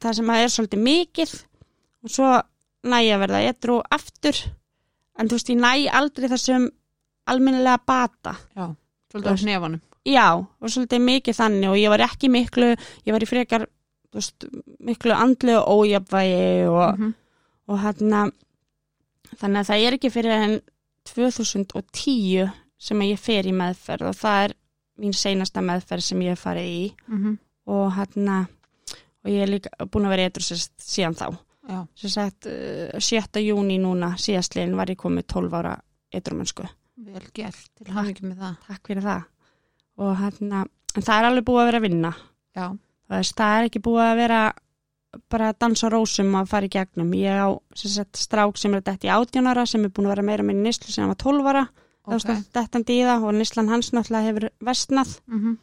það 0.01 0.13
sem 0.13 0.25
að 0.33 0.43
er 0.43 0.47
svolítið 0.53 0.83
mikið 0.87 1.33
og 2.03 2.09
svo 2.09 2.29
næ 2.87 2.99
að 3.13 3.19
verða 3.25 3.41
etru 3.49 3.81
aftur, 3.91 4.37
en 5.19 5.27
þú 5.27 5.31
veist, 5.37 5.49
ég 5.49 5.59
næ 5.59 5.89
aldrei 5.91 6.29
þessum 6.29 6.69
almennilega 7.27 7.77
bata. 7.85 8.35
já, 8.55 8.75
svolítið 9.11 9.27
á 9.27 9.33
veist. 9.33 9.43
hnefanum 9.45 9.81
Já, 10.07 10.27
og 10.39 10.69
svolítið 10.71 11.01
mikið 11.03 11.35
þannig 11.35 11.67
og 11.69 11.75
ég 11.75 11.89
var 11.89 11.99
ekki 11.99 12.29
miklu, 12.31 12.69
ég 13.05 13.11
var 13.11 13.19
í 13.19 13.27
frekar, 13.27 13.65
veist, 14.13 14.45
miklu 14.79 15.11
andlu 15.11 15.57
og 15.59 15.83
ójafvægi 15.83 16.67
og, 16.69 16.97
Mhm. 16.99 17.13
og 17.67 17.79
hann 17.79 18.31
þannig 19.35 19.59
að 19.59 19.67
það 19.67 19.83
er 19.87 19.93
ekki 19.97 20.09
fyrir 20.11 20.31
enn 20.31 20.61
2010 21.03 22.51
sem 22.79 22.99
ég 23.01 23.19
fer 23.19 23.43
í 23.43 23.51
meðferð 23.55 24.09
og 24.11 24.15
það 24.15 24.43
er 24.45 24.53
mín 25.01 25.13
seinasta 25.13 25.61
meðferð 25.65 26.01
sem 26.05 26.19
ég 26.25 26.39
farið 26.39 26.69
í 26.71 26.95
Mhm. 27.09 27.37
Og 27.67 27.91
hann 27.97 28.31
og 29.27 29.29
ég 29.31 29.43
er 29.43 29.51
líka 29.51 29.87
búin 29.91 30.07
að 30.07 30.15
vera 30.15 30.27
eitthvað 30.29 30.65
síðan 30.79 31.17
þá. 31.19 31.27
Já, 31.67 31.79
sem 31.99 32.11
sagt 32.13 32.47
uh, 32.47 32.95
7. 32.95 33.41
júni 33.43 33.75
núna 33.83 34.13
síðastliðin 34.21 34.77
var 34.79 34.91
ég 34.93 34.99
komið 35.01 35.27
12 35.33 35.57
ára 35.59 35.73
eitthvað 36.15 36.71
vel 36.97 37.25
gert 37.35 37.67
til 37.77 37.89
hafingi 37.93 38.25
með 38.25 38.43
það. 38.43 38.61
Takk 38.67 38.91
fyrir 38.91 39.05
það. 39.05 39.25
Og 40.03 40.13
hann 40.21 40.53
en 40.53 41.03
það 41.05 41.17
er 41.17 41.27
alveg 41.29 41.47
búið 41.47 41.61
að 41.61 41.67
vera 41.69 41.81
að 41.81 41.87
vinna. 41.87 42.13
Já, 42.57 42.65
það 43.07 43.19
er, 43.19 43.33
það 43.41 43.57
er 43.57 43.67
ekki 43.69 43.83
búið 43.87 44.05
að 44.05 44.21
vera 44.21 44.39
bara 45.31 45.51
að 45.51 45.59
dansa 45.63 45.89
rósum 45.91 46.35
að 46.37 46.49
fara 46.51 46.67
í 46.67 46.73
gegnum. 46.73 47.13
Ég 47.17 47.41
á 47.41 47.49
sem 47.77 47.93
sagt, 47.93 48.21
strák 48.21 48.59
sem 48.59 48.75
er 48.77 48.85
dætt 48.85 49.07
í 49.07 49.11
18 49.13 49.51
ára 49.51 49.67
sem 49.69 49.85
er 49.85 49.93
búin 49.93 50.09
að 50.09 50.15
vera 50.15 50.27
meira 50.29 50.47
með 50.47 50.63
nýslu 50.65 50.93
sem 50.93 51.09
var 51.09 51.19
12 51.23 51.51
ára. 51.53 51.67
Þá 52.07 52.13
ok. 52.15 52.19
okay. 52.23 52.43
dættandi 52.55 52.97
í 52.97 53.05
það 53.07 53.27
og 53.27 53.37
nýslan 53.37 53.71
hans 53.71 53.91
náttúrulega 53.91 54.29
hefur 54.29 54.49
vestnað 54.63 55.17
mm 55.27 55.57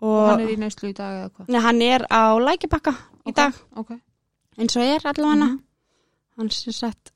og 0.00 0.08
og 0.14 0.28
hann 0.30 0.40
er 0.44 0.52
í 0.54 0.56
neyslu 0.60 0.88
í 0.90 0.96
dag 0.96 1.18
eða 1.20 1.30
hvað? 1.34 1.48
Nei, 1.54 1.60
hann 1.60 1.82
er 1.82 2.06
á 2.10 2.22
lækibakka 2.40 2.92
í 3.24 3.30
Ok, 3.30 3.36
dag. 3.36 3.54
ok. 3.76 3.92
Eins 4.58 4.76
og 4.76 4.82
er 4.82 5.06
allavega. 5.10 5.46
Mhm. 5.46 5.60
hann 6.36 6.50
sem 6.50 6.72
sagt 6.72 7.12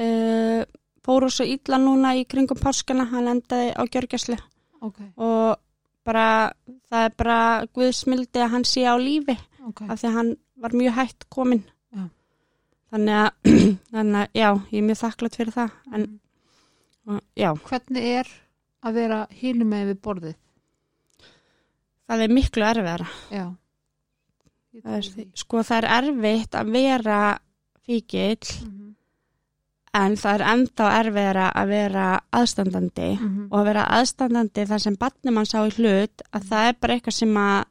uh, 0.00 0.62
fóru 1.04 1.28
svo 1.30 1.44
illa 1.44 1.76
núna 1.78 2.14
í 2.16 2.24
kringum 2.24 2.56
páskana. 2.56 3.04
Hann 3.10 3.28
endaði 3.28 3.74
á 3.76 3.82
gjörgjæslu 3.84 4.38
ok, 4.80 4.98
og 5.16 5.56
bara 6.04 6.52
það 6.90 7.04
er 7.04 7.12
bara 7.16 7.38
guðsmildi 7.74 8.40
að 8.40 8.50
hann 8.50 8.64
sé 8.64 8.84
á 8.88 8.96
lífi 8.96 9.36
af 9.88 10.00
því 10.00 10.08
að 10.08 10.14
hann 10.16 10.36
var 10.60 10.70
mjög 10.72 10.92
hætt 10.98 11.28
kominn. 11.30 11.62
Já. 11.92 12.08
þannig 12.92 13.14
að 13.20 13.30
þannig 13.92 14.20
að 14.20 14.28
já, 14.34 14.48
ég 14.72 14.78
er 14.80 14.86
mjög 14.88 15.00
þakklátt 15.02 15.36
fyrir 15.36 15.52
það. 15.54 15.70
En 15.92 16.20
og, 17.06 17.20
já, 17.36 17.50
hvernig 17.68 18.04
er 18.20 18.28
að 18.84 18.94
vera 18.94 19.26
hinum 19.30 19.68
með 19.72 19.86
við 19.92 20.00
borðið 20.04 20.36
það 22.08 22.22
er 22.26 22.28
miklu 22.38 22.62
erfiðara 22.68 23.06
það 24.84 24.96
er, 24.98 25.26
sko 25.38 25.62
það 25.62 25.78
er 25.82 25.86
erfitt 25.98 26.56
að 26.58 26.72
vera 26.74 27.18
fíkill 27.84 28.48
Mhm. 28.64 28.90
en 29.94 30.16
það 30.18 30.34
er 30.34 30.44
ennþá 30.52 30.86
erfiðara 31.00 31.46
að 31.54 31.68
vera 31.68 32.06
aðstandandi 32.32 33.10
Mhm. 33.20 33.48
og 33.52 33.58
að 33.60 33.64
vera 33.70 33.84
aðstandandi 34.00 34.66
þar 34.66 34.80
sem 34.80 34.96
barnum 34.96 35.36
hann 35.36 35.46
sá 35.46 35.58
í 35.66 35.70
hlut 35.78 36.22
að 36.32 36.42
það 36.50 36.68
er 36.68 36.72
bara 36.80 36.94
eitthvað 36.98 37.12
sem 37.18 37.34
að 37.34 37.64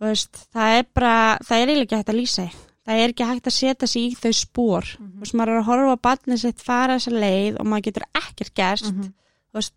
veist, 0.00 0.46
það 0.54 0.78
er 0.78 0.84
bara 0.94 1.38
það 1.44 1.56
er 1.62 1.66
eiginlega 1.68 1.84
ekki 1.86 1.96
hægt 1.96 2.12
að 2.14 2.20
lýsa 2.20 2.42
því. 2.46 2.54
það 2.86 3.00
er 3.04 3.08
ekki 3.12 3.26
hægt 3.28 3.46
að 3.46 3.58
setja 3.58 3.86
sig 3.88 4.02
í 4.02 4.16
þau 4.16 4.32
spór 4.32 4.84
Mhm. 4.98 5.10
þú 5.12 5.20
veist, 5.20 5.34
maður 5.34 5.48
er 5.48 5.60
að 5.60 5.68
horfa 5.68 5.92
á 5.92 6.04
barnið 6.06 6.38
sitt 6.38 6.60
fara 6.60 6.94
þessa 6.96 7.12
leið 7.20 7.60
og 7.60 7.66
maður 7.66 7.82
getur 7.82 8.02
ekkert 8.14 8.54
gerst 8.54 8.92
Mhm. 8.94 9.02
þú 9.02 9.54
veist, 9.54 9.72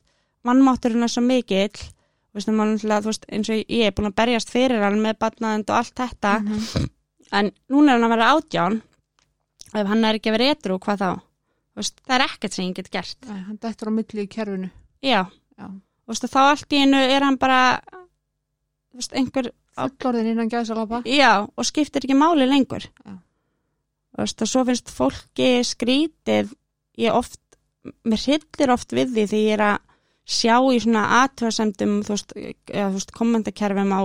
vannmátturinn 0.46 1.04
er 1.04 1.08
svo 1.10 1.22
mikill 1.24 1.93
maður, 2.34 2.74
náttúrulega, 2.74 3.06
veist, 3.06 3.28
eins 3.30 3.52
og 3.54 3.62
ég 3.62 3.86
er 3.88 3.94
búin 3.94 4.10
að 4.10 4.18
berjast 4.18 4.50
fyrir 4.54 4.82
hann 4.82 5.02
með 5.04 5.20
barnaðend 5.22 5.70
og 5.70 5.80
allt 5.80 5.96
þetta. 6.02 6.34
Mhm. 6.42 6.90
en 7.34 7.52
núna 7.70 7.94
er 7.94 7.98
hann 7.98 8.08
að 8.08 8.14
vera 8.14 8.32
átján. 8.34 8.82
Og 9.74 9.80
ef 9.82 9.88
hann 9.90 10.06
er 10.06 10.20
ekki 10.20 10.30
að 10.30 10.38
vera 10.38 10.54
etru, 10.54 10.78
hvað 10.80 11.02
þá? 11.02 11.12
Veist, 11.74 11.96
það 12.06 12.16
er 12.16 12.26
ekkert 12.28 12.54
sem 12.54 12.66
ég 12.68 12.76
get 12.78 12.92
gert. 12.94 13.18
Nei, 13.26 13.42
hann 13.48 13.58
dættur 13.58 13.90
á 13.90 13.94
milli 13.94 14.26
í 14.26 14.30
kerfinu. 14.30 14.70
Já, 15.02 15.26
já. 15.58 15.68
og 16.06 16.16
þá 16.22 16.42
allt 16.44 16.74
í 16.74 16.82
einu 16.84 17.00
er 17.02 17.26
hann 17.26 17.40
bara 17.42 17.62
veist, 18.94 19.16
einhver 19.18 19.50
fullorðin 19.74 20.30
innan 20.34 20.52
gæsalapa 20.52 21.02
já, 21.10 21.48
og 21.50 21.66
skiptir 21.66 22.06
ekki 22.06 22.18
máli 22.18 22.46
lengur. 22.46 22.86
Og 24.14 24.30
svo 24.30 24.62
finnst 24.68 24.92
fólki 24.94 25.64
skrítið. 25.66 26.54
Ég 27.02 27.16
oft, 27.18 27.40
mér 28.06 28.22
hryllir 28.22 28.74
oft 28.76 28.94
við 28.94 29.16
því 29.16 29.26
því 29.32 29.42
ég 29.48 29.56
er 29.58 29.66
að 29.72 29.93
sjá 30.26 30.56
í 30.72 30.80
svona 30.80 31.04
aðtöðsendum 31.24 32.02
kommentarkerfum 33.14 33.92
á 33.96 34.02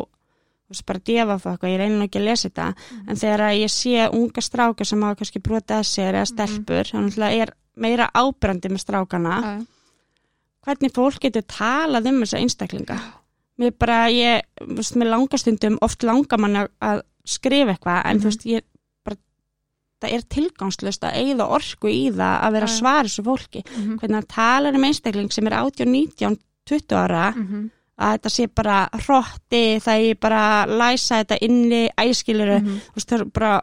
veist, 0.69 0.85
bara 0.85 1.01
defa 1.01 1.39
fyrir 1.39 1.55
eitthvað, 1.55 1.73
ég 1.73 1.79
reynir 1.81 1.99
nú 1.99 2.07
ekki 2.09 2.21
að 2.21 2.27
lesa 2.29 2.49
þetta 2.49 2.67
en 3.09 3.17
þegar 3.23 3.45
ég 3.57 3.73
sé 3.73 4.09
unga 4.13 4.45
strákar 4.45 4.89
sem 4.89 5.03
hafa 5.07 5.19
kannski 5.21 5.41
brotið 5.45 5.77
að 5.79 5.87
sér 5.89 6.19
eða 6.19 6.29
stelpur 6.33 6.91
þannig 6.93 7.19
að 7.25 7.37
er 7.43 7.53
meira 7.79 8.09
ábrandi 8.19 8.69
með 8.73 8.83
strákana. 8.83 9.37
Já, 9.39 9.53
hvernig 10.67 10.93
fólk 10.97 11.21
getur 11.23 11.47
talað 11.49 12.09
um 12.11 12.19
þessa 12.25 12.41
einstaklinga? 12.43 12.99
Mér 13.59 13.73
bara, 13.79 14.01
ég, 14.13 14.43
þú 14.61 14.77
veist, 14.77 14.97
mér 14.99 15.13
langastundum 15.15 15.79
oft 15.83 16.03
langar 16.07 16.39
mann 16.43 16.57
að- 16.57 16.71
að 16.83 17.01
skrifa 17.25 17.75
eitthvað 17.77 18.03
en 18.05 18.17
Mhm. 18.17 18.21
þú 18.21 18.25
veist, 18.29 18.45
ég 18.47 18.63
það 20.01 20.13
er 20.15 20.23
tilgangslust 20.31 21.03
að 21.05 21.17
eigða 21.23 21.47
orku 21.51 21.89
í 21.91 22.11
það 22.15 22.35
að 22.47 22.53
vera 22.53 22.67
að 22.67 22.77
svara 22.79 23.09
þessu 23.09 23.25
fólki 23.27 23.63
Mhm. 23.67 23.99
hvernig 23.99 24.15
hann 24.15 24.27
talar 24.29 24.75
um 24.75 24.85
einstakling 24.85 25.33
sem 25.33 25.47
er 25.47 25.53
18, 25.59 25.91
19, 25.93 26.39
20 26.67 26.95
ára 26.97 27.35
Mhm. 27.35 27.71
að 27.99 28.13
þetta 28.19 28.31
sé 28.31 28.47
bara 28.55 28.89
hrotti, 28.93 29.81
það 29.83 30.11
er 30.11 30.15
bara 30.15 30.65
að 30.67 30.77
læsa 30.79 31.25
þetta 31.25 31.39
inni, 31.43 31.89
æskiluru 31.99 32.61
Mhm. 32.63 32.81
þú 32.81 32.95
veist, 32.95 33.09
það 33.09 33.21
er 33.21 33.25
bara 33.25 33.63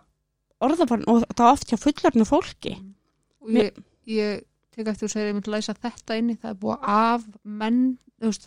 orðaforn 0.62 1.04
og 1.08 1.24
það 1.36 1.46
er 1.46 1.52
oft 1.54 1.68
hjá 1.72 1.78
fullornu 1.80 2.26
fólki 2.28 2.76
og 3.42 3.50
ég, 3.50 3.72
ég 4.08 4.42
tek 4.76 4.88
eftir 4.88 5.08
að 5.08 5.12
segja 5.14 5.30
ég 5.32 5.36
myndi 5.36 5.52
læsa 5.52 5.74
þetta 5.74 6.18
inni, 6.18 6.36
það 6.38 6.50
er 6.50 6.56
búið 6.56 6.80
af 6.84 7.24
menn, 7.46 7.98
þú 8.22 8.26
veist, 8.28 8.46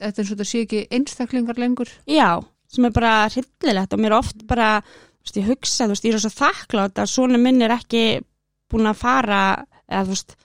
þetta 0.00 0.18
er 0.18 0.24
eins 0.24 0.30
og 0.32 0.36
þetta 0.38 0.50
sé 0.50 0.64
ekki 0.64 0.88
einstaklingar 0.90 1.56
lengur 1.58 1.88
já, 2.08 2.42
sem 2.68 2.84
er 2.84 2.90
bara 2.90 3.28
hryllilegt 3.28 3.92
og 3.92 3.98
mér 4.00 4.12
oft 4.18 4.46
bara, 4.46 4.82
þú 4.82 5.05
veist, 5.26 5.36
ég 5.42 5.48
hugsa 5.50 5.84
þú 5.86 5.94
veist, 5.94 6.08
ég 6.08 6.16
er 6.18 6.24
svo 6.24 6.32
þakklátt 6.38 7.02
að 7.02 7.12
svona 7.12 7.38
minn 7.42 7.62
er 7.66 7.74
ekki 7.76 8.02
búin 8.72 8.90
að 8.90 9.00
fara 9.02 9.42
eða 9.86 10.04
þú 10.08 10.14
veist 10.16 10.36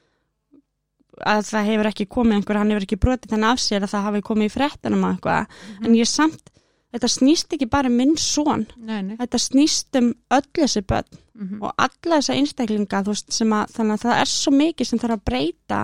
að 1.21 1.43
það 1.51 1.67
hefur 1.69 1.89
ekki 1.91 2.07
komið 2.09 2.37
einhver, 2.39 2.57
hann 2.61 2.71
hefur 2.73 2.85
ekki 2.87 2.97
brotið 3.03 3.33
þannig 3.35 3.51
af 3.53 3.59
sér 3.61 3.83
að 3.85 3.91
það 3.93 4.05
hafi 4.07 4.21
komið 4.25 4.47
í 4.47 4.53
fréttanum 4.55 5.03
og 5.05 5.11
eitthvað, 5.15 5.59
en 5.85 5.97
ég 5.99 6.09
samt 6.09 6.47
þetta 6.91 7.09
snýst 7.13 7.53
ekki 7.55 7.67
bara 7.71 7.87
um 7.91 7.97
minn 7.99 8.15
nei. 8.17 9.15
þetta 9.19 9.39
snýst 9.39 9.99
um 10.01 10.13
öll 10.31 10.47
þessi 10.57 10.81
börn 10.87 11.19
Mhm. 11.41 11.61
og 11.63 11.71
alla 11.79 12.17
þessa 12.19 12.35
einstaklinga 12.37 12.99
þú 13.05 13.13
veist, 13.15 13.31
sem 13.33 13.49
að, 13.55 13.69
þannig 13.73 13.93
að 13.95 14.01
það 14.03 14.17
er 14.21 14.29
svo 14.29 14.51
mikið 14.51 14.85
sem 14.89 14.99
þarf 14.99 15.15
að 15.15 15.21
breyta 15.25 15.77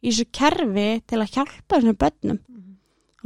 í 0.00 0.08
þessu 0.12 0.24
kerfi 0.32 0.84
til 1.10 1.18
að 1.20 1.32
hjálpa 1.34 1.74
þessum 1.80 1.98
börnum 2.00 2.38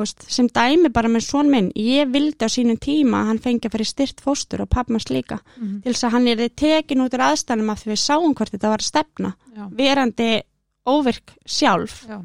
veist, 0.02 0.24
sem 0.32 0.48
dæmi 0.48 0.88
bara 0.92 1.08
með 1.08 1.24
svon 1.28 1.50
minn 1.50 1.70
ég 1.76 2.10
vildi 2.12 2.44
á 2.44 2.48
sínum 2.50 2.78
tíma 2.80 3.20
að 3.22 3.26
hann 3.30 3.38
fengi 3.44 3.68
að 3.68 3.72
fyrir 3.76 3.86
styrt 3.90 4.20
fóstur 4.24 4.60
og 4.64 4.68
pappmans 4.70 5.08
líka 5.10 5.38
Mhm. 5.56 5.82
til 5.82 5.92
þess 5.92 6.04
að 6.04 6.10
hann 6.12 6.28
er 6.28 6.48
tekin 6.48 7.00
út 7.04 7.14
úr 7.14 7.24
aðstæðanum 7.28 7.70
af 7.70 7.82
því 7.84 7.90
við 7.92 8.00
sáum 8.06 8.34
hvort 8.34 8.50
þetta 8.52 8.68
var 8.70 8.78
að 8.78 8.90
stefna 8.90 9.34
Já, 9.56 9.68
verandi 9.76 10.42
óvirk 10.86 11.34
sjálf 11.46 12.06
já. 12.08 12.20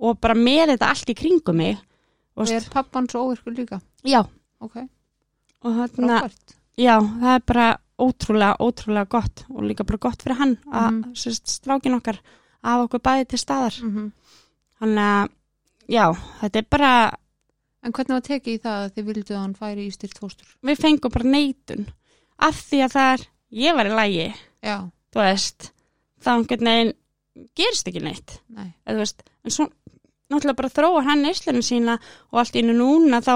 og 0.00 0.20
bara 0.20 0.34
með 0.34 0.74
þetta 0.76 0.88
allt 0.90 1.10
í 1.10 1.14
kringum 1.14 1.56
mig 1.56 1.78
Og 2.36 2.48
er 2.50 2.60
pappan 2.70 3.06
svo 3.08 3.30
óvirkur 3.32 3.56
líka? 3.56 3.80
já, 4.04 4.26
Ok, 4.60 4.76
og 5.64 5.72
þarna. 5.76 6.30
Já, 6.78 7.00
það 7.00 7.34
er 7.34 7.40
bara 7.46 7.78
ótrúlega, 7.98 8.56
ótrúlega 8.60 9.08
gott 9.08 9.44
og 9.50 9.62
líka 9.64 9.84
bara 9.86 9.98
gott 9.98 10.22
fyrir 10.22 10.36
hann 10.36 10.56
að 10.72 10.90
mm 10.90 10.96
Mhm. 11.00 11.12
-hmm. 11.12 11.40
strákin 11.46 11.94
okkar 11.96 12.18
af 12.64 12.84
okkur 12.88 12.98
bæði 13.00 13.26
til 13.28 13.38
staðar. 13.38 13.82
Mm 13.82 14.12
Þannig 14.80 14.98
að, 14.98 15.28
já, 15.88 16.06
þetta 16.42 16.58
er 16.62 16.66
bara, 16.70 16.92
En 17.86 17.92
hvernig 17.94 18.16
var 18.16 18.24
tekið 18.26 18.54
í 18.56 18.60
það 18.64 18.80
að 18.82 18.92
þið 18.96 19.04
vildu 19.12 19.34
að 19.36 19.40
hann 19.44 19.52
færi 19.54 19.84
í 19.86 19.92
styrt 19.94 20.18
fóstur? 20.18 20.48
við 20.66 20.80
fengum 20.82 21.12
bara 21.14 21.28
neitun 21.30 21.84
af 22.42 22.56
því 22.66 22.80
að 22.86 22.94
það 22.96 23.10
er, 23.14 23.26
ég 23.62 23.76
var 23.78 23.86
í 23.90 23.92
lægi, 24.00 24.24
Já, 24.66 24.76
þú 25.14 25.20
veist, 25.22 25.68
þá 26.24 26.30
einhvern 26.34 26.66
veginn 26.70 26.94
gerist 27.56 27.86
ekki 27.90 28.02
neitt, 28.02 28.38
nei. 28.48 28.72
eða 28.86 28.96
þú 28.96 29.04
veist, 29.04 29.22
en 29.46 29.54
svo 29.54 29.66
náttúrulega 30.32 30.58
bara 30.58 30.72
þróa 30.74 31.04
hann 31.06 31.22
neyslunum 31.22 31.62
sína 31.62 31.98
og 32.32 32.40
allt 32.42 32.56
í 32.58 32.62
innu 32.64 32.74
núna 32.74 33.20
þá 33.22 33.34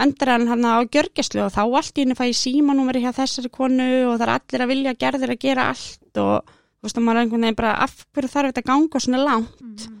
endur 0.00 0.30
hann 0.30 0.46
hann 0.52 0.62
á 0.70 0.78
gjörgjæslu 0.86 1.42
og 1.48 1.50
þá 1.56 1.62
allt 1.66 1.98
í 1.98 2.04
innu 2.04 2.14
fæ 2.14 2.28
ég 2.30 2.38
símanúmeri 2.38 3.02
hjá 3.02 3.10
þessari 3.16 3.50
konu 3.50 3.88
og 4.12 4.20
það 4.20 4.22
er 4.28 4.32
allir 4.36 4.62
að 4.62 4.70
vilja 4.70 4.92
gerðir 5.02 5.32
að 5.34 5.40
gera 5.42 5.64
allt 5.72 6.20
og 6.22 6.44
þú 6.46 6.86
veist 6.86 7.00
að 7.00 7.04
maður 7.08 7.18
er 7.18 7.24
einhvern 7.26 7.42
veginn 7.48 7.58
bara 7.58 7.72
af 7.82 7.96
hverju 8.14 8.30
þarf 8.36 8.52
þetta 8.52 8.62
að 8.62 8.70
ganga 8.70 9.02
svona 9.02 9.24
langt 9.26 9.58
Mm. 9.60 9.98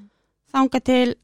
þanga 0.54 0.80
til 0.86 1.14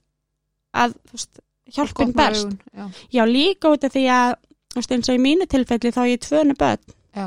að 0.84 0.96
veist, 1.12 1.42
hjálpin 1.76 2.14
berst. 2.16 2.56
Já, 2.76 2.86
já 3.18 3.22
líka 3.28 3.72
út 3.74 3.84
af 3.86 3.94
því 3.96 4.06
að 4.14 4.32
veist 4.76 4.96
eins 4.96 5.10
og 5.12 5.18
í 5.18 5.22
mínu 5.24 5.48
tilfelli 5.50 5.94
þá 5.94 6.00
er 6.04 6.12
ég 6.12 6.24
tvönu 6.24 6.56
börn. 6.60 6.96
Já. 7.16 7.26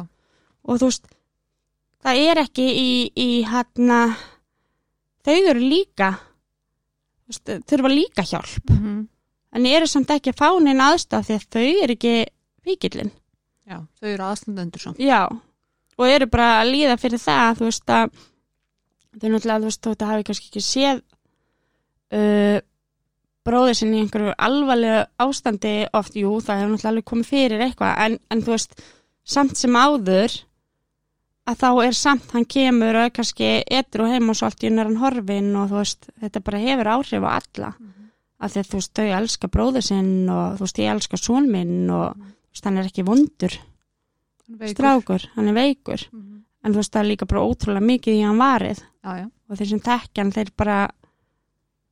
og 0.64 0.82
þú 0.82 0.90
veist 0.92 1.08
það 2.06 2.24
er 2.30 2.44
ekki 2.46 2.66
í, 2.72 2.90
í 3.18 3.30
hann 3.50 3.94
þau 5.26 5.38
eru 5.38 5.60
líka 5.60 6.14
veist, 7.30 7.56
þurfa 7.70 7.94
líka 7.94 8.26
hjálp. 8.26 8.76
Mm 8.76 9.08
en 9.56 9.66
eru 9.66 9.88
samt 9.90 10.12
ekki 10.14 10.34
að 10.34 10.42
fá 10.42 10.50
neina 10.62 10.92
aðstaf 10.94 11.28
því 11.28 11.38
að 11.38 11.46
þau 11.56 11.84
eru 11.84 11.96
ekki 11.98 12.16
vikillin 12.68 13.12
Já, 13.70 13.78
þau 14.02 14.10
eru 14.10 14.26
aðstandendur 14.26 14.82
samt. 14.82 15.02
já. 15.02 15.30
Og 16.00 16.08
eru 16.08 16.26
bara 16.32 16.62
að 16.62 16.72
líða 16.74 16.98
fyrir 16.98 17.22
það 17.22 17.60
þú 17.60 17.68
veist 17.68 17.94
að 17.94 18.06
þau 19.20 19.30
náttúrulega 19.30 19.60
þú 19.60 19.70
veist 19.70 19.84
þótt 19.86 20.06
að 20.06 20.12
hafi 20.14 20.28
kannski 20.30 20.50
ekki 20.50 20.64
séð 20.66 21.02
uh, 22.18 22.58
bróðir 23.48 23.78
sinni 23.78 24.00
í 24.00 24.04
einhverju 24.04 24.34
alvarlegu 24.38 25.02
ástandi 25.24 25.74
oft, 25.98 26.16
jú, 26.20 26.36
það 26.44 26.62
hefur 26.62 26.72
náttúrulega 26.74 26.92
alveg 26.94 27.08
komið 27.12 27.30
fyrir 27.30 27.66
eitthvað, 27.66 27.94
en, 28.06 28.18
en 28.34 28.44
þú 28.46 28.56
veist 28.56 28.82
samt 29.30 29.60
sem 29.60 29.78
áður 29.78 30.36
að 31.50 31.62
þá 31.64 31.70
er 31.86 31.96
samt, 31.98 32.34
hann 32.36 32.46
kemur 32.50 33.00
og 33.00 33.14
kannski 33.16 33.52
etur 33.66 34.06
og 34.06 34.12
heim 34.14 34.30
og 34.30 34.38
svo 34.38 34.50
allt 34.50 34.66
í 34.66 34.70
unnar 34.70 34.90
hann 34.90 35.00
horfin 35.02 35.54
og 35.58 35.72
þú 35.72 35.80
veist, 35.80 36.10
þetta 36.22 36.44
bara 36.46 36.62
hefur 36.66 36.92
áhrif 36.96 37.26
á 37.26 37.32
alla, 37.32 37.72
að 38.40 38.54
því 38.54 38.62
að 38.62 38.70
þú 38.70 38.82
veist, 38.82 38.94
þau 39.00 39.08
elska 39.20 39.52
bróður 39.56 39.88
sinn 39.88 40.12
og 40.34 40.60
þú 40.60 40.68
veist, 40.68 40.84
ég 40.84 40.94
elska 40.94 41.20
són 41.20 41.50
minn 41.54 41.90
og 41.96 42.20
þú 42.20 42.54
veist, 42.54 42.68
hann 42.68 42.78
er 42.82 42.92
ekki 42.92 43.08
vondur. 43.08 43.58
Veikur. 44.50 44.74
strákur, 44.74 45.26
hann 45.36 45.50
er 45.52 45.54
veikur. 45.54 46.04
Mhm. 46.12 46.38
en 46.66 46.74
þú 46.74 46.82
veist, 46.82 46.92
það 46.92 47.02
er 47.02 47.10
líka 47.10 47.26
bara 47.30 47.44
ótrúlega 47.46 47.86
mikið 47.86 48.16
í 48.18 48.24
hann 48.26 48.40
varið. 48.42 48.80
Já, 49.06 49.12
já. 49.16 49.26
og 49.50 49.58
þeir 49.58 49.70
sem 49.70 49.80
þekkja 49.80 50.24
hann, 50.24 50.32
þeir 50.36 50.50
bara 50.58 50.78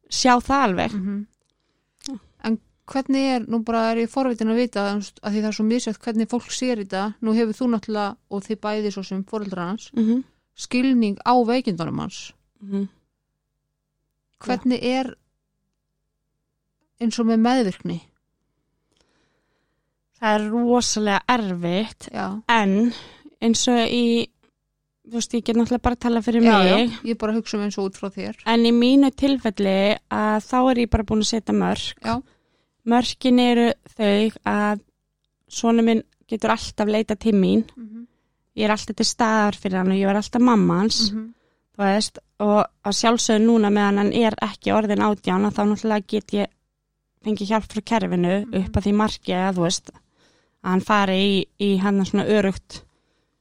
sjá 0.09 0.33
það 0.43 0.63
alveg. 0.67 0.93
Mm 0.93 1.03
En 1.07 1.36
hvernig 2.87 3.27
er, 3.35 3.45
nú 3.51 3.59
bara 3.67 3.83
er 3.91 4.03
ég 4.05 4.11
forvitin 4.11 4.51
að 4.53 4.61
vita 4.61 4.83
að 4.95 5.31
því 5.33 5.41
það 5.41 5.49
er 5.49 5.55
svo 5.57 5.65
misjöft 5.67 6.03
hvernig 6.03 6.29
fólk 6.31 6.51
sér 6.55 6.81
þetta, 6.83 7.03
nú 7.21 7.35
hefur 7.35 7.57
þú 7.57 7.69
náttúrulega 7.73 8.15
og 8.31 8.45
þið 8.45 8.59
bæði 8.63 8.91
svo 8.95 9.03
sem 9.07 9.23
foreldrar 9.27 9.71
hans 9.73 9.89
mm 9.93 10.03
-hmm. 10.03 10.23
skilning 10.55 11.17
á 11.25 11.33
veikindunum 11.45 11.99
hans. 11.99 12.33
Mhm. 12.61 12.87
hvernig 14.39 14.83
er 14.83 15.15
eins 17.01 17.19
og 17.19 17.25
með 17.25 17.39
meðvirkni? 17.39 18.01
Það 20.19 20.33
er 20.35 20.49
rosalega 20.49 21.21
erfitt 21.27 22.09
já, 22.13 22.41
en 22.47 22.93
eins 23.41 23.67
og 23.67 23.87
í 23.89 24.27
þú 25.07 25.13
veist, 25.13 25.33
ég 25.33 25.43
get 25.43 25.55
náttúrulega 25.55 25.85
bara 25.85 25.95
að 25.95 25.99
tala 25.99 26.21
fyrir 26.21 26.43
já, 26.43 26.57
mig. 26.57 26.89
Já, 26.89 27.09
ég 27.11 27.17
bara 27.17 27.33
hugsa 27.33 27.57
um 27.57 27.63
eins 27.63 27.77
og 27.77 27.89
út 27.89 27.99
frá 27.99 28.09
þér. 28.11 28.41
En 28.45 28.65
í 28.67 28.73
mínu 28.75 29.11
tilfelli 29.15 29.77
að 30.09 30.39
þá 30.47 30.57
er 30.71 30.81
ég 30.83 30.89
bara 30.89 31.03
búin 31.03 31.23
að 31.23 31.31
setja 31.31 31.55
mörg 31.55 31.93
já, 32.03 32.21
mörgin 32.87 33.39
eru 33.43 33.71
þau 33.97 34.31
að 34.45 34.79
svona 35.47 35.83
minn 35.83 36.03
getur 36.27 36.49
alltaf 36.55 36.87
leita 36.87 37.15
til 37.15 37.33
mín 37.35 37.63
mm 37.75 37.85
-hmm. 37.87 38.05
ég 38.57 38.63
er 38.65 38.71
alltaf 38.71 38.95
til 38.95 39.05
staðar 39.05 39.55
fyrir 39.55 39.77
hann 39.77 39.91
og 39.91 39.97
ég 39.97 40.05
var 40.05 40.15
alltaf 40.15 40.41
mamma 40.41 40.77
hans 40.79 41.11
Mhm. 41.11 41.33
þú 41.77 41.83
veist, 41.83 42.19
og 42.39 42.65
að 42.85 42.93
sjálfsögðu 42.99 43.45
núna 43.45 43.69
meðan 43.69 43.97
hann 43.97 44.13
er 44.13 44.33
ekki 44.41 44.71
orðin 44.73 45.01
átján 45.07 45.45
að 45.45 45.53
þá 45.55 45.63
náttúrulega 45.67 46.07
get 46.07 46.31
ég 46.33 46.47
fengið 47.23 47.47
hjálp 47.49 47.63
frá 47.71 47.81
kerfinu 47.81 48.45
Mhm. 48.45 48.55
upp 48.65 48.73
að 48.77 48.83
því 48.85 48.93
marki 48.93 49.31
að 49.33 49.55
þú 49.55 49.61
veist 49.61 49.89
að 50.63 50.69
hann 50.69 50.81
fari 50.81 51.13
í, 51.39 51.45
í 51.59 51.77
hann 51.79 52.05
svona 52.05 52.25
örugt 52.25 52.83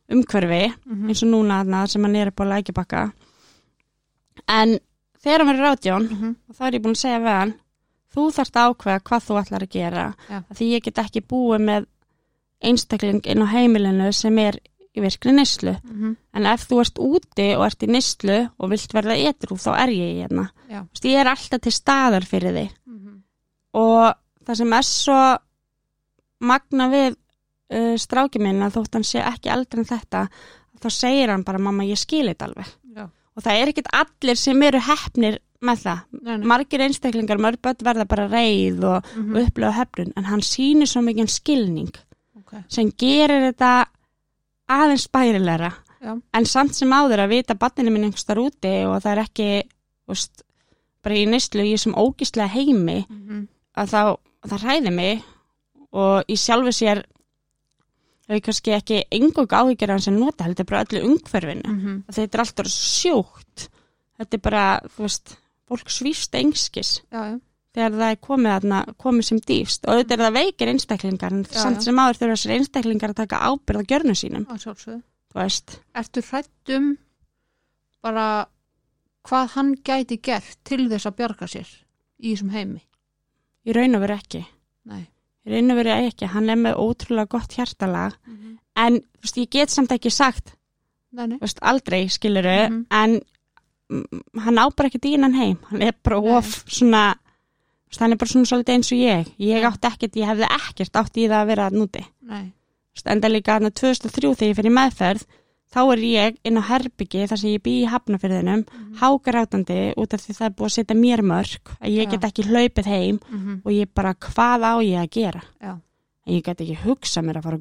umhverfi 0.08 0.72
Mhm. 0.86 1.08
eins 1.08 1.22
og 1.22 1.28
núna 1.28 1.64
þarna 1.64 1.86
sem 1.88 2.02
hann 2.04 2.16
er 2.16 2.28
upp 2.28 2.40
á 2.40 2.44
lækjabakka 2.44 3.12
en 4.48 4.78
þegar 5.22 5.38
hann 5.44 5.48
verður 5.56 5.72
átján 5.76 6.08
Mhm. 6.10 6.36
þá 6.52 6.60
er 6.66 6.72
ég 6.72 6.82
búin 6.82 6.94
að 6.94 7.02
segja 7.02 7.20
við 7.20 7.38
hann 7.40 7.54
þú 8.16 8.24
þarft 8.38 8.56
að 8.56 8.70
ákveða 8.72 9.02
hvað 9.10 9.26
þú 9.28 9.36
ætlar 9.42 9.66
að 9.66 9.74
gera 9.76 10.06
Já. 10.30 10.40
því 10.56 10.70
ég 10.72 10.82
get 10.88 10.98
ekki 11.04 11.22
búið 11.30 11.62
með 11.68 11.86
einstakling 12.66 13.20
inn 13.28 13.44
á 13.44 13.48
heimilinu 13.52 14.08
sem 14.16 14.38
er 14.40 14.58
í 14.96 15.02
virkri 15.04 15.32
neyslu 15.36 15.74
Mhm. 15.84 16.16
En 16.36 16.46
ef 16.46 16.66
þú 16.68 16.80
ert 16.80 16.98
úti 17.00 17.46
og 17.56 17.64
ert 17.66 17.82
í 17.84 17.86
nýslu 17.88 18.50
og 18.58 18.70
vilt 18.70 18.92
verða 18.92 19.16
edru, 19.16 19.56
þá 19.56 19.70
er 19.82 19.88
ég 19.92 20.22
hérna. 20.22 20.50
Veist, 20.68 21.04
Ég 21.04 21.20
er 21.20 21.26
alltaf 21.30 21.60
til 21.60 21.72
staðar 21.72 22.24
fyrir 22.24 22.52
þig. 22.56 22.70
Mhm. 22.86 23.22
Og 23.74 24.14
það 24.44 24.56
sem 24.56 24.72
er 24.72 24.82
svo 24.82 25.38
magna 26.40 26.88
við 26.92 27.16
uh, 27.72 27.94
stráki 27.98 28.40
minn 28.42 28.60
að 28.62 28.76
þótt 28.78 28.92
hann 28.98 29.04
sé 29.04 29.22
ekki 29.24 29.50
eldri 29.52 29.80
en 29.82 29.88
þetta, 29.88 30.26
þá 30.80 30.88
segir 30.92 31.32
hann 31.32 31.44
bara, 31.46 31.58
mamma, 31.58 31.84
ég 31.88 31.98
skil 31.98 32.26
þetta 32.28 32.48
alveg. 32.50 32.66
já, 32.96 33.08
Og 33.36 33.42
það 33.44 33.60
er 33.62 33.68
ekkit 33.72 33.88
allir 33.92 34.36
sem 34.40 34.62
eru 34.62 34.78
hefnir 34.80 35.38
með 35.66 35.82
það. 35.84 36.00
nei, 36.22 36.36
nei. 36.38 36.46
Margir 36.46 36.80
einstaklingar, 36.86 37.38
mörg 37.42 37.60
börn 37.62 37.82
verða 37.88 38.06
bara 38.08 38.28
reið 38.28 38.84
og, 38.84 39.04
Mhm. 39.16 39.36
og 39.36 39.42
upplifa 39.48 39.72
hefnun, 39.80 40.12
en 40.16 40.24
hann 40.24 40.40
sýnir 40.40 40.86
svo 40.88 41.02
mikið 41.02 41.28
skilning 41.30 41.92
ok, 42.38 42.64
sem 42.68 42.90
gerir 42.92 43.52
þetta 43.52 43.86
aðeins 44.68 45.08
bærilegra 45.12 45.72
en 46.34 46.44
samt 46.46 46.74
sem 46.74 46.90
áður 46.90 47.24
að 47.24 47.28
vita 47.28 47.54
banninu 47.54 47.90
minn 47.90 48.04
einhvers 48.04 48.24
þar 48.28 48.38
úti 48.44 48.72
og 48.86 49.00
það 49.02 49.12
er 49.16 49.22
ekki 49.24 49.48
úst, 50.08 50.42
bara 51.02 51.14
í 51.14 51.26
nýstlu 51.26 51.62
í 51.66 51.72
þessum 51.74 51.94
ógislega 51.98 52.48
heimi 52.48 53.06
Mhm. 53.08 53.48
að 53.76 53.86
þá 53.90 54.16
það 54.46 54.62
hræði 54.62 54.92
mig 54.94 55.22
og 55.92 56.24
í 56.28 56.34
sjálfu 56.36 56.72
sér 56.72 57.02
hefur 58.28 58.40
kannski 58.42 58.72
ekki 58.74 59.04
engum 59.14 59.46
áhyggjur 59.46 59.90
af 59.90 59.94
hann 59.96 60.00
sem 60.00 60.18
nota 60.18 60.44
heldur 60.44 60.66
bara 60.66 60.84
öllu 60.84 61.02
umhverfinu 61.06 61.62
Mhm. 61.64 62.04
að 62.08 62.14
þetta 62.14 62.34
er 62.34 62.40
alltaf 62.44 62.66
sjókt 62.66 63.68
þetta 64.18 64.34
er 64.34 64.38
bara, 64.38 64.80
þú 64.96 65.02
veist 65.06 65.36
fólk 65.68 65.88
svífst 65.90 66.34
engskis 66.38 66.90
þegar 67.76 67.92
það 67.92 68.10
er 68.10 68.20
komið, 68.24 68.50
þarna, 68.54 68.78
komið 69.02 69.26
sem 69.28 69.40
dýfst 69.50 69.84
og 69.86 69.92
auðvitað 69.96 70.16
er 70.16 70.24
það 70.26 70.36
veikir 70.38 70.70
einstaklingar 70.72 71.32
en 71.36 71.42
Já, 71.44 71.58
samt 71.60 71.80
já. 71.82 71.84
sem 71.88 71.98
áður 72.00 72.20
þurfa 72.20 72.36
þessir 72.36 72.54
einstaklingar 72.56 73.12
að 73.12 73.20
taka 73.22 73.42
ábyrð 73.50 73.82
á 73.82 73.88
gjörnu 73.90 74.14
sínum 74.16 74.46
Ertu 75.36 76.22
hrættum 76.30 76.86
bara 78.04 78.46
hvað 79.26 79.50
hann 79.56 79.74
gæti 79.84 80.16
gert 80.22 80.56
til 80.64 80.86
þess 80.88 81.08
að 81.10 81.16
bjarga 81.18 81.48
sér 81.50 81.68
í 82.22 82.32
þessum 82.32 82.52
heimi? 82.54 82.80
í 83.66 83.74
raun 83.74 83.98
og 83.98 84.04
veru 84.06 84.16
ekki 84.16 84.40
Nei. 84.86 85.02
í 85.44 85.50
raun 85.52 85.74
og 85.74 85.80
veru 85.82 85.92
ekki, 86.06 86.28
hann 86.32 86.48
er 86.52 86.56
með 86.60 86.78
ótrúlega 86.80 87.28
gott 87.34 87.56
hjartalag 87.58 88.14
en 88.76 89.00
þú 89.02 89.24
veist, 89.26 89.36
ég 89.42 89.50
get 89.50 89.70
samt 89.74 89.92
ekki 89.92 90.10
sagt 90.14 90.54
Nei, 91.12 91.26
nei. 91.26 91.36
þú 91.38 91.44
veist, 91.44 91.60
aldrei 91.62 92.06
skiluru 92.08 92.56
Mhm. 92.70 92.86
en 92.90 93.10
mm, 93.18 93.35
hann 93.88 94.58
á 94.58 94.66
bara 94.74 94.88
ekki 94.90 94.98
dýnan 95.02 95.34
heim. 95.38 95.56
Hann 95.70 95.82
er 95.82 95.94
bara 96.02 96.18
of 96.18 96.64
svona 96.66 97.14
þú 97.92 98.00
hann 98.02 98.12
er 98.12 98.20
bara 98.20 98.28
svona 98.32 98.48
svolítið 98.50 98.74
eins 98.74 98.92
og 98.92 98.98
ég. 98.98 99.32
Ég 99.38 99.64
átti 99.68 99.88
ekkert, 99.88 100.16
ég 100.16 100.26
hefði 100.26 100.48
ekkert 100.58 100.96
átt 101.00 101.16
í 101.16 101.26
það 101.30 101.40
að 101.42 101.46
vera 101.52 101.70
núti 101.70 102.04
enda 103.12 103.28
líka 103.28 103.52
hann 103.58 103.70
2003 103.70 104.34
þegar 104.34 104.48
ég 104.50 104.56
fyrir 104.56 104.72
meðferð 104.74 105.26
þá 105.76 105.80
er 105.92 106.00
ég 106.06 106.36
inn 106.48 106.56
á 106.58 106.62
herbyggi 106.70 107.26
þar 107.28 107.38
sem 107.42 107.50
ég 107.52 107.62
bý 107.62 107.72
í 107.82 107.88
hafnafyrðinum 107.90 108.62
Mhm. 108.66 108.94
hákarátandi 109.02 109.94
út 109.98 110.14
af 110.14 110.20
því 110.24 110.32
það 110.38 110.46
er 110.46 110.54
búið 110.56 110.66
að 110.70 110.76
setja 110.76 110.96
mér 110.96 111.22
mörg 111.22 111.64
að 111.82 111.90
ég 111.92 112.10
get 112.10 112.24
ekki 112.24 112.42
hlaupið 112.48 112.86
heim 112.86 113.18
Mhm. 113.30 113.60
og 113.64 113.72
ég 113.72 113.88
bara 113.94 114.14
hvað 114.14 114.60
á 114.64 114.74
ég 114.82 114.98
að 115.02 115.10
gera? 115.10 115.42
Já. 115.62 115.78
en 116.26 116.34
ég 116.34 116.42
get 116.42 116.58
ekki 116.60 116.76
hugsað 116.84 117.24
mér 117.24 117.36
að 117.38 117.42
fara 117.42 117.56
á 117.56 117.60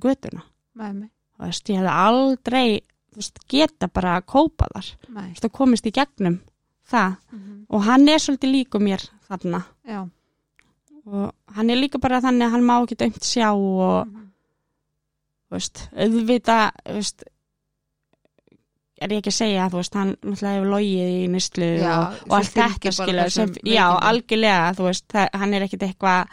nei. 0.94 1.10
og 1.40 1.46
veist, 1.46 1.68
ég 1.70 1.78
hefði 1.78 1.94
aldrei 1.94 2.82
þú 2.82 2.95
veist, 3.16 3.40
geta 3.50 3.88
bara 3.88 4.18
að 4.20 4.26
kópa 4.26 4.68
þar 4.74 4.90
veist, 5.16 5.46
og 5.46 5.52
komist 5.52 5.86
í 5.86 5.92
gegnum 5.96 6.40
það 6.92 7.16
Mhm. 7.32 7.66
og 7.70 7.82
hann 7.84 8.10
er 8.10 8.18
svolítið 8.20 8.52
líku 8.54 8.80
mér 8.80 9.02
þarna 9.30 9.64
Já. 9.88 10.08
og 11.06 11.32
hann 11.56 11.70
er 11.70 11.76
líka 11.82 12.00
bara 12.02 12.22
þannig 12.22 12.46
að 12.48 12.52
hann 12.52 12.64
má 12.68 12.76
ekki 12.84 12.96
dömt 13.02 13.24
sjá 13.24 13.50
og 13.54 14.08
Mhm. 14.08 14.22
þú 15.50 15.56
veist, 15.56 15.90
auðvita 15.96 16.72
veist, 16.86 17.24
er 19.02 19.10
ég 19.12 19.20
ekki 19.22 19.32
að 19.34 19.40
segja 19.40 19.70
veist, 19.74 19.94
hann 19.94 20.16
náttúrulega 20.24 20.56
hefur 20.56 20.70
logið 20.72 21.10
í 21.16 21.28
nýstlu 21.34 21.70
og, 21.84 22.20
og 22.30 22.36
allt 22.38 22.54
þetta 22.56 22.92
skilur 22.96 23.32
sem, 23.34 23.54
já, 23.68 23.86
algjörlega 24.10 24.76
veist, 24.80 25.08
það, 25.12 25.30
hann 25.34 25.54
er 25.54 25.66
ekkit 25.68 25.84
eitthvað 25.90 26.30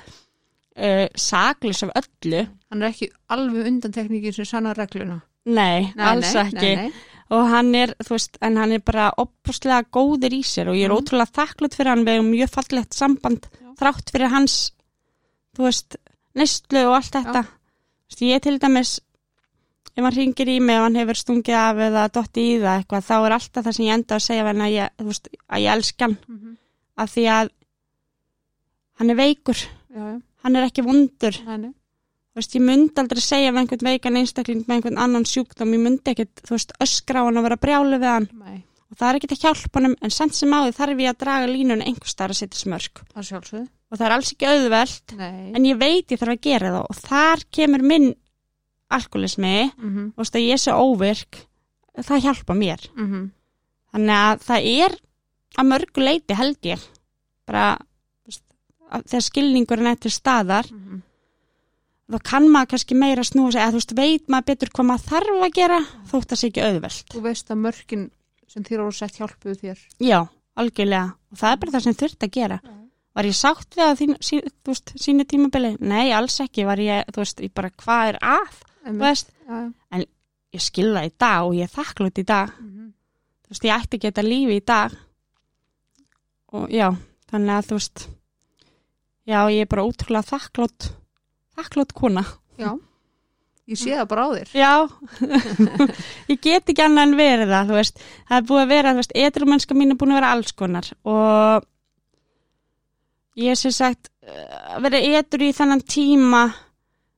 uh, 0.77 1.07
saklus 1.19 1.83
af 1.83 1.91
öllu 2.03 2.45
Hann 2.73 2.83
er 2.83 2.89
ekki 2.93 3.11
alveg 3.29 3.67
undantekningin 3.69 4.33
sem 4.33 4.47
sanna 4.49 4.73
regluna. 4.73 5.19
Nei, 5.47 5.93
Nei, 5.97 6.07
alls 6.07 6.35
nei, 6.35 6.43
ekki. 6.45 6.75
Nei, 6.77 6.93
og 7.33 7.49
hann 7.49 7.75
er, 7.75 7.95
þú 8.05 8.09
veist, 8.17 8.37
en 8.43 8.57
hann 8.61 8.73
er 8.73 8.79
bara 8.85 9.11
opuslega 9.19 9.85
góður 9.91 10.33
í 10.37 10.43
sér 10.45 10.69
og 10.69 10.77
ég 10.77 10.85
er 10.85 10.91
Mhm. 10.93 10.99
ótrúlega 11.01 11.33
þakklátt 11.33 11.75
fyrir 11.75 11.89
hann. 11.95 12.05
Við 12.05 12.19
hefum 12.19 12.31
mjög 12.31 12.51
fallegt 12.51 12.95
samband 12.95 13.47
Já. 13.49 13.75
þrátt 13.81 14.11
fyrir 14.13 14.29
hans 14.31 14.73
þú 15.57 15.65
veist, 15.65 15.97
neistlu 16.35 16.85
og 16.89 16.95
allt 16.95 17.13
þetta. 17.13 17.47
Veist, 18.11 18.21
ég 18.21 18.41
til 18.43 18.59
dæmis 18.59 19.01
ef 19.97 20.05
hann 20.05 20.13
ringir 20.13 20.49
í 20.49 20.61
mig 20.61 20.77
og 20.77 20.85
hann 20.85 20.95
hefur 20.97 21.15
stungið 21.15 21.55
af 21.55 21.77
eða 21.77 22.09
dotti 22.13 22.41
í 22.57 22.61
það 22.61 22.79
eitthvað, 22.85 23.05
þá 23.09 23.17
er 23.27 23.33
alltaf 23.33 23.65
það 23.65 23.75
sem 23.75 23.87
ég 23.87 23.95
enda 23.95 24.15
að 24.17 24.23
segja 24.27 24.45
hann 24.47 24.61
að 24.65 24.73
ég, 24.73 24.91
veist, 25.05 25.29
að 25.51 25.61
ég 25.61 25.73
elska 25.77 26.05
hann. 26.05 26.19
Mhm. 26.29 26.57
af 26.97 27.11
því 27.15 27.25
að 27.29 27.51
hann 28.99 29.11
er 29.11 29.15
veikur, 29.17 29.57
Já, 29.95 30.21
hann 30.45 30.57
er 30.57 30.67
ekki 30.69 30.83
vondur. 30.85 31.37
Nei, 31.47 31.57
nei. 31.57 31.73
Veist, 32.37 32.55
ég 32.57 32.63
myndi 32.65 33.01
aldrei 33.03 33.21
segja 33.21 33.53
við 33.53 33.59
einhvern 33.63 33.89
veikan 33.91 34.17
einstakling 34.17 34.63
með 34.67 34.75
einhvern 34.77 34.99
annan 34.99 35.25
sjúkdóm, 35.29 35.75
ég 35.77 35.81
myndi 35.85 36.15
þú 36.43 36.55
veist, 36.57 36.73
öskra 36.81 37.21
á 37.21 37.27
hann 37.29 37.37
og 37.37 37.45
vera 37.45 37.57
brjálu 37.61 37.99
við 38.01 38.09
hann 38.09 38.29
Nei. 38.33 38.63
og 38.91 38.97
það 38.97 39.09
er 39.09 39.19
ekkit 39.21 39.33
að 39.37 39.43
hjálpa 39.45 39.79
honum 39.81 39.97
en 40.03 40.11
samt 40.11 40.35
sem 40.35 40.51
áður 40.57 40.77
þarf 40.79 40.99
ég 41.05 41.11
að 41.13 41.19
draga 41.25 41.47
línun 41.53 41.83
einhver 41.85 42.09
starf 42.09 42.33
að 42.33 42.41
setja 42.41 42.59
smörk 42.63 43.03
Það 43.15 43.69
og 43.93 43.99
það 43.99 44.07
er 44.07 44.13
alls 44.17 44.33
ekki 44.33 44.47
auðvelt 44.49 45.17
Nei. 45.19 45.53
en 45.55 45.65
ég 45.69 45.77
veit 45.79 46.09
ég 46.09 46.19
þarf 46.19 46.33
að 46.33 46.41
gera 46.49 46.71
það 46.73 46.87
og 46.89 46.97
þar 46.97 47.45
kemur 47.53 47.83
minn 47.83 48.15
alkoholismi 48.93 49.73
Mhm. 49.77 50.13
þú 50.13 50.17
veist 50.17 50.35
að 50.37 50.49
ég 50.49 50.59
sé 50.61 50.73
óvirk 50.73 51.47
það 51.99 52.23
hjálpa 52.25 52.55
mér 52.57 52.89
Mhm. 52.97 53.31
þannig 53.93 54.17
að 54.17 54.41
það 54.49 54.67
er 54.81 54.97
að 55.59 55.69
mörgu 55.69 56.01
leiti 56.03 56.35
held 56.35 56.61
ég 56.63 56.81
bara 57.47 57.79
veist, 58.27 58.43
að 58.91 59.05
þegar 59.05 59.23
skilningurinn 59.29 59.87
er 59.91 59.97
til 59.97 60.11
staðar 60.11 60.71
Mhm. 60.73 61.03
Þá 62.11 62.19
kann 62.29 62.49
maður 62.51 62.73
kannski 62.75 62.95
meira 62.99 63.23
snúa 63.25 63.53
sig 63.53 63.61
eða 63.63 63.73
þú 63.73 63.79
veist 63.81 63.95
veit 63.97 64.29
maður 64.33 64.49
betur 64.51 64.73
hvað 64.75 64.89
maður 64.91 65.07
þarf 65.13 65.45
að 65.47 65.55
gera 65.59 65.79
þótt 66.11 66.29
það 66.33 66.41
sé 66.41 66.51
ekki 66.51 66.65
auðvelt 66.67 67.13
Þú 67.15 67.23
veist 67.29 67.51
að 67.55 67.61
mörkin 67.63 68.05
sem 68.53 68.65
þér 68.67 68.83
voru 68.85 68.93
sett 68.99 69.17
hjálpuðu 69.17 69.55
þér. 69.63 69.79
Já, 70.03 70.19
algjörlega. 70.61 71.15
Og 71.33 71.39
það 71.41 71.53
er 71.55 71.61
bara 71.63 71.73
það 71.73 71.85
sem 71.87 71.95
þurft 72.03 72.27
að 72.27 72.33
gera. 72.37 72.59
Var 73.13 73.29
ég 73.29 73.37
sátt 73.37 73.77
við 73.77 73.85
að 73.87 73.95
þín, 74.01 74.13
sí, 74.25 74.41
veist, 74.69 74.93
sínu 75.01 75.25
tímabili? 75.29 75.71
Nei, 75.81 76.13
alls 76.13 76.37
ekki. 76.45 76.67
Var 76.69 76.81
ég, 76.85 77.09
þú 77.13 77.23
veist, 77.23 77.41
ég 77.45 77.53
bara, 77.57 77.71
hvað 77.81 78.11
er 78.11 78.19
að? 78.21 78.59
Veist, 79.01 79.33
Já, 79.49 79.57
já. 79.97 80.03
ég 80.53 80.65
skilða 80.65 81.07
í 81.09 81.13
dag 81.17 81.47
og 81.49 81.57
ég 81.57 81.65
er 81.69 81.73
þakklátt 81.73 82.21
í 82.21 82.25
dag. 82.29 82.53
Mhm. 82.61 82.91
Þú 83.47 83.55
veist, 83.55 83.65
ég 83.69 83.73
ætti 83.79 83.97
ekki 83.97 84.11
þetta 84.11 84.27
lífi 84.29 84.57
í 84.61 84.65
dag. 84.69 84.97
Og 86.53 86.69
já, 86.73 86.91
þannig 87.33 87.55
að 87.57 87.69
þú 87.71 87.79
veist, 87.79 88.05
já, 89.33 89.39
ég 89.49 89.61
er 89.65 89.71
bara 89.73 89.85
ótrúlega 89.89 90.29
þakklátt, 90.29 90.91
þakklátt 91.63 91.95
kona. 91.97 92.25
Já. 92.59 92.73
Ég 93.71 93.79
sé 93.79 93.93
það 93.95 94.09
bara 94.11 94.25
á 94.27 94.29
þér. 94.35 94.49
Já, 94.59 94.73
ég 96.33 96.41
get 96.43 96.67
ekki 96.73 96.83
annað 96.83 97.05
en 97.07 97.13
verið 97.17 97.53
það, 97.55 97.69
þú 97.71 97.77
veist, 97.79 98.01
það 98.29 98.37
er 98.41 98.47
búið 98.49 98.63
að 98.65 98.73
vera, 98.75 98.91
þú 98.97 99.01
veist, 99.03 99.15
etrumennska 99.23 99.77
mín 99.79 99.95
er 99.95 99.99
búin 100.01 100.13
að 100.13 100.19
vera 100.19 100.33
alls 100.35 100.53
konar 100.59 100.89
og 101.07 101.69
ég 103.39 103.55
er 103.55 103.61
sem 103.61 103.73
sagt 103.73 104.11
eh, 104.27 104.75
að 104.77 104.83
vera 104.89 105.01
etur 105.21 105.45
í 105.47 105.53
þannan 105.57 105.85
tíma, 105.89 106.43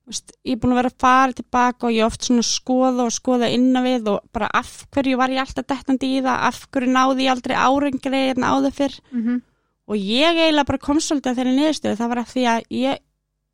þú 0.04 0.12
veist, 0.12 0.34
ég 0.44 0.52
er 0.54 0.60
búin 0.62 0.74
að 0.76 0.80
vera 0.82 0.92
að 0.92 1.00
fara 1.06 1.36
tilbaka 1.40 1.88
og 1.88 1.96
ég 1.96 2.06
oft 2.06 2.28
svona 2.28 2.44
skoða 2.46 3.08
og 3.08 3.16
skoða 3.16 3.48
innan 3.56 3.86
við 3.88 4.12
og 4.12 4.28
bara 4.36 4.50
af 4.60 4.74
hverju 4.94 5.18
var 5.20 5.32
ég 5.34 5.42
alltaf 5.46 5.66
dettandi 5.72 6.12
í 6.18 6.20
það, 6.20 6.44
af 6.52 6.60
hverju 6.76 6.92
náði 6.94 7.26
ég 7.26 7.34
aldrei 7.34 7.56
árengri 7.56 8.22
en 8.36 8.46
áður 8.52 8.76
fyrr 8.82 9.00
Mhm. 9.16 9.40
og 9.88 9.96
ég 9.96 10.38
eiginlega 10.44 10.68
bara 10.70 10.78
kom 10.86 11.00
svolítið 11.00 11.32
að 11.32 11.40
þeirri 11.40 11.56
niðurstöðu, 11.58 11.98
það 12.04 12.12
var 12.14 12.22
af 12.22 12.30
því 12.36 12.46
að 12.52 12.62
ég 12.84 13.02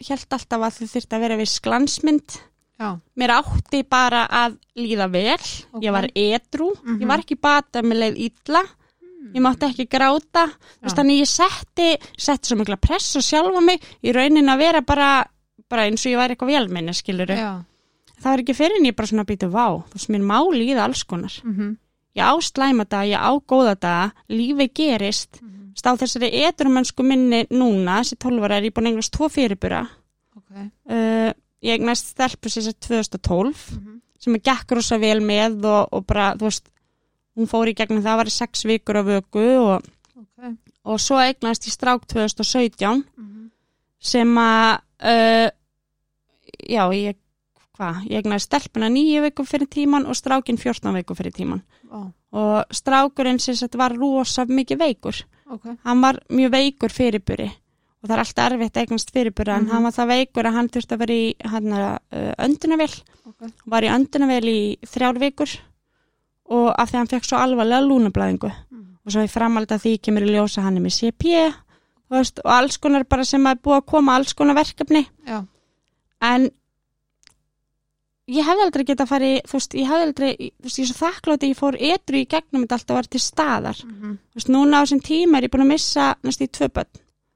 held 0.08 0.26
alltaf 0.32 0.60
að 0.60 0.76
þið 0.80 0.92
þyrfti 0.94 1.16
að 1.16 1.20
vera 1.20 1.36
við 1.36 1.60
glansmynd 1.62 2.36
Já. 2.80 2.98
mér 3.20 3.30
átti 3.36 3.82
bara 3.88 4.26
að 4.28 4.56
líða 4.76 5.10
vel, 5.12 5.38
Ok. 5.74 5.82
ég 5.84 5.92
var 5.92 6.06
edru 6.14 6.70
Mhm. 6.84 7.00
ég 7.02 7.06
var 7.06 7.18
ekki 7.18 7.40
bata 7.40 7.82
með 7.82 7.98
leið 8.00 8.16
illa 8.18 8.62
ég 9.34 9.40
mátti 9.42 9.68
ekki 9.68 9.86
gráta. 9.86 10.46
Vist, 10.82 10.96
þannig 10.96 11.20
ég 11.20 11.28
setti, 11.28 11.98
setti 12.18 12.48
svo 12.48 12.56
mikla 12.56 12.76
press 12.80 13.14
og 13.16 13.22
sjálfa 13.22 13.60
mig 13.62 13.80
í 14.02 14.12
raunin 14.12 14.48
að 14.48 14.58
vera 14.58 14.80
bara, 14.80 15.24
bara 15.68 15.82
eins 15.86 16.04
og 16.06 16.12
ég 16.12 16.16
væri 16.18 16.34
eitthvað 16.34 16.56
velminni 16.56 16.94
skiluru, 16.94 17.36
Já. 17.36 17.62
það 18.18 18.24
var 18.24 18.38
ekki 18.38 18.54
fyrir 18.56 18.76
en 18.78 18.86
ég 18.86 18.96
bara 18.96 19.06
svona 19.06 19.24
býtu 19.26 19.50
vá, 19.52 19.84
þú 19.86 19.92
veist 19.94 20.08
mér 20.08 20.22
má 20.24 20.40
líða 20.50 20.84
alls 20.84 21.04
konar 21.04 21.30
Mhm. 21.44 21.76
ég 22.16 22.24
á 22.24 22.32
slæma 22.40 22.88
daga, 22.88 23.04
ég 23.04 23.20
á 23.20 23.30
góða 23.46 23.78
daga 23.78 24.12
lífi 24.30 24.70
gerist, 24.74 25.40
Mhm. 25.42 25.59
Stá 25.76 25.92
þessari 25.96 26.30
edrumennsku 26.48 27.02
minni 27.06 27.44
núna 27.50 28.00
þessi 28.00 28.16
12 28.18 28.44
ára 28.44 28.56
er 28.58 28.68
ég 28.68 28.74
búin 28.74 28.86
að 28.88 28.92
eignast 28.94 29.12
tvo 29.14 29.28
fyrirbura 29.28 29.82
Ok. 30.36 30.50
uh, 30.90 31.30
ég 31.62 31.72
eignast 31.76 32.12
stelpu 32.14 32.48
sér 32.48 32.62
sér 32.70 32.76
2012 32.80 33.54
Mhm. 33.76 34.00
sem 34.18 34.34
að 34.34 34.42
gekk 34.50 34.72
rosa 34.76 34.98
vel 34.98 35.20
með 35.20 35.64
og, 35.64 35.88
og 35.92 36.06
bara, 36.06 36.34
þú 36.36 36.44
veist, 36.48 36.68
hún 37.36 37.46
fór 37.48 37.68
í 37.70 37.74
gegnum 37.74 38.02
það 38.02 38.16
var 38.16 38.26
í 38.26 38.30
sex 38.34 38.64
vikur 38.64 38.96
af 39.00 39.06
vöku 39.06 39.46
og, 39.60 39.82
Ok. 40.16 40.56
og 40.84 40.98
svo 41.00 41.16
eignast 41.20 41.66
í 41.66 41.70
strák 41.70 42.04
2017 42.06 43.04
Mhm. 43.16 43.50
sem 44.00 44.28
að 44.36 44.80
uh, 45.02 45.50
já, 46.68 46.84
ég 46.92 47.16
hvað, 47.78 48.04
ég 48.10 48.16
eignast 48.24 48.46
stelpuna 48.50 48.88
nýju 48.92 49.22
vikur 49.28 49.46
fyrir 49.46 49.68
tíman 49.68 50.06
og 50.06 50.14
strákin 50.16 50.58
14 50.58 50.92
vikur 50.94 51.16
fyrir 51.16 51.32
tíman 51.32 51.62
Ó, 51.90 52.12
og 52.32 52.64
strákurinn 52.70 53.40
sem 53.40 53.54
sagt 53.56 53.74
var 53.74 53.92
rosa 53.96 54.44
mikið 54.46 54.78
veikur 54.78 55.16
Ok. 55.50 55.64
hann 55.84 56.00
var 56.00 56.20
mjög 56.30 56.50
veikur 56.52 56.88
fyrirburi 56.94 57.48
og 58.02 58.08
það 58.08 58.14
er 58.14 58.22
alltaf 58.22 58.52
erfitt 58.52 58.76
eignast 58.80 59.10
fyrirbura 59.12 59.56
en 59.58 59.64
Mhm. 59.64 59.70
hann 59.72 59.82
var 59.82 59.92
það 59.92 60.08
veikur 60.14 60.44
að 60.46 60.52
hann 60.54 60.68
þurfti 60.68 60.94
að 60.96 60.98
vera 60.98 61.14
í 61.14 61.34
hann, 61.44 61.72
uh, 61.72 61.98
öndunavél 62.38 63.02
Ok. 63.26 63.52
var 63.66 63.82
í 63.82 63.88
öndunavél 63.90 64.44
í 64.48 64.78
þrjár 64.86 65.18
vikur 65.18 65.50
og 66.50 66.74
af 66.78 66.90
því 66.90 66.96
hann 66.98 67.06
fekk 67.08 67.24
svo 67.24 67.36
alvarlega 67.38 67.82
lúnablæðingu 67.86 68.50
Mhm. 68.70 68.96
og 69.06 69.12
svo 69.12 69.22
í 69.24 69.28
framhald 69.30 69.68
að 69.68 69.82
því 69.84 70.00
kemur 70.00 70.22
í 70.22 70.30
ljósa 70.34 70.62
hann 70.62 70.76
er 70.76 70.80
með 70.80 70.96
CP 70.98 71.52
og 72.10 72.26
alls 72.44 72.76
konar 72.78 73.04
bara 73.04 73.24
sem 73.24 73.44
að 73.44 73.60
búið 73.62 73.82
að 73.82 73.86
koma 73.86 74.14
alls 74.16 74.32
konar 74.34 74.54
verkefni 74.56 75.06
Já. 75.26 75.44
en 76.22 76.50
ég 78.30 78.46
hefði 78.46 78.64
aldrei 78.66 78.84
getað 78.84 79.04
að 79.06 79.10
fara 79.12 79.28
í 79.30 79.36
þú 79.42 79.52
veist, 79.58 79.74
ég 79.74 79.88
hefði 79.90 80.06
aldrei, 80.06 80.30
þú 80.60 80.66
veist, 80.68 80.78
ég 80.78 80.84
er 80.84 80.90
svo 80.92 80.98
þakklátt 81.06 81.42
að 81.44 81.50
ég 81.50 81.58
fór 81.58 81.76
etru 81.80 82.16
í 82.20 82.26
gegnum 82.30 82.62
þetta 82.64 82.76
allt 82.78 82.90
að 82.90 82.98
var 83.00 83.08
til 83.10 83.20
staðar 83.20 83.78
Mhm. 83.84 84.18
þú 84.30 84.34
veist, 84.38 84.48
núna 84.54 84.78
á 84.78 84.82
þessum 84.84 85.02
tíma 85.02 85.38
er 85.38 85.42
ég 85.48 85.50
búin 85.50 85.64
að 85.66 85.72
missa 85.74 86.14
næst 86.22 86.40
í 86.40 86.48
tvö 86.48 86.68
börn 86.68 86.86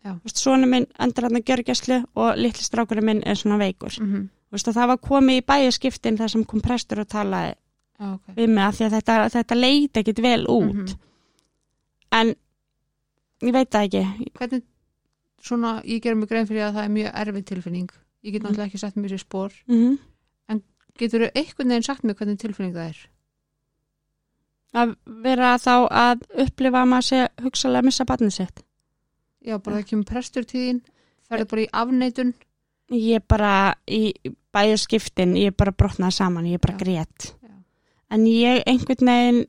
Já. 0.04 0.12
Þú 0.20 0.24
veist, 0.24 0.36
svona 0.44 0.66
minn 0.68 0.86
endur 1.00 1.22
hann 1.24 1.36
að 1.38 1.44
gjörgjæslu 1.48 2.04
og 2.14 2.36
litli 2.36 2.62
strákurinn 2.62 3.04
minn 3.04 3.22
er 3.26 3.34
svona 3.34 3.58
veikur 3.58 3.94
Mhm. 4.00 4.28
Þú 4.50 4.52
veist, 4.52 4.68
og 4.68 4.74
það 4.74 4.86
var 4.86 4.96
komið 4.98 5.40
í 5.40 5.44
bæjaskiptin 5.46 6.16
þar 6.18 6.28
sem 6.30 6.44
kom 6.44 6.60
prestur 6.60 7.00
og 7.00 7.08
talaði 7.08 7.54
Já, 8.00 8.14
ok. 8.14 8.34
við 8.36 8.48
mig 8.48 8.64
af 8.64 8.74
því 8.78 8.84
að 8.86 8.92
þetta, 9.00 9.30
þetta 9.30 9.54
leiti 9.60 10.00
ekkit 10.02 10.20
vel 10.22 10.44
út 10.46 10.74
Mhm. 10.74 10.96
en 12.12 12.34
ég 13.42 13.52
veit 13.52 13.70
það 13.70 13.88
ekki 13.88 14.30
Hvernig, 14.38 14.62
svona, 15.42 15.82
ég 15.84 16.00
gerum 16.02 16.20
mig 16.20 16.28
grein 16.28 16.46
fyrir 16.46 16.68
að 16.70 16.74
það 16.74 16.84
er 16.84 16.88
mjög 16.88 17.14
erfið 17.14 17.44
tilfinning. 17.44 17.90
Ég 18.24 18.32
get 18.32 18.42
Mhm. 18.42 18.52
náttúrulega 18.52 18.66
ekki 18.70 18.78
sett 18.78 18.94
mér 18.96 19.12
í 19.12 19.18
spór. 19.18 19.52
mm 19.68 19.98
Getur 20.98 21.26
þú 21.26 21.30
einhvern 21.34 21.74
veginn 21.74 21.86
sagt 21.86 22.04
mér 22.06 22.16
hvernig 22.18 22.38
tilfinning 22.38 22.74
það 22.76 22.92
er? 22.92 23.02
að 24.74 24.94
vera 25.24 25.54
þá 25.62 25.74
að 25.86 26.24
upplifa 26.44 26.82
að 26.82 26.90
maður 26.90 27.08
sé 27.08 27.20
hugsalega 27.44 27.82
að 27.82 27.88
missa 27.88 28.06
barnið 28.08 28.34
sitt. 28.36 28.62
Já, 29.44 29.56
bara 29.58 29.78
það 29.78 29.88
kemur 29.90 30.08
prestur 30.08 30.46
til 30.48 30.60
þín, 30.60 30.80
ferði 31.28 31.48
bara 31.50 31.64
í 31.64 31.70
afneitun. 31.80 32.32
Ég 32.94 33.24
bara 33.28 33.54
í 33.88 34.02
bæði 34.54 34.78
skiptin, 34.82 35.36
ég 35.40 35.56
bara 35.56 35.74
brotnaði 35.74 36.18
saman, 36.18 36.48
ég 36.50 36.62
bara 36.62 36.76
Já. 36.76 36.80
grét. 36.82 37.28
Já. 37.42 37.52
En 38.10 38.24
ég 38.28 38.62
einhvern 38.66 39.10
veginn 39.10 39.44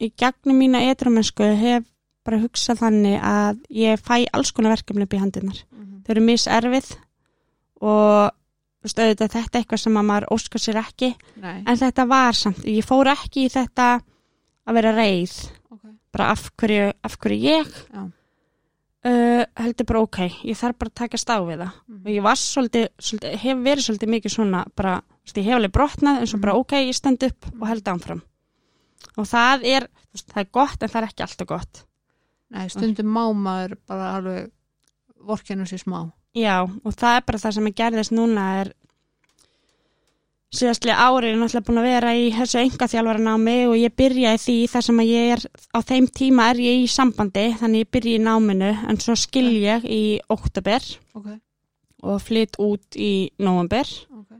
í 0.00 0.10
gegnum 0.18 0.58
mína 0.58 0.84
etrumennsku 0.90 1.50
hef 1.60 1.90
bara 2.24 2.40
hugsað 2.40 2.80
þannig 2.80 3.18
að 3.20 3.60
ég 3.76 4.00
fæ 4.00 4.24
alls 4.32 4.54
konar 4.56 4.74
verkefni 4.74 5.04
upp 5.04 5.14
í 5.14 5.20
handinnar. 5.20 5.60
Þau 6.04 6.14
eru 6.14 6.24
miserfið 6.24 6.94
og 7.84 8.32
þetta 8.84 9.28
er 9.40 9.60
eitthvað 9.60 9.80
sem 9.80 9.96
að 9.96 10.08
maður 10.10 10.26
óskar 10.36 10.62
sér 10.62 10.80
ekki. 10.82 11.14
Nei, 11.40 11.62
en 11.64 11.78
þetta 11.80 12.04
var 12.10 12.36
samt, 12.36 12.64
ég 12.68 12.84
fór 12.86 13.10
ekki 13.14 13.46
í 13.46 13.52
þetta 13.52 13.88
að 14.64 14.78
vera 14.78 14.92
reið. 14.96 15.38
Ok. 15.74 15.88
bara 16.14 16.28
af 16.30 16.50
hverju, 16.60 16.92
af 17.02 17.16
hverju 17.18 17.40
ég? 17.42 17.72
Uh, 19.04 19.42
heldur 19.60 19.84
bara 19.84 20.00
ok 20.00 20.18
ég 20.48 20.56
þarf 20.56 20.78
bara 20.80 20.92
að 20.92 21.00
takast 21.00 21.28
á 21.28 21.36
við 21.44 21.64
það. 21.64 21.80
Og 22.04 22.12
ég 22.12 22.22
var 22.24 22.38
svolítið, 22.40 22.86
svolítið 22.98 23.34
hef 23.42 23.64
verið 23.66 23.86
svolítið 23.88 24.12
mikið 24.14 24.34
svona 24.36 24.62
bara, 24.78 24.94
veist, 25.24 25.40
ég 25.40 25.48
hef 25.48 25.58
alveg 25.58 25.74
brotnað 25.74 26.20
en 26.20 26.30
svo 26.30 26.40
bara 26.44 26.54
ok, 26.60 26.76
ég 26.86 26.96
stend 26.96 27.26
upp 27.26 27.50
og 27.58 27.66
held 27.68 27.90
áfram. 27.90 28.22
Og 29.20 29.28
það 29.28 29.66
er, 29.74 29.88
það 30.22 30.40
er 30.44 30.48
gott 30.56 30.82
en 30.82 30.92
það 30.92 31.00
er 31.02 31.08
ekki 31.10 31.26
alltaf 31.26 31.50
gott. 31.50 31.82
Nei, 32.54 32.68
stundum 32.70 33.10
má 33.10 33.24
maður 33.34 33.76
bara 33.88 34.12
alveg 34.18 34.52
vorkennu 35.24 35.66
sér 35.68 35.82
smá. 35.82 35.98
Já, 36.34 36.56
og 36.66 36.94
það 36.98 37.16
er 37.20 37.26
bara 37.28 37.38
það 37.38 37.52
sem 37.54 37.66
er 37.70 37.74
gerðist 37.78 38.12
núna 38.14 38.44
er 38.62 38.72
síðastlega 40.54 41.04
árið 41.08 41.32
er 41.32 41.38
náttúrulega 41.40 41.66
búin 41.66 41.80
að 41.80 41.86
vera 41.88 42.10
í 42.14 42.26
þessu 42.34 42.58
enga 42.60 42.86
þjálfara 42.90 43.22
námi 43.26 43.54
og 43.66 43.74
ég 43.78 43.94
byrjaði 43.98 44.40
því 44.44 44.54
þar 44.70 44.84
sem 44.86 45.00
að 45.02 45.08
ég 45.10 45.32
er 45.34 45.42
á 45.74 45.78
þeim 45.88 46.06
tíma 46.14 46.46
er 46.52 46.60
ég 46.62 46.82
í 46.84 46.90
sambandi 46.90 47.44
þannig 47.58 47.82
ég 47.84 47.90
byrja 47.96 48.18
í 48.18 48.22
náminu 48.22 48.68
en 48.92 49.00
svo 49.02 49.16
skil 49.18 49.48
ég 49.64 49.86
í 49.90 50.02
oktober 50.30 50.86
Ok, 51.18 51.28
og 52.06 52.22
flytt 52.22 52.58
út 52.62 52.98
í 52.98 53.10
november 53.42 53.90
ok. 54.14 54.38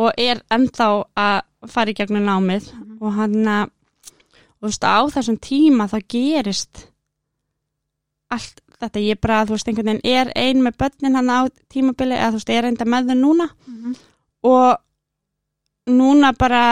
og 0.00 0.20
er 0.20 0.40
ennþá 0.56 0.88
að 1.20 1.70
fara 1.72 1.92
í 1.92 1.96
gegnum 2.00 2.24
námið 2.28 2.70
Mhm. 2.72 2.98
og 3.00 3.12
hann 3.20 3.36
að 3.44 3.70
og 4.56 4.64
þú 4.64 4.70
veist 4.72 4.84
á 4.88 4.98
þessum 5.12 5.36
tíma 5.44 5.84
þá 5.92 5.98
gerist 6.08 6.86
allt 8.32 8.60
þetta 8.80 9.00
ég 9.02 9.20
bara 9.20 9.44
þú 9.46 9.54
veist 9.56 9.68
einhvern 9.70 9.86
veginn 9.92 10.04
er 10.16 10.32
ein 10.36 10.62
með 10.64 10.76
börnin 10.82 11.16
hann 11.16 11.30
á 11.32 11.40
tímabili 11.72 12.14
eða 12.18 12.32
þú 12.34 12.40
veist 12.40 12.50
er 12.56 12.68
enda 12.68 12.84
með 12.84 13.10
þau 13.12 13.16
núna 13.20 13.46
og 14.46 14.76
núna 15.90 16.32
bara 16.38 16.62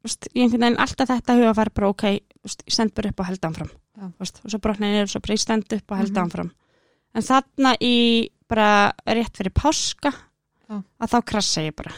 þú 0.00 0.08
veist, 0.08 0.28
einhvern 0.34 0.64
veginn 0.64 0.80
alltaf 0.80 1.10
þetta 1.12 1.36
huga 1.38 1.54
fara 1.58 1.74
bara 1.76 1.90
ok, 1.92 2.04
ég 2.08 2.72
stend 2.74 2.94
bara 2.96 3.12
upp 3.12 3.20
og 3.24 3.30
held 3.30 3.46
áfram 3.50 3.70
Já. 4.00 4.06
Þú 4.16 4.22
veist, 4.24 4.38
og 4.44 4.52
svo 4.54 4.60
brotnaði 4.64 4.92
niður 4.94 5.08
og 5.08 5.12
svo 5.12 5.20
bara 5.26 5.34
ég 5.36 5.42
stend 5.42 5.72
upp 5.76 5.92
og 5.92 5.98
held 6.00 6.12
Mhm. 6.14 6.22
áfram 6.24 6.50
en 7.14 7.22
þarna 7.26 7.72
í 7.82 7.94
bara 8.48 8.68
rétt 9.06 9.36
fyrir 9.36 9.52
páska 9.52 10.12
Já. 10.70 10.82
að 11.00 11.10
þá 11.12 11.18
krassa 11.24 11.60
ég 11.66 11.76
bara 11.76 11.92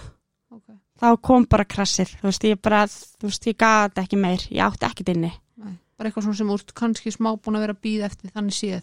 Ok, 0.50 0.66
þá 1.00 1.20
kom 1.22 1.44
bara 1.46 1.64
krassið, 1.64 2.16
þú 2.20 2.26
veist, 2.28 2.42
ég 2.44 2.60
bara 2.62 2.86
þú 2.86 3.28
veist, 3.28 3.46
ég 3.46 3.56
gati 3.56 4.00
ekki 4.02 4.18
meir, 4.18 4.38
ég 4.50 4.60
átti 4.66 4.84
ekkert 4.88 5.08
inni 5.14 5.32
nei. 5.56 5.78
Bara 5.96 6.10
eitthvað 6.10 6.24
svona 6.24 6.36
sem 6.36 6.48
úr 6.50 6.64
kannski 6.74 7.12
smá 7.12 7.36
búin 7.38 7.56
að 7.56 7.60
vera 7.60 7.74
að 7.74 7.82
býða 7.84 8.04
eftir 8.10 8.30
þannig 8.34 8.52
séð. 8.56 8.82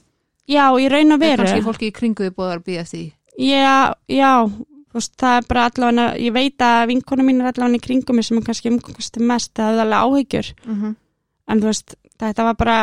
Já, 0.49 0.65
ég 0.81 0.91
raun 0.91 1.13
að 1.15 1.21
Eða 1.21 1.25
veru 1.29 1.43
kannski 1.45 1.65
fólki 1.69 1.88
í 1.91 1.95
kringu 1.99 2.25
þið 2.27 2.35
búið 2.35 2.49
að 2.49 2.65
vera 2.65 2.81
eftir 2.83 2.99
því. 2.99 3.05
já, 3.49 3.93
já, 4.09 4.31
veist, 4.93 5.13
það 5.21 5.38
er 5.39 5.47
bara 5.49 5.65
allavega, 5.69 6.05
ég 6.25 6.33
veit 6.33 6.65
að 6.65 6.88
vinkonu 6.93 7.23
mín 7.27 7.41
er 7.41 7.51
allavega 7.53 7.77
í 7.79 7.83
kringum 7.88 8.21
sem 8.25 8.38
er 8.41 8.43
kannski 8.49 8.71
umgangast 8.73 9.19
mest, 9.21 9.53
það 9.55 9.69
hefði 9.69 9.83
alveg 9.85 9.99
áhyggjur 10.05 10.53
Mm 10.65 10.75
-hmm. 10.81 10.95
en 11.47 11.59
þú 11.62 11.65
veist, 11.71 11.95
þetta 12.19 12.43
var 12.43 12.55
bara 12.55 12.77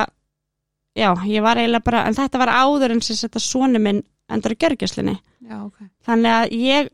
já, 0.97 1.11
ég 1.27 1.43
var 1.43 1.57
eiginlega 1.59 1.85
bara 1.85 2.05
en 2.07 2.15
þetta 2.15 2.39
var 2.39 2.49
áður 2.49 2.91
en 2.95 3.01
sem 3.03 3.17
þetta 3.17 3.41
sonu 3.41 3.79
minn 3.79 4.03
endur 4.31 4.53
í 4.53 4.57
gjörgjuslinni, 4.57 5.19
Já, 5.51 5.65
ok. 5.67 5.79
þannig 6.07 6.31
að 6.33 6.53
ég 6.53 6.89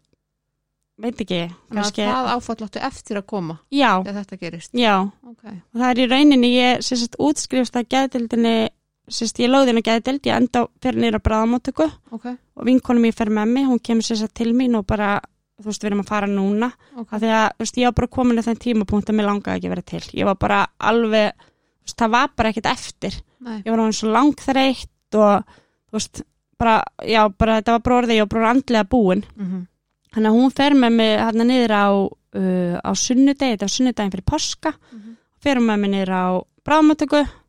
veit 1.02 1.20
ekki, 1.20 1.50
kannski 1.72 2.02
það 2.04 2.26
áfall 2.34 2.64
áttu 2.66 2.78
eftir 2.82 3.16
að 3.16 3.26
koma 3.26 3.58
já, 3.70 4.02
þegar 4.04 4.24
þetta 4.24 4.36
gerist. 4.40 4.70
já, 4.74 5.10
Ok, 5.26 5.44
og 5.74 5.80
það 5.80 5.90
er 5.90 5.98
í 5.98 6.06
rauninni 6.10 6.50
ég 6.56 6.82
sem 6.82 6.98
sagt 6.98 7.16
útskrifst 7.18 7.76
að 7.76 7.88
geðdildinni 7.88 8.68
sagt 9.12 9.38
ég 9.42 9.50
lögði 9.50 9.72
inn 9.74 9.80
á 9.82 9.88
geðdild, 9.88 10.24
ég 10.26 10.36
enda 10.36 10.64
fyrir 10.82 11.00
nýra 11.02 11.20
bráðamóttöku. 11.22 11.86
Ok, 12.16 12.26
og 12.56 12.66
vinkonum 12.68 13.04
ég 13.08 13.14
fer 13.16 13.30
með 13.30 13.52
mig, 13.52 13.66
hún 13.68 13.80
kemur 13.82 14.06
sagt 14.06 14.34
til 14.38 14.52
mín 14.56 14.76
og 14.78 14.86
bara, 14.86 15.20
þú 15.60 15.70
veist, 15.70 15.82
við 15.84 15.90
erum 15.92 16.02
að 16.04 16.12
fara 16.12 16.26
núna. 16.30 16.70
Ok. 16.96 17.08
af 17.12 17.20
því 17.22 17.32
að, 17.38 17.48
þú 17.56 17.64
veist, 17.66 17.80
ég 17.82 17.90
var 17.90 17.96
bara 18.00 18.12
komin 18.18 18.38
að 18.42 18.48
þenn 18.50 18.62
tímapunkt 18.66 19.10
að 19.12 19.18
mér 19.18 19.28
langaði 19.30 19.56
ekki 19.60 19.70
að 19.70 19.74
vera 19.76 19.88
til. 19.92 20.02
Ég 20.20 20.28
var 20.30 20.38
bara 20.42 20.60
alveg, 20.78 21.32
þú 21.42 21.88
veist, 21.88 21.98
það 21.98 22.14
var 22.16 22.32
bara 22.36 22.52
ekkert 22.52 22.70
eftir, 22.72 23.20
Nei, 23.42 23.56
ég 23.64 23.70
var 23.72 23.80
hann 23.82 23.92
svo 23.96 24.12
langþreytt 24.14 25.18
og, 25.18 25.58
þú 25.90 25.98
veist 25.98 26.22
bara, 26.58 26.78
já, 27.02 27.22
bara 27.38 27.58
þetta 27.60 27.72
var 27.76 27.82
bara 27.82 28.00
orðið, 28.02 28.16
ég 28.16 28.26
var 28.26 28.32
bara 28.36 28.50
andlega 28.56 28.88
búin, 28.88 29.24
mm 29.36 29.68
þannig 30.12 30.28
að 30.28 30.34
hún 30.36 30.50
fer 30.52 30.74
með 30.76 30.90
mig 30.92 31.10
hérna 31.16 31.44
niður 31.48 31.72
á 31.72 31.88
uh, 32.04 32.74
á 32.84 32.90
sunnudegi, 32.92 33.54
þetta 33.54 33.64
var 33.64 33.72
sunnudegin 33.72 34.10
fyrir 34.12 34.26
páska. 34.28 34.72
Mhm. 34.92 35.14
fer 35.40 35.56
með 35.56 35.78
mig 35.80 35.90
niður 35.94 36.12
á 36.12 36.24
bráðmáttöku 36.68 37.22
þú 37.24 37.41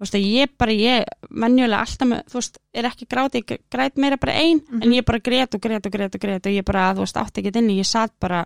veist, 0.00 0.14
ég 0.14 0.48
bara, 0.58 0.72
ég 0.72 1.04
menjulega 1.30 1.80
alltaf 1.80 2.08
með, 2.08 2.24
þú 2.30 2.34
veist, 2.40 2.58
er 2.74 2.84
ekki 2.84 3.06
gráti 3.06 3.42
ég 3.44 3.58
græt 3.70 3.96
meira 3.96 4.16
bara 4.16 4.32
ein, 4.32 4.60
Mhm. 4.70 4.82
en 4.82 4.90
ég 4.92 5.04
bara 5.04 5.18
grét 5.20 5.54
og 5.54 5.60
grét 5.60 5.86
og 5.86 5.92
grét 5.92 6.14
og 6.14 6.20
grét 6.20 6.46
og 6.46 6.52
ég 6.52 6.64
bara, 6.64 6.94
þú 6.94 6.98
veist, 7.04 7.16
átti 7.16 7.42
ekki 7.42 7.56
inni 7.58 7.78
ég 7.80 7.86
satt 7.86 8.12
bara, 8.20 8.44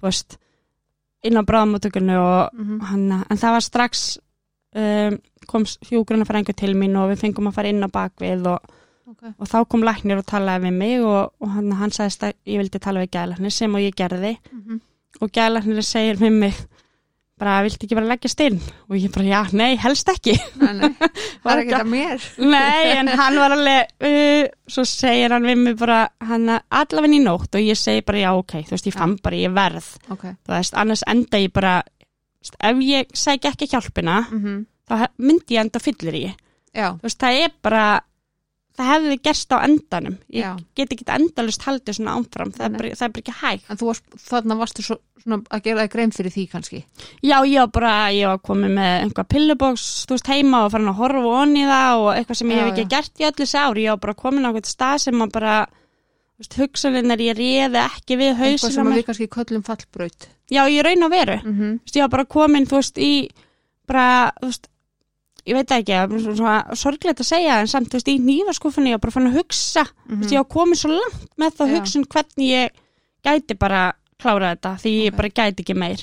þú 0.00 0.02
veist 0.02 0.38
inn 1.24 1.36
á 1.36 1.42
bráðmáttökunni 1.42 2.16
og 2.16 2.50
Mhm. 2.54 2.80
hann, 2.80 3.12
en 3.30 3.36
það 3.36 3.50
var 3.52 3.60
strax 3.60 4.18
um, 4.74 5.18
kom 5.46 5.64
hjúgrunna 5.64 6.24
fræðingur 6.26 6.54
til 6.54 6.74
mín 6.74 6.96
og 6.96 7.10
við 7.10 7.18
fengum 7.20 7.48
að 7.48 7.54
fara 7.54 7.68
inn 7.68 7.82
á 7.82 7.88
bakvið 7.88 8.46
og, 8.46 8.60
ok, 9.08 9.22
og 9.38 9.46
þá 9.48 9.68
kom 9.68 9.82
læknir 9.82 10.18
og 10.18 10.26
talaði 10.26 10.62
við 10.68 10.72
mig 10.76 11.00
og, 11.00 11.32
og 11.40 11.48
hann, 11.48 11.72
hann 11.72 11.90
sagðist 11.90 12.22
að 12.22 12.32
ég 12.46 12.58
vildi 12.58 12.78
tala 12.78 13.00
við 13.00 13.10
gæðlæknir 13.10 13.52
sem 13.52 13.74
og 13.74 13.80
ég 13.80 13.94
gerði 13.96 14.36
Mhm. 14.52 14.80
og 15.22 15.30
gæðlæknir 15.32 15.82
segir 15.82 16.16
við 16.16 16.32
mig 16.32 16.54
bara, 17.38 17.56
viltu 17.66 17.86
ekki 17.86 17.96
bara 17.98 18.08
leggja 18.10 18.30
stinn 18.32 18.56
og 18.88 18.96
ég 18.98 19.12
bara, 19.14 19.26
já, 19.28 19.40
nei, 19.56 19.76
helst 19.80 20.08
ekki. 20.12 20.34
Nei, 20.60 20.72
nei, 20.80 20.90
er 21.48 21.62
ekki 21.62 21.74
það 21.76 21.90
mér. 21.92 22.26
nei, 22.38 22.88
en 22.98 23.10
hann 23.20 23.38
var 23.40 23.54
alveg 23.56 23.92
uh, 24.08 24.48
svo 24.68 24.84
segir 24.88 25.34
hann 25.36 25.46
við 25.48 25.60
mig 25.66 25.76
bara 25.80 26.00
hann 26.28 26.48
allaveg 26.54 27.14
í 27.18 27.22
nótt 27.24 27.54
og 27.58 27.62
ég 27.64 27.78
segi 27.78 28.02
bara, 28.08 28.24
já, 28.26 28.32
ok 28.38 28.56
þú 28.68 28.74
veist, 28.76 28.90
ég 28.90 28.98
fann 28.98 29.16
bara, 29.22 29.38
ég 29.44 29.54
verð. 29.56 29.92
Ok, 30.14 30.26
þú 30.46 30.56
veist, 30.56 30.74
annars 30.82 31.04
enda 31.08 31.40
ég 31.42 31.54
bara 31.54 31.78
ef 32.64 32.82
ég 32.86 33.08
segi 33.18 33.48
ekki 33.50 33.66
hjálpina 33.72 34.20
mm 34.30 34.58
þá 34.88 34.94
he- 35.02 35.08
myndi 35.20 35.52
ég 35.58 35.60
enda 35.66 35.80
fyllir 35.84 36.14
í 36.16 36.20
já, 36.72 36.86
þú 36.96 37.02
veist, 37.04 37.18
það 37.20 37.40
er 37.44 37.50
bara 37.62 37.82
það 38.78 38.88
hefði 38.92 39.16
gerst 39.26 39.52
á 39.52 39.58
endanum 39.66 40.16
ég 40.30 40.44
Já. 40.44 40.52
get 40.78 40.92
ekki 40.94 41.06
endalust 41.16 41.64
haldið 41.66 41.96
svona 41.98 42.14
áfram 42.18 42.52
það 42.54 42.76
er, 42.78 42.86
það 42.94 43.06
er 43.08 43.12
bara 43.16 43.22
ekki 43.24 43.34
hægt 43.40 43.70
en 43.72 43.80
þú 43.80 43.88
varst, 43.90 44.04
þarna 44.28 44.56
varstu 44.60 44.84
svo, 44.86 44.96
svona 45.22 45.38
að 45.50 45.62
gera 45.66 45.80
það 45.82 45.90
grein 45.94 46.12
fyrir 46.14 46.34
því 46.36 46.44
kannski. 46.52 46.80
já, 47.22 47.36
ég 47.44 47.58
var 47.64 47.72
bara, 47.74 47.94
ég 48.14 48.26
var 48.30 48.38
komið 48.48 48.70
með 48.78 48.92
einhvað 49.02 49.28
pilluboks, 49.34 49.86
þú 50.06 50.14
veist, 50.16 50.30
heima 50.30 50.62
og 50.64 50.70
farin 50.72 50.88
að 50.92 51.00
horfa 51.02 51.34
onni 51.42 51.64
í 51.64 51.68
það 51.68 52.04
og 52.04 52.08
eitthvað 52.14 52.38
sem 52.40 52.50
ég 52.54 52.56
Já, 52.58 52.62
hef 52.64 52.72
ekki 52.72 52.86
já. 52.86 52.92
gert 52.96 53.20
í 53.20 53.28
öllu 53.28 53.44
þessi 53.44 53.58
ár 53.64 53.82
ég 53.82 53.90
var 53.90 54.00
bara 54.06 54.14
komin 54.22 54.46
á 54.46 54.50
eitthvað 54.52 54.72
stað 54.72 54.98
sem 55.08 55.22
að 55.26 55.32
bara 55.32 55.56
þú 56.38 56.44
veist, 56.44 56.58
hugsaninnar 56.62 57.18
ég 57.26 57.36
réði 57.36 57.82
ekki 57.82 58.16
við 58.22 58.30
Eitthvað 58.30 58.44
hausin 58.46 58.70
á 58.70 58.76
sem 58.78 58.86
að 58.92 58.98
við 59.00 59.06
kannski 59.10 59.28
köllum 59.34 59.64
fallbraut. 59.66 60.28
já, 60.54 60.62
ég 60.70 60.82
raun 60.86 61.02
að 61.08 61.10
veru 61.18 61.38
Mm 61.42 61.54
-hmm. 61.58 61.78
þú 64.38 64.46
veist, 64.46 64.68
ég 65.48 65.54
ég 65.54 65.56
veit 65.58 65.68
það 65.72 65.80
ekki, 65.82 65.96
það 65.96 66.14
er 66.30 66.36
svona 66.42 66.76
sorglegt 66.82 67.22
að 67.24 67.28
segja 67.30 67.56
en 67.62 67.70
samt, 67.72 67.88
þú 67.88 67.98
veist, 67.98 68.08
í 68.12 68.18
nýfaskúfunni 68.28 68.92
ég 68.92 68.98
var 68.98 69.04
bara 69.06 69.14
fann 69.16 69.30
að 69.30 69.38
hugsa, 69.40 69.84
þú 70.08 70.18
veist, 70.20 70.32
ég 70.36 70.42
var 70.42 70.48
komin 70.54 70.78
svo 70.82 70.90
langt 70.92 71.26
með 71.40 71.50
Mhm. 71.50 71.68
Já. 71.68 71.74
hugsun 71.78 72.04
hvernig 72.06 72.52
ég 72.52 72.70
gæti 73.24 73.58
bara 73.58 73.82
klára 74.18 74.54
þetta 74.56 74.76
því 74.82 74.92
ég 75.04 75.12
Ok. 75.12 75.16
bara 75.16 75.28
gæti 75.28 75.62
ekki 75.64 75.74
meir 75.76 76.00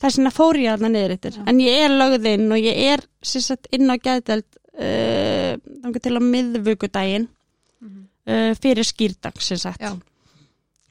þess 0.00 0.18
vegna 0.18 0.30
fór 0.34 0.56
ég 0.60 0.74
þarna 0.74 0.90
niður 0.90 1.18
Já. 1.36 1.42
en 1.46 1.58
ég 1.58 1.84
er 1.84 1.90
lögðinn 1.90 2.50
og 2.52 2.58
ég 2.58 2.76
er 2.92 3.00
sérstætt 3.22 3.66
inn 3.72 3.88
á 3.88 3.96
gæðdelt 3.96 4.58
uh, 4.74 5.92
til 6.02 6.16
á 6.18 6.20
miðvukudaginn 6.20 7.28
uh, 8.26 8.54
fyrir 8.60 8.84
skýrdag 8.84 9.34
sérstætt 9.38 9.80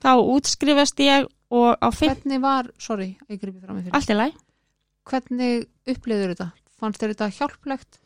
þá 0.03 0.11
útskrifast 0.19 0.97
ég 0.99 1.27
og 1.53 1.77
á 1.79 1.89
fyrr, 1.93 2.15
Hvernig 2.15 2.41
var, 2.41 2.67
sorry, 2.79 3.17
ég 3.29 3.39
gripi 3.39 3.59
fram 3.61 3.77
í 3.77 3.83
fyrir. 3.83 3.93
allt 3.93 4.09
í 4.09 4.17
læg 4.17 4.33
Hvernig 5.05 5.65
upplýður 5.85 6.31
þetta? 6.33 6.51
Fannst 6.83 6.99
þér 6.99 7.13
þetta 7.15 7.33
hjálplegt? 7.39 8.03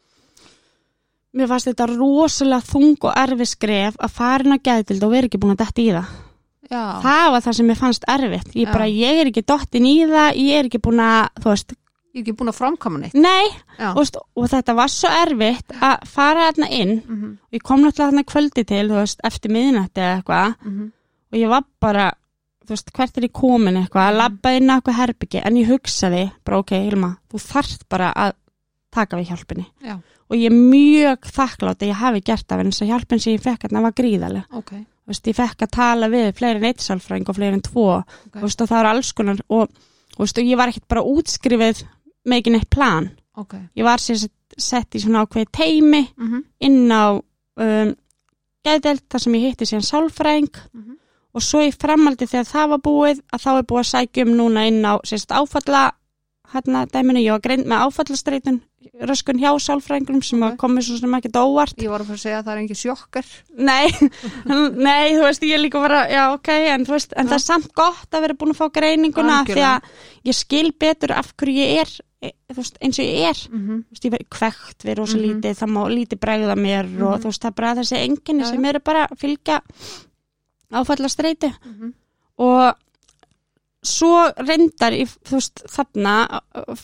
mér 1.37 1.49
fannst 1.51 1.69
þetta 1.69 1.87
rosalega 1.91 2.65
þung 2.65 3.07
og 3.07 3.17
erfi 3.23 3.47
skref 3.49 3.97
að 4.01 4.13
fara 4.17 4.45
inn 4.45 4.55
á 4.57 4.65
gæðdild 4.67 5.05
og 5.05 5.13
vera 5.13 5.29
ekki 5.29 5.41
búin 5.41 5.55
að 5.55 5.63
detta 5.63 5.83
í 5.83 5.89
það. 5.95 6.15
Já, 6.67 6.83
Það 7.03 7.25
var 7.31 7.43
það 7.45 7.57
sem 7.57 7.67
mér 7.69 7.79
fannst 7.79 8.07
erfitt. 8.11 8.55
Ég 8.59 8.71
bara, 8.71 8.87
ég 8.91 9.19
er 9.21 9.29
ekki 9.29 9.43
dottin 9.47 9.87
í 9.87 9.97
það, 10.09 10.39
ég 10.41 10.57
er 10.57 10.67
ekki 10.67 10.81
búin 10.83 10.99
að, 11.03 11.43
veist, 11.45 11.75
ég 12.11 12.19
er 12.19 12.25
ekki 12.25 12.35
búin 12.41 12.51
að 12.51 12.57
framkama 12.57 13.01
neitt. 13.03 13.15
nei, 13.15 13.47
þú 13.77 13.93
veist, 14.01 14.17
og 14.35 14.49
þetta 14.51 14.75
var 14.75 14.91
svo 14.91 15.11
erfitt 15.21 15.75
að 15.77 16.07
fara 16.11 16.47
þarna 16.49 16.69
inn. 16.75 16.95
Mm 17.07 17.37
Ég 17.55 17.63
kom 17.63 17.81
náttúrulega 17.81 18.11
þarna 18.11 18.23
kvöldi 18.33 18.65
til, 18.67 18.87
veist, 18.91 19.21
eftir 19.23 19.51
miðnætti 19.51 20.01
eða 20.01 20.17
eitthvað 20.17 20.55
-hmm. 20.63 20.91
og 21.31 21.37
ég 21.39 21.49
var 21.49 21.63
bara 21.79 22.13
hvert 22.67 23.17
er 23.17 23.23
ég 23.23 23.31
komin 23.31 23.77
eitthvað, 23.77 24.09
að 24.09 24.17
labba 24.17 24.51
inn 24.51 24.69
á 24.69 24.75
eitthvað 24.75 24.99
herbyggi, 24.99 25.39
en 25.39 25.55
ég 25.55 25.67
hugsaði, 25.71 26.31
bara 26.43 26.57
ok, 26.57 26.71
Hilma, 26.71 27.17
þú 27.31 27.39
þarft 27.39 27.87
bara 27.87 28.11
að 28.11 28.33
taka 28.97 29.17
við 29.21 29.31
hjálpinni. 29.31 29.65
Já. 29.85 29.95
Og 30.27 30.35
ég 30.35 30.49
er 30.51 30.57
mjög 30.57 31.27
þakklátt 31.37 31.81
að 31.85 31.91
ég 31.93 31.99
hafi 32.01 32.21
gert 32.27 32.51
af 32.51 32.59
henni, 32.59 32.71
þess 32.75 32.83
að 32.85 32.91
hjálpin 32.91 33.21
sem 33.23 33.33
ég 33.37 33.43
fekk 33.45 33.67
að 33.69 33.75
það 33.77 33.85
var 33.87 33.97
gríðaleg. 34.01 34.47
ok, 34.61 34.71
Þú 35.07 35.13
veist, 35.13 35.27
ég 35.31 35.35
fekk 35.37 35.61
að 35.63 35.69
tala 35.71 36.07
við 36.11 36.25
fleiri 36.35 36.59
en 36.59 36.65
eitt 36.67 36.81
sálfræðing 36.83 37.29
og 37.31 37.35
fleiri 37.37 37.55
en 37.55 37.61
tvo, 37.63 37.83
ok, 38.01 38.33
þú 38.33 38.41
veist, 38.43 38.61
og 38.61 38.67
það 38.67 38.77
var 38.81 38.89
alls 38.91 39.11
konar, 39.15 39.37
og, 39.55 39.69
veist, 40.19 40.37
og 40.41 40.49
ég 40.49 40.57
var 40.59 40.67
ekkert 40.73 40.87
bara 40.91 41.03
útskrifið 41.07 41.83
með 42.27 42.41
ekki 42.41 42.51
neitt 42.57 42.69
plan. 42.75 43.07
ok 43.39 43.53
Ég 43.79 43.87
var 43.87 44.03
sér 44.03 44.19
sett, 44.57 44.95
í 44.95 44.99
svona 44.99 45.21
ákveði 45.23 45.47
teimi 45.55 46.01
mm 46.17 46.43
inn 46.67 46.91
á 46.91 47.15
um, 47.15 47.93
geðdelt, 48.67 49.05
þar 49.11 49.23
sem 49.23 49.35
ég 49.37 49.45
hitti 49.47 49.65
síðan 49.69 49.85
sálfræðing 49.87 50.51
Mhm. 50.73 50.97
og 51.37 51.41
svo 51.45 51.61
í 51.63 51.71
framaldi 51.71 52.27
þegar 52.27 52.47
það 52.51 52.69
var 52.73 52.79
búið 52.83 53.21
að 53.31 53.43
þá 53.45 53.49
er 53.57 53.63
búið 53.69 53.83
að 53.85 53.91
sækja 53.93 54.25
um 54.27 54.35
núna 54.41 54.67
inn 54.67 54.83
á 54.83 54.93
sérst 55.07 55.31
áfalla 55.31 55.91
hérna 56.53 56.85
dæminu, 56.87 57.19
ég 57.19 57.31
var 57.35 57.41
greind 57.43 57.65
með 57.67 57.83
áfallastreitun 57.87 58.61
röskun 59.03 59.37
hjá 59.41 59.51
sálfræðingum 59.59 60.21
sem 60.23 60.41
Ok. 60.41 60.53
okay. 60.53 60.57
komið 60.57 60.85
svo 60.87 60.97
sem 60.97 61.13
ekki 61.17 61.31
óvart 61.35 61.77
ég 61.83 61.89
var 61.91 62.01
að 62.01 62.07
fara 62.07 62.17
að 62.17 62.23
segja 62.23 62.37
að 62.39 62.45
það 62.45 62.53
er 62.53 62.61
engin 62.61 62.79
sjokkar 62.81 63.25
nei, 63.57 63.87
nei, 64.87 65.05
þú 65.17 65.23
veist, 65.27 65.43
ég 65.43 65.59
líka 65.61 65.81
bara 65.83 66.07
já, 66.09 66.23
ok, 66.33 66.49
en 66.73 66.85
þú 66.87 66.95
veist, 66.95 67.13
en 67.17 67.27
það 67.27 67.33
er 67.39 67.43
samt 67.45 67.73
gott 67.75 68.09
að 68.15 68.21
vera 68.25 68.33
búin 68.39 68.53
að 68.55 68.59
fá 68.61 68.67
greininguna 68.79 69.43
því 69.45 69.63
að 69.73 69.89
ég 70.31 70.37
skil 70.39 70.71
betur 70.79 71.11
af 71.19 71.33
hverju 71.35 71.57
ég 71.67 71.81
er 71.83 71.91
e, 72.23 72.31
þú 72.49 72.57
veist, 72.61 72.77
eins 72.81 72.99
og 72.99 73.05
ég 73.05 73.27
er 73.29 73.39
mm 73.51 73.61
-hmm. 73.67 73.83
veist, 73.91 74.05
ég 74.05 74.11
verið 74.15 74.29
kvekt 74.29 74.83
við 74.87 74.95
rosa 74.97 75.17
Mhm. 75.17 75.25
lítið, 75.27 75.53
það 75.59 75.69
má 75.75 75.81
lítið 75.91 76.19
bregða 76.19 76.55
mér 76.55 76.85
og 76.85 77.11
Mhm. 77.13 77.21
þú 77.21 77.25
veist, 77.27 77.41
það 77.43 77.51
er 77.51 77.59
bara 77.59 77.75
þessi 77.75 77.97
enginni 78.07 78.45
sem 78.45 78.65
eru 78.65 78.79
bara 78.79 79.07
að 79.07 79.17
fylgja 79.19 79.61
áfalla 80.71 81.09
streyti 81.09 81.51
Mhm. 81.65 81.93
og 82.37 82.75
svo 83.87 84.27
reyndar 84.43 84.93
í, 84.93 85.05
þú 85.07 85.37
veist, 85.39 85.63
þarna 85.73 86.13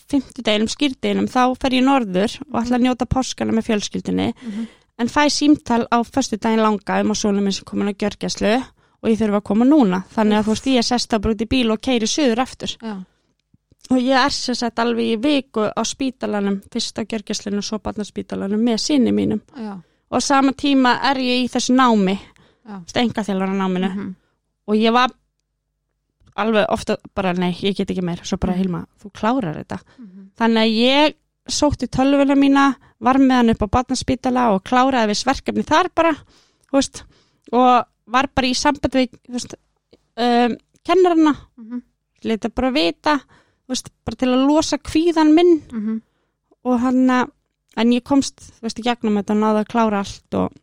fymtudeginum, 0.10 0.70
skýrdeginum, 0.72 1.28
þá 1.32 1.42
fer 1.62 1.76
ég 1.78 1.86
norður 1.86 2.38
og 2.52 2.60
ætla 2.64 2.80
að 2.80 2.86
njóta 2.88 3.08
páskana 3.10 3.54
með 3.56 3.68
fjölskyldinni 3.70 4.34
Mhm. 4.34 4.68
en 5.00 5.08
fæ 5.08 5.24
símtal 5.30 5.86
á 5.92 5.98
föstudaginn 6.06 6.62
langa 6.62 7.02
um 7.02 7.12
að 7.12 7.20
svona 7.22 7.42
minn 7.42 7.52
sem 7.52 7.66
komin 7.66 7.90
að 7.94 7.98
gjörgjæslu 7.98 8.54
og 9.04 9.10
ég 9.10 9.18
þurfa 9.20 9.40
að 9.42 9.44
koma 9.44 9.66
núna. 9.66 10.04
Þannig 10.16 10.38
að 10.40 10.44
þú 10.46 10.54
veist, 10.54 10.66
ég 10.68 10.78
er 10.78 10.82
sest 10.84 11.14
að 11.14 11.22
brúti 11.22 11.46
bíl 11.50 11.72
og 11.72 11.82
keiri 11.82 12.08
suður 12.08 12.40
eftir 12.40 12.78
já, 12.82 12.96
og 13.92 13.98
ég 14.00 14.16
er 14.26 14.30
sér 14.30 14.56
sett 14.56 14.76
alveg 14.80 15.18
í 15.18 15.22
viku 15.22 15.66
á 15.76 15.82
spítalanum, 15.84 16.62
fyrst 16.72 16.96
á 17.00 17.04
gjörgjæslinu 17.04 17.58
og 17.58 17.64
svo 17.64 17.80
barnaspítalanum 17.80 18.62
með 18.64 18.78
sinni 18.80 19.12
mínum. 19.12 19.42
Já, 19.58 19.74
og 20.12 20.18
á 20.18 20.22
sama 20.22 20.52
tíma 20.54 21.00
er 21.04 21.16
ég 21.18 21.44
í 21.46 21.50
þessu 21.50 21.76
námi 21.76 22.18
já. 22.68 22.80
stenga 22.88 23.24
þjálfara 23.24 23.56
náminu. 23.58 23.90
Mhm. 23.96 24.16
og 24.68 24.76
ég 24.76 24.94
var 24.94 25.10
alveg 26.36 26.66
ofta 26.70 26.98
bara 27.16 27.34
nei, 27.34 27.52
ég 27.62 27.76
get 27.78 27.90
ekki 27.92 28.02
meir 28.04 28.22
svo 28.24 28.38
bara 28.38 28.54
Mhm. 28.54 28.62
Hilma, 28.62 28.86
þú 29.02 29.12
klárar 29.12 29.56
þetta 29.64 29.80
Mhm. 30.00 30.30
þannig 30.38 30.64
að 30.64 30.78
ég 30.78 31.14
sótti 31.48 31.88
tölvuna 31.88 32.36
mína 32.36 32.76
var 33.00 33.16
með 33.16 33.32
hann 33.36 33.50
upp 33.50 33.62
á 33.64 33.68
barnaspítala 33.70 34.54
og 34.56 34.64
kláraði 34.64 35.12
við 35.12 35.22
sverkefni 35.24 35.64
þar 35.66 35.90
bara 35.96 36.16
veist, 36.72 37.04
og 37.52 37.86
var 38.08 38.28
bara 38.34 38.48
í 38.48 38.54
samband 38.56 38.94
við 38.94 39.10
um, 40.18 40.58
kennarana 40.86 41.36
Mhm. 41.58 41.82
leta 42.24 42.50
bara 42.50 42.72
vita 42.72 43.20
veist, 43.70 43.90
bara 44.06 44.16
til 44.16 44.28
að 44.30 44.48
losa 44.48 44.78
kvíðan 44.78 45.34
minn 45.34 45.62
Mhm. 45.72 46.02
og 46.66 46.80
hann 46.80 47.08
að 47.08 47.32
en 47.78 47.90
ég 47.92 48.04
komst, 48.04 48.36
veist, 48.62 48.78
í 48.80 48.84
gegnum 48.84 49.16
þetta 49.22 49.32
og 49.32 49.38
náði 49.38 49.66
að 49.66 49.68
klára 49.68 50.00
allt 50.00 50.34
og, 50.34 50.54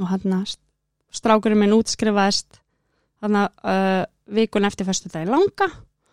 og 0.00 0.06
hann 0.08 0.20
að 0.20 0.56
strákurinn 1.12 1.58
minn 1.58 1.72
útskrifaðist 1.72 2.60
hann 3.22 3.32
að 3.32 3.48
uh, 3.64 4.04
vikun 4.28 4.68
eftir 4.68 4.88
fyrstu 4.88 5.10
dagi 5.12 5.30
langa. 5.30 5.68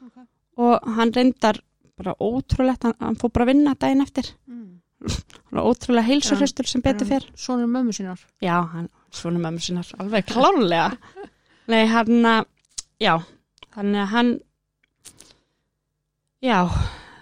Ok. 0.05 0.26
og 0.57 0.89
hann 0.97 1.13
reyndar 1.16 1.59
bara 1.95 2.16
ótrúlegt, 2.20 2.84
hann, 2.84 2.95
hann 2.99 3.20
fór 3.20 3.32
bara 3.32 3.47
að 3.47 3.53
vinna 3.53 3.76
daginn 3.80 4.03
eftir. 4.03 4.32
Mm. 4.47 4.82
ótrúlega 5.70 6.07
heilsurhustur 6.07 6.68
sem 6.68 6.82
betur 6.84 7.07
fyrr 7.07 7.26
Svonur 7.36 7.70
mömmu 7.70 7.93
sínar 7.93 8.20
já, 8.41 8.57
svona 9.11 9.39
mömmu 9.43 9.61
sinnar 9.61 9.88
alveg 9.99 10.26
klálega 10.32 10.95
nei, 11.72 11.84
hann 11.91 12.26
að 12.26 12.47
já, 13.03 13.13
þannig 13.76 14.01
að 14.01 14.13
hann 14.16 14.32
já, 16.41 16.59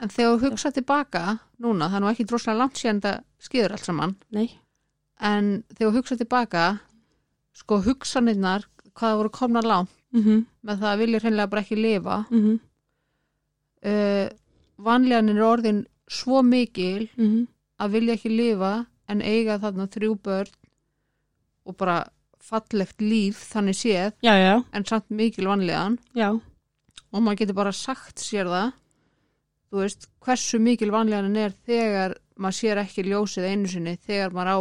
En 0.03 0.11
þegar 0.11 0.33
þú 0.35 0.49
hugsa 0.49 0.71
tilbaka 0.75 1.21
núna, 1.63 1.87
það 1.87 1.95
er 1.95 2.01
nú 2.03 2.09
ekki 2.09 2.25
droslega 2.27 2.59
langt 2.59 2.79
síðan 2.79 2.97
þetta 2.99 3.45
skýður 3.45 3.75
allt 3.75 3.87
saman. 3.87 4.15
Nei. 4.35 4.49
En 5.23 5.45
þegar 5.71 5.93
þú 5.93 5.99
hugsa 6.01 6.17
tilbaka 6.19 6.63
sko 7.55 7.77
hugsanirnar 7.85 8.65
hvað 8.91 9.13
það 9.13 9.19
voru 9.21 9.31
komna 9.37 9.61
langt 9.63 9.93
mhm, 10.13 10.45
með 10.63 10.79
það 10.83 10.91
að 10.91 11.03
vilja 11.03 11.23
hreinlega 11.23 11.51
bara 11.51 11.65
ekki 11.65 11.79
lifa. 11.79 12.19
Mhm, 12.29 12.55
uh, 13.91 14.27
vanleganin 14.83 15.37
er 15.37 15.47
orðin 15.47 15.83
svo 16.09 16.41
mikil 16.45 17.07
mhm. 17.15 17.45
að 17.81 17.95
vilja 17.97 18.17
ekki 18.17 18.33
lifa 18.33 18.73
en 19.11 19.21
eiga 19.21 19.59
þarna 19.61 19.87
þrjú 19.91 20.17
börn 20.23 20.51
og 21.67 21.77
bara 21.79 22.03
fallegt 22.43 22.99
líf 23.01 23.39
þannig 23.53 23.77
séð 23.79 24.15
já, 24.23 24.33
já, 24.35 24.55
en 24.75 24.85
samt 24.87 25.09
mikil 25.09 25.47
vanlegan 25.47 25.97
já. 26.17 26.33
Og 27.13 27.21
maður 27.21 27.43
getur 27.43 27.59
bara 27.61 27.73
sagt 27.75 28.19
sér 28.19 28.49
það 28.51 28.73
þú 29.69 29.83
veist 29.83 30.09
hversu 30.23 30.59
mikil 30.59 30.91
vanleganin 30.93 31.39
er 31.39 31.55
þegar 31.65 32.17
maður 32.35 32.59
sér 32.59 32.81
ekki 32.83 33.05
ljósið 33.07 33.47
einu 33.47 33.71
sinni 33.71 33.95
þegar 34.03 34.35
maður 34.35 34.51
á 34.51 34.59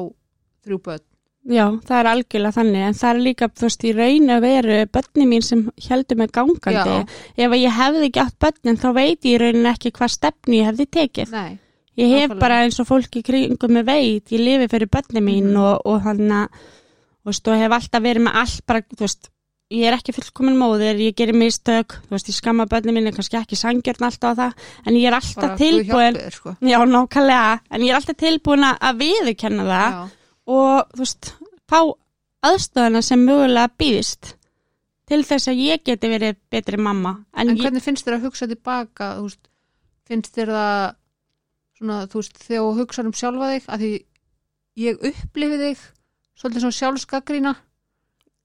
þrjú 0.63 0.79
börn 0.87 1.09
Já, 1.43 1.65
það 1.83 1.97
er 1.99 2.07
algjörlega 2.13 2.55
þannig, 2.55 2.83
en 2.87 2.95
það 2.95 3.09
er 3.11 3.21
líka, 3.27 3.49
þú 3.51 3.67
veist, 3.67 3.85
í 3.89 3.93
raun 3.97 4.29
að 4.31 4.45
veru 4.45 4.77
börni 4.95 5.25
mín 5.27 5.43
sem 5.43 5.65
heldur 5.89 6.17
mig 6.21 6.31
gangandi. 6.31 6.93
Já. 7.03 7.07
Ef 7.37 7.57
ég 7.59 7.75
hefði 7.81 8.05
ekki 8.09 8.21
átt 8.23 8.37
börnin, 8.39 8.79
þá 8.79 8.89
veit 8.95 9.27
ég 9.27 9.33
í 9.35 9.41
raunin 9.43 9.67
ekki 9.73 9.91
hvað 9.97 10.13
stefni 10.15 10.61
ég 10.61 10.69
hefði 10.71 10.87
tekið. 10.99 11.33
Nei, 11.35 11.59
Ég 11.99 12.09
hef 12.09 12.31
nákvæmlega. 12.31 12.39
bara 12.41 12.61
eins 12.65 12.79
og 12.81 12.87
fólki 12.89 13.21
kringum 13.27 13.73
mig 13.75 13.85
veit, 13.85 14.31
ég 14.33 14.41
lifi 14.41 14.69
fyrir 14.71 14.89
börni 14.89 15.21
mín 15.21 15.51
Mhm. 15.51 15.57
og, 15.61 15.83
og 15.85 16.01
hann 16.03 16.31
að, 16.31 16.49
þú 17.21 17.27
veist, 17.33 17.49
og 17.49 17.59
hef 17.59 17.71
alltaf 17.73 18.03
verið 18.03 18.23
með 18.23 18.35
allt 18.41 18.67
bara, 18.67 18.81
þú 18.81 19.01
veist, 19.03 19.29
ég 19.73 19.85
er 19.91 19.99
ekki 19.99 20.13
fullkomin 20.15 20.57
móðir, 20.57 20.97
ég 21.03 21.15
gerir 21.17 21.35
mistök, 21.35 21.99
þú 22.07 22.11
veist, 22.17 22.29
ég 22.31 22.39
skamma 22.39 22.67
börni 22.67 22.93
mín, 22.95 23.07
er 23.09 23.13
kannski 23.13 23.37
ekki 23.43 23.57
sangjörn 23.59 24.07
alltaf 24.07 24.39
á 24.39 24.41
það, 24.41 24.53
en 24.87 24.95
ég 24.95 25.07
er 25.11 25.15
alltaf 25.19 25.59
tilbúin, 25.59 26.17
sko. 26.31 26.57
já, 26.63 26.79
nákvæmlega, 26.87 27.61
en 27.71 27.81
ég 27.83 27.91
er 27.91 27.95
alltaf 27.99 28.17
tilbúin 28.17 28.63
að 28.79 28.97
viðurkenna 29.03 29.65
það 29.67 29.91
Já, 29.93 30.09
og 30.51 30.89
þú 30.95 31.05
veist, 31.05 31.33
fá 31.71 31.81
aðstöðuna 32.43 33.03
sem 33.07 33.23
mögulega 33.23 33.71
býðist 33.79 34.35
til 35.11 35.21
þess 35.27 35.51
að 35.51 35.61
ég 35.63 35.83
geti 35.87 36.09
verið 36.11 36.39
betri 36.53 36.79
mamma. 36.81 37.17
En, 37.35 37.51
En 37.51 37.57
ég, 37.57 37.63
hvernig 37.63 37.85
finnst 37.85 38.07
þér 38.07 38.19
að 38.19 38.29
hugsa 38.29 38.49
tilbaka, 38.51 39.11
þú 39.19 39.27
veist, 39.29 39.51
finnst 40.09 40.39
þér 40.39 40.53
það 40.57 40.95
svona, 41.79 41.99
þú 42.07 42.23
veist, 42.23 42.41
þegar 42.47 42.63
þú 42.63 42.79
hugsa 42.81 43.05
um 43.05 43.13
sjálfa 43.19 43.51
þig, 43.53 43.69
að 43.69 43.85
því 43.85 43.93
ég 44.83 45.05
upplifi 45.11 45.61
þig 45.63 45.85
svolítið 46.39 46.65
svona 46.65 46.79
sjálfskagrína, 46.79 47.53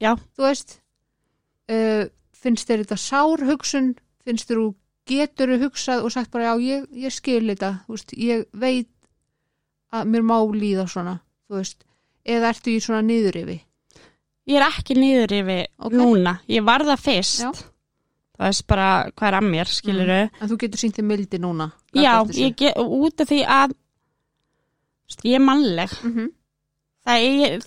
Já. 0.03 0.11
þú 0.35 0.45
veist, 0.47 0.75
uh, 1.71 2.03
finnst 2.37 2.69
þér 2.69 2.83
þetta 2.83 2.99
sár 3.01 3.45
hugsun, 3.47 3.93
finnst 4.27 4.49
þér 4.49 4.61
þú 4.61 4.67
getur 5.07 5.55
hugsað 5.61 6.03
og 6.03 6.11
sagt 6.11 6.33
bara 6.33 6.51
já, 6.51 6.53
ég, 6.67 6.87
ég 7.07 7.15
skil 7.15 7.45
þetta, 7.47 7.71
þú 7.87 7.95
veist, 7.95 8.13
ég 8.19 8.45
veit 8.51 8.91
að 9.95 10.09
mér 10.11 10.25
má 10.27 10.37
líða 10.51 10.87
svona, 10.91 11.19
þú 11.47 11.61
veist, 11.61 11.86
eða 12.27 12.51
ertu 12.53 12.73
í 12.75 12.81
svona 12.83 13.01
niður 13.07 13.39
yfir? 13.43 13.61
ég 14.47 14.59
er 14.61 14.67
ekki 14.69 14.95
niður 14.95 15.33
yfir 15.41 15.65
Ok. 15.79 15.93
núna, 15.99 16.37
ég 16.47 16.63
var 16.67 16.85
það 16.87 17.01
fyrst 17.03 17.41
Já. 17.43 17.51
það 18.37 18.47
er 18.51 18.61
bara 18.67 18.87
hvað 19.11 19.27
er 19.31 19.37
að 19.41 19.49
mér, 19.51 19.65
skilur 19.79 20.09
En 20.13 20.47
þú 20.51 20.57
getur 20.61 20.79
sínt 20.83 20.95
þig 20.99 21.03
mildi 21.09 21.39
núna. 21.39 21.71
já, 21.93 22.13
get, 22.55 22.77
út 22.77 23.21
af 23.21 23.27
því 23.31 23.41
að 23.45 23.73
veist, 25.07 25.23
ég 25.25 25.35
er 25.35 25.43
mannleg 25.43 25.91
Mhm. 26.03 26.31
það 27.05 27.27
er 27.27 27.59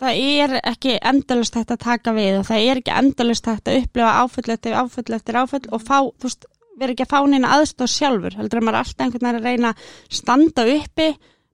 það 0.00 0.16
er 0.16 0.60
ekki 0.64 0.94
endalust 1.02 1.54
hægt 1.54 1.70
að 1.74 1.78
taka 1.84 2.12
við 2.16 2.38
og 2.38 2.46
það 2.46 2.70
er 2.70 2.76
ekki 2.80 2.94
endalust 2.98 3.44
hægt 3.46 3.68
að 3.68 3.82
upplifa 3.82 4.12
áföll 4.22 4.52
eftir 4.54 4.72
áföll 4.72 5.14
eftir 5.14 5.34
áföll 5.34 5.66
og 5.72 5.82
fá, 5.82 5.98
þú 6.18 6.24
veist, 6.24 6.44
vera 6.78 6.92
ekki 6.94 7.04
að 7.04 7.10
fá 7.12 7.26
neina 7.28 7.50
aðstóð 7.58 7.90
sjálfur, 7.92 8.36
heldur 8.38 8.60
að 8.60 8.64
maður 8.64 8.78
alltaf 8.80 9.04
einhvern 9.04 9.26
veginn 9.26 9.40
að 9.40 9.44
reyna 9.44 9.72
að 9.74 9.76
standa 10.08 10.64
uppi 10.78 11.08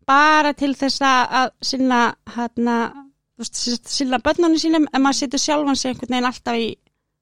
bara 0.07 0.53
til 0.55 0.75
þess 0.75 1.01
að 1.03 1.51
sinna 1.63 2.15
hérna, 2.37 2.77
sinna 3.43 4.19
börnunum 4.23 4.59
sínum 4.61 4.87
en 4.93 5.03
maður 5.03 5.19
setur 5.21 5.39
sjálfan 5.43 5.77
sig 5.77 5.91
einhvern 5.93 6.15
veginn 6.15 6.29
alltaf 6.31 6.57
í 6.57 6.69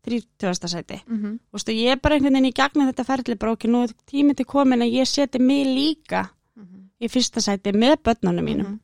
30. 0.05 0.69
sæti. 0.69 0.99
Þú 1.09 1.39
veist, 1.57 1.69
og 1.69 1.75
ég 1.75 1.93
er 1.95 1.97
bara 2.03 2.15
einhvern 2.19 2.35
veginn 2.37 2.51
í 2.51 2.55
gegnum 2.55 2.91
þetta 2.93 3.07
okkur, 3.55 3.71
nú 3.73 3.83
er 3.85 3.95
tímið 4.11 4.37
til 4.37 4.45
komin 4.47 4.83
að 4.85 4.93
ég 5.01 5.07
seti 5.09 5.39
mig 5.39 5.67
líka 5.67 6.29
Mhm. 6.57 6.91
í 7.01 7.09
fyrsta 7.09 7.41
sæti 7.41 7.73
með 7.73 7.97
börnunum 8.05 8.45
mínum 8.45 8.67
Mhm. 8.67 8.81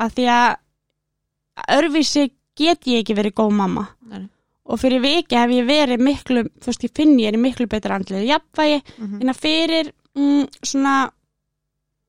að 0.00 0.10
því 0.14 0.24
að 0.28 0.56
örvísi 1.68 2.30
get 2.56 2.84
ég 2.86 3.02
ekki 3.02 3.14
verið 3.16 3.32
góð 3.34 3.52
mamma 3.52 3.88
Nei. 4.08 4.28
og 4.66 4.78
fyrir 4.78 5.00
viki 5.00 5.36
hef 5.36 5.50
ég 5.50 5.66
verið 5.66 5.98
miklu, 6.00 6.42
þú 6.60 6.66
veist, 6.66 6.84
ég 6.84 6.94
finn 6.94 7.18
ég 7.18 7.32
er 7.32 7.38
miklu 7.38 7.66
betra 7.66 7.98
andlið 7.98 8.26
jafnvægi 8.28 8.82
Mhm. 8.98 9.20
en 9.22 9.28
að 9.28 9.40
fyrir 9.40 9.92
mm, 10.14 10.48
svona 10.62 11.10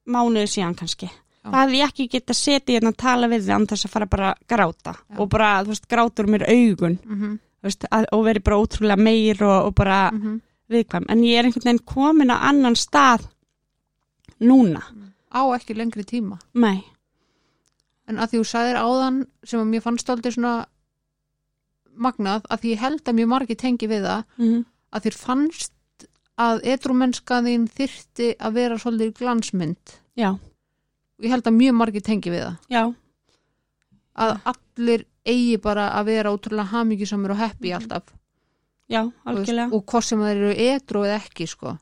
mánuðu 0.05 0.49
síðan 0.49 0.77
kannski. 0.79 1.09
Já. 1.43 1.49
það 1.51 1.59
hefði 1.59 1.79
ég 1.79 1.89
ekki 1.91 2.07
geta 2.07 2.33
setið 2.33 2.75
hérna 2.77 2.91
að 2.93 3.01
tala 3.03 3.27
við 3.27 3.41
þið 3.43 3.65
þess 3.67 3.85
að 3.85 3.91
fara 3.91 4.05
bara 4.07 4.29
að 4.31 4.45
gráta. 4.47 4.93
Já. 4.95 5.17
og 5.19 5.29
bara, 5.29 5.49
þú 5.63 5.73
veist, 5.73 5.87
grátur 5.91 6.29
mér 6.31 6.45
augun. 6.47 6.97
Mhm. 7.03 7.39
veist, 7.63 7.85
að, 7.91 8.05
og 8.11 8.25
verið 8.25 8.43
bara 8.43 8.59
ótrúlega 8.59 8.99
meir 8.99 9.43
og, 9.43 9.67
og 9.67 9.75
bara 9.75 9.99
mm 10.11 10.41
viðkvæm, 10.73 11.05
en 11.11 11.23
ég 11.23 11.37
er 11.37 11.45
einhvern 11.45 11.67
veginn 11.67 11.85
komin 11.85 12.31
á 12.33 12.37
annan 12.49 12.75
stað 12.79 13.27
núna, 14.41 14.81
á 15.29 15.41
ekki 15.53 15.75
lengri 15.75 16.05
tíma. 16.07 16.39
Nei. 16.53 16.83
En 18.07 18.17
að 18.17 18.31
því 18.31 18.39
þú 18.39 18.47
sagðir 18.47 18.79
áðan 18.79 19.19
sem 19.43 19.59
að 19.59 19.69
mér 19.69 19.83
fannst 19.83 20.09
aldrei 20.09 20.31
svona 20.33 20.65
magnað 21.93 22.47
að 22.49 22.63
því 22.63 22.73
ég 22.73 22.81
held 22.83 23.03
að 23.03 23.17
mjög 23.19 23.29
margi 23.35 23.59
tengi 23.59 23.89
við 23.91 24.07
það 24.07 24.23
mm 24.39 24.61
að 24.93 25.07
þér 25.07 25.15
fannst 25.17 25.71
að 26.41 26.63
edrumennska 26.73 27.39
þín 27.45 27.67
þyrti 27.69 28.33
að 28.39 28.57
vera 28.57 28.79
svolítið 28.81 29.13
glansmynd. 29.19 29.95
Já, 30.17 30.33
og 30.33 31.25
ég 31.25 31.33
held 31.33 31.47
að 31.49 31.57
mjög 31.59 31.77
margi 31.79 32.03
tengi 32.05 32.33
við 32.33 32.45
það. 32.45 32.57
Já, 32.73 32.83
að 34.23 34.35
allir 34.53 35.05
eigi 35.23 35.57
bara 35.63 35.87
að 35.97 36.11
vera 36.11 36.33
ótrúlega 36.33 36.71
hamingjusamur 36.73 37.33
og 37.35 37.41
happy 37.41 37.73
alltaf. 37.77 38.13
Já, 38.91 39.01
algjörlega. 39.25 39.69
og 39.71 39.85
hvort 39.89 40.05
sem 40.05 40.21
þeir 40.21 40.37
eru 40.37 40.53
edru 40.67 41.05
eða 41.07 41.21
ekki 41.21 41.47
sko. 41.49 41.77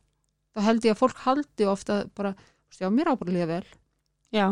Þá 0.51 0.59
held 0.67 0.85
ég 0.85 0.95
að 0.95 0.99
fólk 0.99 1.21
haldi 1.25 1.67
ofta 1.67 2.01
bara, 2.15 2.35
já, 2.77 2.89
mér 2.91 3.13
ábúinlega 3.13 3.47
vel. 3.47 3.65
Já, 4.31 4.47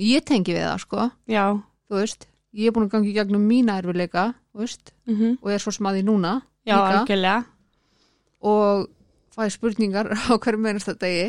ég 0.00 0.24
tengi 0.26 0.56
við 0.56 0.66
það 0.66 0.80
sko, 0.84 1.10
já, 1.30 1.44
þú 1.88 2.00
veist 2.00 2.28
ég 2.54 2.70
er 2.70 2.74
búin 2.74 2.86
að 2.86 2.94
gangi 2.94 3.14
gegnum 3.14 3.46
mína 3.48 3.78
erfileika 3.80 4.28
þú 4.52 4.62
veist, 4.62 4.92
mm 5.08 5.38
og 5.42 5.50
er 5.50 5.62
svo 5.62 5.72
smaði 5.74 6.04
núna 6.06 6.36
já, 6.64 6.76
líka, 6.76 7.00
algjörlega. 7.00 7.44
Og 8.44 8.86
fæði 9.34 9.54
spurningar 9.56 10.10
á 10.14 10.32
hverju 10.38 10.60
meinast 10.62 10.88
þetta 10.90 11.06
degi 11.06 11.28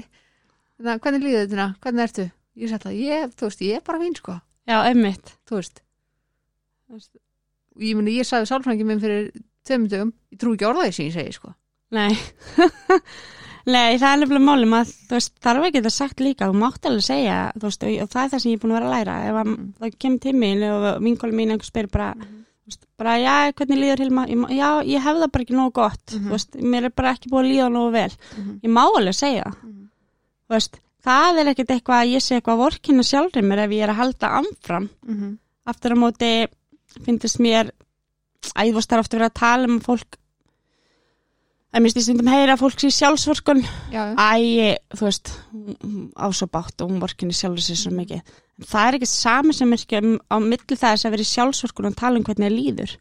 þannig 0.77 0.91
að 0.93 1.01
hvernig 1.05 1.25
líður 1.25 1.45
þetta, 1.51 1.67
hvernig 1.85 2.05
ertu 2.07 2.25
ég 2.55 2.71
sætti 2.71 2.89
að 2.91 2.99
ég, 3.01 3.33
þú 3.35 3.49
veist, 3.49 3.61
ég 3.65 3.79
er 3.79 3.83
bara 3.87 3.99
fín 4.01 4.15
sko. 4.15 4.33
Já, 4.65 4.77
einmitt. 4.89 5.33
Þú 5.49 5.57
veist 5.59 5.81
ég 7.81 7.97
meni, 7.99 8.13
ég 8.19 8.27
sagði 8.27 8.47
sálfrængin 8.51 8.87
minn 8.87 9.01
fyrir 9.03 9.29
tveimur 9.67 9.89
dögum, 9.91 10.11
ég 10.31 10.39
trú 10.39 10.53
ekki 10.55 10.67
orðaði 10.69 10.93
sem 10.95 11.07
ég 11.09 11.15
segi 11.17 11.33
sko. 11.35 11.51
Nei, 11.95 12.13
Nei, 13.65 13.95
það 13.97 14.11
er 14.11 14.19
nefnilega 14.21 14.45
máli 14.45 14.67
maður, 14.69 14.91
þú 15.09 15.15
veist, 15.17 15.31
þarf 15.41 15.63
ekki 15.65 15.79
þetta 15.81 15.91
sagt 15.95 16.19
líka 16.21 16.47
þú 16.51 16.57
mátt 16.61 16.85
alveg 16.85 17.05
segja, 17.07 17.37
þú 17.57 17.65
veist, 17.65 17.85
og, 17.87 18.09
það 18.13 18.21
er 18.21 18.31
það 18.35 18.41
sem 18.43 18.51
ég 18.51 18.57
er 18.59 18.61
búin 18.61 18.73
að 18.75 18.77
vera 18.77 18.89
að 18.89 18.93
læra, 18.93 19.15
ef 19.29 19.39
að, 19.41 19.47
Mm. 19.55 19.63
það 19.79 19.95
kemur 20.05 20.21
tímin 20.25 20.65
og 20.69 20.85
vinkóli 21.01 21.33
mín 21.39 21.53
einhver 21.55 21.65
spyr 21.71 21.87
bara, 21.89 22.09
þú 22.13 22.25
veist, 22.29 22.44
bara, 22.97 23.17
já, 23.19 23.51
hvernig 23.53 23.77
líður 23.77 23.99
Hilma, 24.03 24.25
ég, 24.27 24.39
já, 24.57 24.69
ég 24.83 25.03
hef 25.03 25.17
það 25.19 25.31
bara 25.31 25.43
ekki 25.45 25.55
nógu 25.55 25.71
gott, 25.73 26.05
Mhm. 26.15 26.25
þú 26.25 26.29
veist, 26.31 26.55
mér 26.61 26.83
er 26.85 26.89
bara 26.95 27.13
ekki 27.13 27.29
búin 27.29 27.45
að 27.45 27.51
líða 27.51 27.69
nógu 27.71 27.91
vel, 27.91 28.11
ég 28.63 28.69
má 28.71 28.81
alveg 28.85 29.13
segja 29.13 29.45
Mhm. 29.45 29.89
þú 30.49 30.55
veist, 30.55 30.79
það 31.05 31.39
er 31.39 31.45
ekkert 31.53 31.69
eitthvað 31.75 32.01
að 32.01 32.11
ég 32.15 32.21
sé 32.25 32.35
eitthvað 32.41 32.61
vorkina 32.63 33.03
sjálfri 33.03 33.41
mér 33.43 33.59
ef 33.65 33.69
ég 33.71 33.83
er 33.83 33.89
að 33.89 34.01
halda 34.01 34.27
amfram, 34.41 34.89
Mhm. 35.07 35.37
aftur 35.67 35.91
á 35.93 35.97
móti 35.97 36.47
finnst 37.05 37.39
mér 37.39 37.71
að 38.55 38.67
ég 38.67 38.73
það 38.73 38.93
er 38.93 38.99
ofta 38.99 39.17
verið 39.17 39.29
að 39.29 39.33
tala 39.33 39.63
um 39.65 39.79
að 39.79 39.83
fólk. 39.83 40.17
Að 41.75 41.81
mér 41.83 41.91
stýst 41.91 42.07
stundum 42.07 42.27
heyra 42.31 42.53
að 42.55 42.61
fólk 42.63 42.79
sé 42.79 42.87
sjálfsvorkun. 42.87 43.61
Já, 43.91 44.15
já, 44.15 44.15
æ, 44.15 44.77
þú 44.95 45.01
veist 45.09 45.27
hún- 45.51 45.77
hún 45.83 46.11
á 46.15 46.31
svo 46.31 46.47
bátt 46.47 46.81
og 46.81 46.89
hún 46.89 47.01
vorkinni 47.01 47.33
sjálfur 47.35 47.59
sér 47.59 47.75
svo 47.75 47.91
mikið 47.91 48.21
en 48.59 48.67
það 48.71 48.87
er 48.87 48.97
ekki 48.99 49.09
sami 49.11 49.53
sem 49.53 49.73
er 49.75 50.05
á 50.31 50.37
milli 50.39 50.77
þess 50.79 51.05
að 51.07 51.15
vera 51.15 51.25
í 51.25 51.31
sjálfsvorkun 51.33 51.89
og 51.91 51.97
tala 51.99 52.19
um 52.19 52.23
hvernig 52.27 52.47
það 52.49 52.55
líður. 52.59 52.95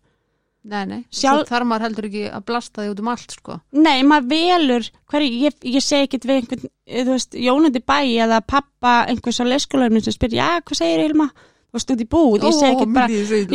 Nei, 0.65 0.85
nei. 0.89 1.01
Sjálf- 1.13 1.51
þarf 1.51 1.67
maður 1.69 1.85
heldur 1.85 2.07
ekki 2.09 2.23
að 2.33 2.45
blasta 2.49 2.81
því 2.83 2.93
út 2.95 3.01
um 3.03 3.09
allt 3.13 3.35
sko. 3.37 3.59
Nei, 3.77 3.99
maður 4.09 4.31
velur 4.31 4.87
hverju, 5.13 5.41
ég, 5.45 5.57
ég 5.77 5.85
segi 5.85 6.07
ekkit 6.09 6.25
við 6.25 6.39
einhvern, 6.41 6.71
þú 6.89 7.11
veist, 7.11 7.37
Jónandi 7.37 7.83
bæ 7.85 7.99
eða 8.25 8.39
pappa 8.49 8.95
einhvers 9.13 9.41
á 9.41 9.45
leikskólanum 9.45 10.01
sem 10.01 10.17
spyr, 10.17 10.39
já, 10.41 10.49
hvað 10.65 10.81
segir 10.81 11.03
Hilma 11.05 11.29
út 11.75 12.03
í 12.05 12.07
búð, 12.07 12.45
ég 12.47 12.55
segi 12.55 12.71
ekkit 12.77 12.93
bara 12.95 13.09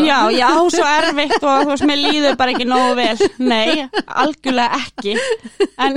Já, 0.10 0.18
já, 0.36 0.50
svo 0.76 0.86
erfitt 0.92 1.38
og 1.40 1.64
þú 1.64 1.70
veist, 1.72 1.86
mér 1.88 2.00
líður 2.04 2.36
bara 2.40 2.52
ekki 2.52 2.68
nógu 2.68 2.96
vel. 3.00 3.30
Nei, 3.40 3.88
algjörlega 4.08 4.80
ekki. 4.82 5.16
En, 5.80 5.96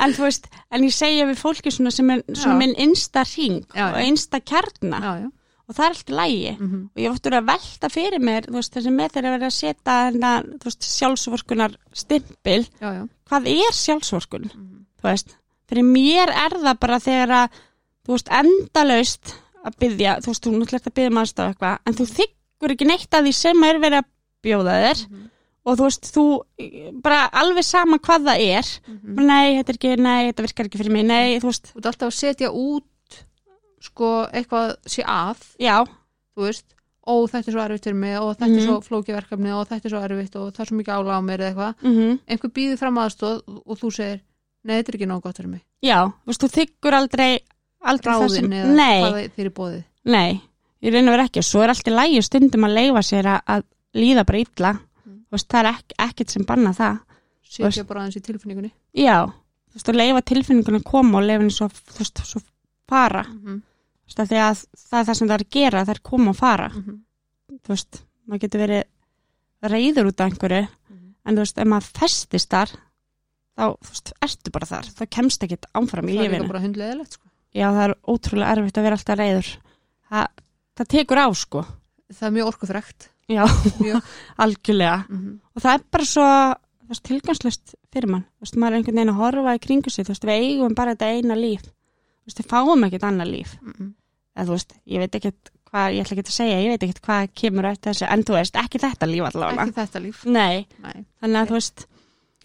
en 0.00 0.14
þú 0.16 0.24
veist, 0.24 0.48
en 0.72 0.86
ég 0.88 0.94
segja 0.96 1.28
við 1.28 1.40
fólki 1.42 1.72
svona 1.74 1.92
sem 1.94 2.10
er 2.14 2.22
svona 2.32 2.56
Já. 2.56 2.60
minn 2.62 2.74
innsta 2.86 3.24
hring 3.28 3.62
og 3.68 3.98
já. 3.98 4.04
innsta 4.08 4.40
kjarna 4.40 5.00
já, 5.04 5.12
já, 5.24 5.28
og 5.68 5.76
það 5.76 5.84
er 5.84 5.94
alltaf 5.94 6.16
lægi. 6.18 6.56
Mhm. 6.58 6.80
Og 6.94 7.04
ég 7.04 7.14
vóttur 7.14 7.36
að 7.38 7.46
velta 7.52 7.92
fyrir 7.92 8.24
mér, 8.24 8.48
þú 8.48 8.58
veist, 8.58 8.74
þessi 8.74 8.94
með 8.96 9.14
þeirra 9.14 9.36
verið 9.36 9.48
að 9.50 9.56
setja 9.60 10.88
sjálfsvorkunar 10.94 11.76
stimpil. 11.92 12.64
Hvað 12.80 13.48
er 13.52 13.72
sjálfsvorkun? 13.84 14.50
Mhm. 14.50 14.82
Þú 15.00 15.10
veist, 15.10 15.36
fyrir 15.68 15.84
mér 15.84 16.32
er 16.32 16.58
það 16.64 16.78
bara 16.80 16.98
þegar 17.00 17.34
að, 17.44 17.62
þú 18.04 18.16
veist, 18.16 18.30
endalaust 18.40 19.34
að 19.64 19.76
byggja, 19.80 20.16
þú 20.22 20.26
veist, 20.32 20.42
þú 20.44 20.50
náttúrulega 20.58 20.90
að 20.90 20.94
byggja 20.98 21.10
um 21.12 21.20
aðstofa 21.22 21.52
eitthvað, 21.54 21.78
en 21.86 21.94
þú 21.94 22.06
þykkur 22.18 22.74
ekki 22.74 22.86
neitt 22.90 23.10
að 23.18 23.24
því 23.28 23.32
sem 23.34 23.64
er 23.64 23.78
verið 23.78 23.98
að 24.02 24.10
bjóða 24.44 24.74
þér 24.84 24.98
Mhm. 25.10 25.30
og 25.64 25.78
þú 25.78 25.84
veist, 25.88 26.04
þú 26.14 26.24
bara 27.02 27.20
alveg 27.32 27.64
sama 27.64 27.98
hvað 27.98 28.26
það 28.28 28.38
er 28.44 28.66
Mhm. 28.88 29.26
nei, 29.26 29.56
þetta 29.62 29.68
er 29.72 29.78
ekki, 29.78 29.96
nei, 29.98 30.32
þetta 30.32 30.42
virkar 30.46 30.66
ekki 30.68 30.78
fyrir 30.82 30.92
mig 30.92 31.04
nei, 31.06 31.38
þú 31.40 31.48
veist, 31.50 31.72
Þú 31.72 31.78
ert 31.78 31.86
alltaf 31.86 32.08
að 32.08 32.18
setja 32.20 32.50
út 32.52 32.84
sko 33.84 34.26
eitthvað 34.32 34.76
sé 34.88 35.02
að 35.04 35.40
já, 35.60 35.84
þú 36.36 36.46
veist, 36.48 36.64
ó 37.06 37.14
þetta 37.28 37.48
er 37.48 37.52
svo 37.52 37.64
erfitt 37.64 37.84
fyrir 37.84 37.98
mig 38.00 38.16
og 38.18 38.30
þetta 38.36 38.48
Mhm. 38.48 38.56
er 38.58 38.66
svo 38.66 38.76
flókiverkefni 38.80 39.50
og 39.52 39.68
þetta 39.68 39.84
er 39.84 39.90
svo 39.90 40.00
erfitt 40.08 40.36
og 40.36 40.52
það 40.54 40.60
er 40.60 40.66
svo 40.70 40.76
mikið 40.78 40.94
álag 40.96 41.16
á 41.16 41.20
mér 41.20 41.40
eða 41.40 41.50
eitthvað 41.52 41.74
mm 41.84 42.20
einhver 42.28 42.50
býður 42.52 42.78
fram 42.78 42.94
aðstóð 42.96 43.42
og 43.66 43.78
þú 43.78 43.92
segir 43.92 44.20
nei, 44.64 44.82
þetta 44.82 44.88
er 44.88 44.96
ekki 44.98 45.06
nóg 45.08 45.20
gott 45.22 45.36
fyrir 45.36 45.50
mig 45.50 45.62
já 45.82 45.98
þú 46.08 46.26
veist, 46.32 46.40
þú 46.40 46.48
þykkur 46.56 46.92
aldrei 46.94 47.40
aldrei 47.92 48.10
það 48.12 48.26
sem, 48.34 48.48
ráðin 48.48 48.58
eða 48.58 48.74
nei, 48.80 49.00
hvað 49.04 49.20
þeir 49.36 49.44
eru 49.44 49.54
bóðið 49.60 49.82
nei 50.04 50.40
ég 50.84 50.92
reyna 50.92 51.10
að 51.10 51.16
vera 51.16 51.28
ekki, 51.28 51.40
og 51.40 51.48
svo 51.48 51.62
er 51.64 51.72
alltaf 51.72 51.94
lægi 51.94 52.24
stundum 52.24 52.66
að 52.68 52.76
leifa 52.78 53.02
sér 53.04 53.30
að, 53.34 53.44
að 53.54 53.64
líða 53.96 54.24
bara 54.28 54.42
illa. 54.42 54.72
Mm. 55.04 55.20
veist, 55.32 55.48
það 55.48 55.60
er 55.60 55.70
ek, 55.70 55.94
ekkert 56.08 56.34
sem 56.34 56.46
banna 56.48 56.72
það. 56.76 56.98
Setja 57.54 57.86
bara 57.88 58.02
aðeins 58.02 58.18
í 58.18 58.24
tilfinningunni. 58.26 58.72
Já, 58.98 59.16
þú 59.70 59.78
veist, 59.78 59.92
að 59.92 60.00
leifa 60.00 60.24
tilfinningunum 60.30 60.82
að 60.82 60.90
koma 60.90 61.20
og 61.20 61.28
leifa 61.28 61.44
henni 61.44 61.54
svo, 61.54 61.70
svo 62.20 62.42
fara, 62.90 63.24
mm 63.30 63.62
þú 64.04 64.12
veist, 64.12 64.30
því 64.30 64.40
að 64.44 64.58
það 64.84 64.98
er 64.98 65.06
það 65.08 65.16
sem 65.18 65.28
það 65.28 65.34
er 65.34 65.44
að 65.44 65.54
gera, 65.56 65.84
það 65.84 65.94
er 65.94 66.00
koma 66.04 66.30
og 66.30 66.36
fara, 66.36 66.68
-hmm. 66.68 66.96
þú 67.64 67.72
veist, 67.72 68.00
maður 68.26 68.40
getur 68.42 68.60
verið 68.60 68.82
reyður 69.64 70.08
út 70.10 70.20
af 70.20 70.26
einhverju, 70.28 70.66
en 71.24 71.34
þú 71.34 71.40
veist, 71.40 71.58
ef 71.58 71.66
maður 71.66 71.88
festist 71.98 72.50
þar, 72.50 72.74
þá, 73.56 73.64
veist, 73.88 74.12
ertu 74.20 74.50
bara 74.52 74.66
þar, 74.66 74.90
þá 74.98 75.04
kemst 75.08 75.42
ekkit 75.42 75.64
ámfram 75.72 76.08
í 76.08 76.16
það 76.16 76.20
er 76.20 76.28
lífinu. 76.28 76.42
líka 76.42 76.52
bara 76.52 76.64
hundleðilegt 76.66 77.12
sko. 77.16 77.28
Já, 77.54 77.68
það 77.70 77.82
er 77.86 77.94
ótrúlega 78.10 78.52
erfitt 78.56 78.78
að 78.80 78.86
vera 78.88 78.98
alltaf 78.98 79.18
reyður. 79.20 79.50
Það, 80.10 80.26
það 80.78 80.88
tekur 80.94 81.20
á, 81.22 81.26
sko. 81.38 81.64
það 82.14 82.26
er 82.28 82.34
mjög 82.38 82.50
orkufrekt 82.52 83.08
Já, 83.30 83.44
mjög 83.80 84.02
algjörlega. 84.44 84.96
mm 85.08 85.18
-hmm. 85.20 85.38
Og 85.56 85.62
það 85.62 85.74
er 85.78 85.84
bara 85.90 86.04
svo, 86.04 86.26
tilgangslust 87.02 87.74
fyrir 87.92 88.10
mann. 88.10 88.24
Þú 88.36 88.44
veist, 88.44 88.56
maður 88.56 88.72
er 88.72 88.76
einhvern 88.76 88.96
veginn 88.98 89.14
að 89.14 89.20
horfa 89.22 89.54
í 89.54 89.62
kringu 89.66 89.90
sig, 89.90 90.04
þú 90.04 90.12
veist, 90.12 90.24
við 90.24 90.42
eigum 90.42 90.74
bara 90.74 90.94
þetta 90.94 91.12
eina 91.14 91.34
líf. 91.34 91.62
Þú 91.62 92.26
veist, 92.28 92.40
við 92.40 92.50
fáum 92.50 92.84
ekkert 92.84 93.02
annað 93.08 93.30
líf. 93.30 93.56
eða 94.36 94.46
þú 94.46 94.50
veist, 94.56 94.72
ég 94.86 94.98
veit 94.98 95.14
ekkert 95.14 95.50
hvað, 95.70 95.92
ég 95.94 96.00
ætla 96.04 96.14
ekki 96.16 96.26
að 96.26 96.34
segja, 96.34 96.60
ég 96.60 96.68
veit 96.74 96.82
ekkert 96.82 97.02
hvað 97.06 97.28
kemur 97.34 97.66
eftir 97.66 97.92
þessu, 97.92 98.06
en 98.10 98.22
þú 98.24 98.32
veist, 98.34 98.56
ekki 98.56 98.78
þetta 98.82 99.06
líf 99.06 99.24
allavega. 99.28 99.62
ekki 99.62 99.74
þetta 99.80 100.00
líf 100.02 100.24
Nei, 100.26 100.66
Nei. 100.82 101.04
þannig 101.22 101.38
að 101.40 101.48
þú 101.48 101.54
veist, 101.58 101.86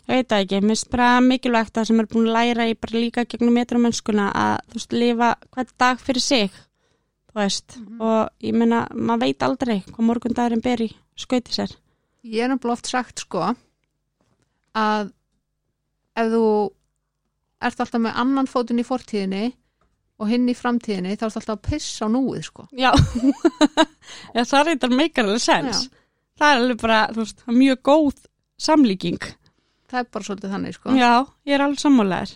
ég 0.09 0.15
veit 0.17 0.29
það 0.31 0.41
ekki, 0.43 0.59
mér 0.63 0.73
finnst 0.73 0.89
bara 0.93 1.09
mikilvægt 1.21 1.77
að 1.77 1.85
sem 1.89 1.99
er 2.01 2.07
búin 2.09 2.29
að 2.29 2.33
læra 2.39 2.65
í 2.69 2.73
bara 2.81 2.99
líka 3.03 3.25
gegnum 3.29 3.53
metrumennskuna 3.59 4.31
að 4.33 4.55
þú 4.71 4.79
veist, 4.79 4.95
lifa 4.97 5.29
hvern 5.53 5.71
dag 5.83 5.99
fyrir 6.01 6.21
sig, 6.25 6.49
þú 7.29 7.35
veist, 7.39 7.77
Mhm. 7.77 8.01
og 8.01 8.29
ég 8.41 8.53
meina, 8.57 8.87
maður 8.93 9.19
veit 9.25 9.39
aldrei 9.45 9.77
hvað 9.85 10.05
morgundagurinn 10.09 10.61
ber 10.65 10.77
í 10.81 10.89
skauti 11.15 11.53
sér. 11.53 11.75
ég 12.25 12.41
er 12.43 12.49
náttúrulega 12.49 12.71
oft 12.79 12.87
sagt 12.87 13.19
sko 13.19 13.55
að 14.75 15.11
ef 16.17 16.27
þú 16.33 16.43
ert 17.61 17.79
alltaf 17.79 18.01
með 18.01 18.15
annan 18.15 18.47
fótinn 18.47 18.79
í 18.79 18.85
fortíðinni 18.87 19.53
og 20.19 20.27
hinn 20.27 20.49
í 20.49 20.55
framtíðinni 20.57 21.15
þá 21.15 21.25
ert 21.29 21.37
alltaf 21.39 21.55
að 21.57 21.69
pissa 21.69 22.05
á 22.05 22.09
núið 22.11 22.43
sko 22.43 22.67
Já, 22.75 22.91
Já 24.35 24.43
það 24.43 24.89
meikar 24.95 25.25
alveg 25.25 25.41
sens. 25.43 25.89
Það 26.39 26.51
er 26.53 26.61
alveg 26.61 26.81
bara, 26.81 26.99
þú 27.13 27.23
veist, 27.23 27.41
mjög 27.47 27.79
góð 27.83 28.15
samlíking. 28.59 29.19
Það 29.89 29.99
er 30.03 30.09
bara 30.13 30.27
svolítið 30.29 30.53
þannig 30.55 30.75
sko 30.77 30.95
Já, 30.97 31.11
ég 31.49 31.55
er 31.57 31.63
alveg 31.65 31.81
sammálaður. 31.83 32.33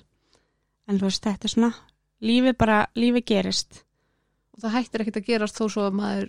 En 0.89 0.99
þú 0.99 1.07
veist, 1.07 1.23
þetta 1.23 1.47
er 1.47 1.53
svona, 1.53 1.71
lífið 2.23 2.55
bara, 2.59 2.77
lífið 2.99 3.25
gerist. 3.31 3.83
og 4.53 4.63
það 4.65 4.73
hættir 4.77 5.01
ekkert 5.05 5.19
að 5.21 5.27
gerast 5.31 5.57
þó 5.59 5.65
svo 5.71 5.85
að 5.87 5.97
maður 6.01 6.25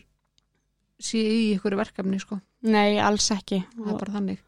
sé 1.05 1.19
í 1.21 1.41
ykkur 1.57 1.75
verkefni 1.77 2.21
sko 2.23 2.39
Nei, 2.65 2.97
alls 3.03 3.27
ekki. 3.35 3.59
það 3.75 3.89
er 3.89 3.95
Og, 3.95 4.01
bara 4.01 4.13
þannig 4.19 4.39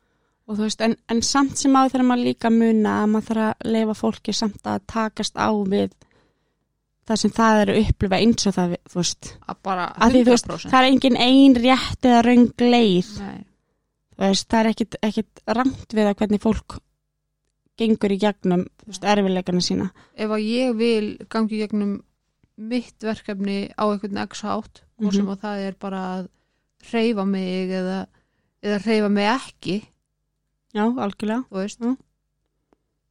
og 0.47 0.55
þú 0.55 0.63
veist, 0.63 0.81
en, 0.87 0.95
en 1.11 1.21
samt 1.27 1.59
sem 1.59 1.75
á 1.75 1.83
þegar 1.91 2.05
maður 2.07 2.29
líka 2.29 2.51
muna 2.55 2.93
að 3.03 3.09
maður 3.17 3.27
þarf 3.33 3.47
að 3.51 3.73
leifa 3.75 3.95
fólki 3.99 4.33
samt 4.39 4.69
að 4.71 4.85
takast 4.87 5.35
á 5.35 5.51
við 5.67 5.91
það 7.07 7.19
sem 7.23 7.33
það 7.35 7.61
eru 7.65 7.75
upplifa 7.83 8.21
eins 8.23 8.47
og 8.47 8.55
það, 8.55 8.77
þú 8.91 9.01
veist. 9.03 9.29
að 9.51 9.59
bara 9.67 9.89
Að 9.99 10.15
því, 10.15 10.23
veist, 10.31 10.47
100% 10.47 10.71
það 10.71 10.79
er 10.79 10.89
engin 10.93 11.19
ein 11.27 11.59
rétt 11.67 12.07
eða 12.11 12.23
raung 12.27 12.47
leið. 12.63 13.11
Nei. 13.23 13.45
Veist, 14.17 14.47
það 14.49 14.61
er 14.63 14.69
ekkit, 14.73 14.97
ekkit 15.05 15.43
rangt 15.59 15.93
við 15.93 16.09
að 16.09 16.19
hvernig 16.23 16.41
fólk 16.41 16.79
gengur 17.77 18.15
í 18.15 18.17
gegnum, 18.23 18.63
erfileikana 19.03 19.61
sína. 19.61 19.91
ef 20.17 20.31
að 20.33 20.47
ég 20.49 20.77
vil 20.79 21.09
gangi 21.29 21.59
í 21.59 21.61
gegnum 21.61 21.99
mitt 22.57 23.05
verkefni 23.05 23.59
á 23.77 23.85
einhvern 23.85 24.23
x 24.25 24.41
átt 24.49 24.81
og 25.05 25.13
sem 25.13 25.29
að 25.29 25.43
það 25.43 25.65
er 25.67 25.75
bara 25.79 26.01
að 26.15 26.29
hreyfa 26.89 27.27
mig 27.29 27.69
eða, 27.77 28.07
eða 28.65 28.79
hreyfa 28.87 29.11
mig 29.13 29.29
ekki 29.29 29.77
já, 30.73 30.85
algjörlega 30.89 31.45
veist 31.53 31.81
Mm. 31.85 31.97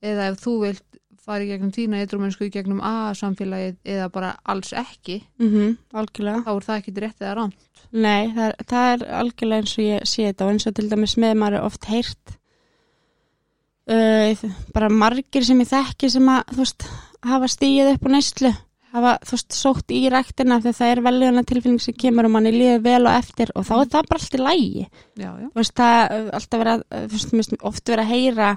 eða 0.01 0.31
ef 0.31 0.41
þú 0.41 0.53
vilt 0.63 0.99
fara 1.25 1.45
í 1.45 1.49
gegnum 1.49 1.73
þína 1.73 2.01
eitthrumennsku 2.03 2.47
í 2.47 2.53
gegnum 2.53 2.81
A-samfélagið 2.85 3.77
eða 3.95 4.09
bara 4.13 4.35
alls 4.45 4.73
ekki 4.77 5.21
mm 5.41 5.77
algjörlega. 5.93 6.43
þá 6.45 6.51
er 6.55 6.67
það 6.69 6.81
ekki 6.81 6.95
rétt 7.01 7.21
eða 7.21 7.35
rám 7.39 7.53
Nei, 7.95 8.31
það 8.35 8.45
er, 8.47 8.55
það 8.69 8.89
er 8.93 9.05
algjörlega 9.19 9.63
eins 9.63 9.75
og 9.77 9.85
ég 9.85 10.09
sé 10.09 10.25
þetta 10.27 10.45
og 10.45 10.53
eins 10.53 10.67
og 10.67 10.75
til 10.75 10.89
dæmis 10.91 11.17
með 11.21 11.37
maður 11.41 11.59
er 11.59 11.67
oft 11.69 11.87
heyrt 11.89 12.35
uh, 13.91 14.45
bara 14.75 14.91
margir 14.91 15.45
sem 15.45 15.61
ég 15.63 15.71
þekki 15.71 16.11
sem 16.13 16.31
að, 16.31 16.45
þú 16.53 16.63
veist, 16.63 16.87
hafa 17.25 17.49
stíið 17.51 17.91
upp 17.93 18.07
á 18.07 18.09
neyslu, 18.15 18.51
hafa, 18.95 19.15
þú 19.25 19.37
veist, 19.37 19.57
sótt 19.57 19.95
í 19.95 20.01
ræktina 20.11 20.59
þegar 20.63 20.77
það 20.79 20.93
er 20.93 21.03
veljuna 21.07 21.45
tilfinning 21.47 21.83
sem 21.83 21.97
kemur 21.97 22.29
og 22.29 22.35
manni 22.35 22.53
líður 22.55 22.85
vel 22.85 23.01
og 23.05 23.13
eftir 23.15 23.53
og 23.55 23.67
þá 23.67 23.73
er 23.77 23.91
það 23.95 24.11
bara 24.11 24.21
allt 24.21 24.37
í 24.37 24.43
lægi, 24.43 24.85
já, 25.15 25.29
já, 25.29 25.47
þú 25.47 25.61
veist, 25.61 25.75
það 25.81 25.97
er 26.03 26.29
alltaf 26.39 26.67
finnst 27.15 27.57
oft 27.61 27.93
vera 27.93 28.05
að 28.05 28.13
heyra 28.13 28.53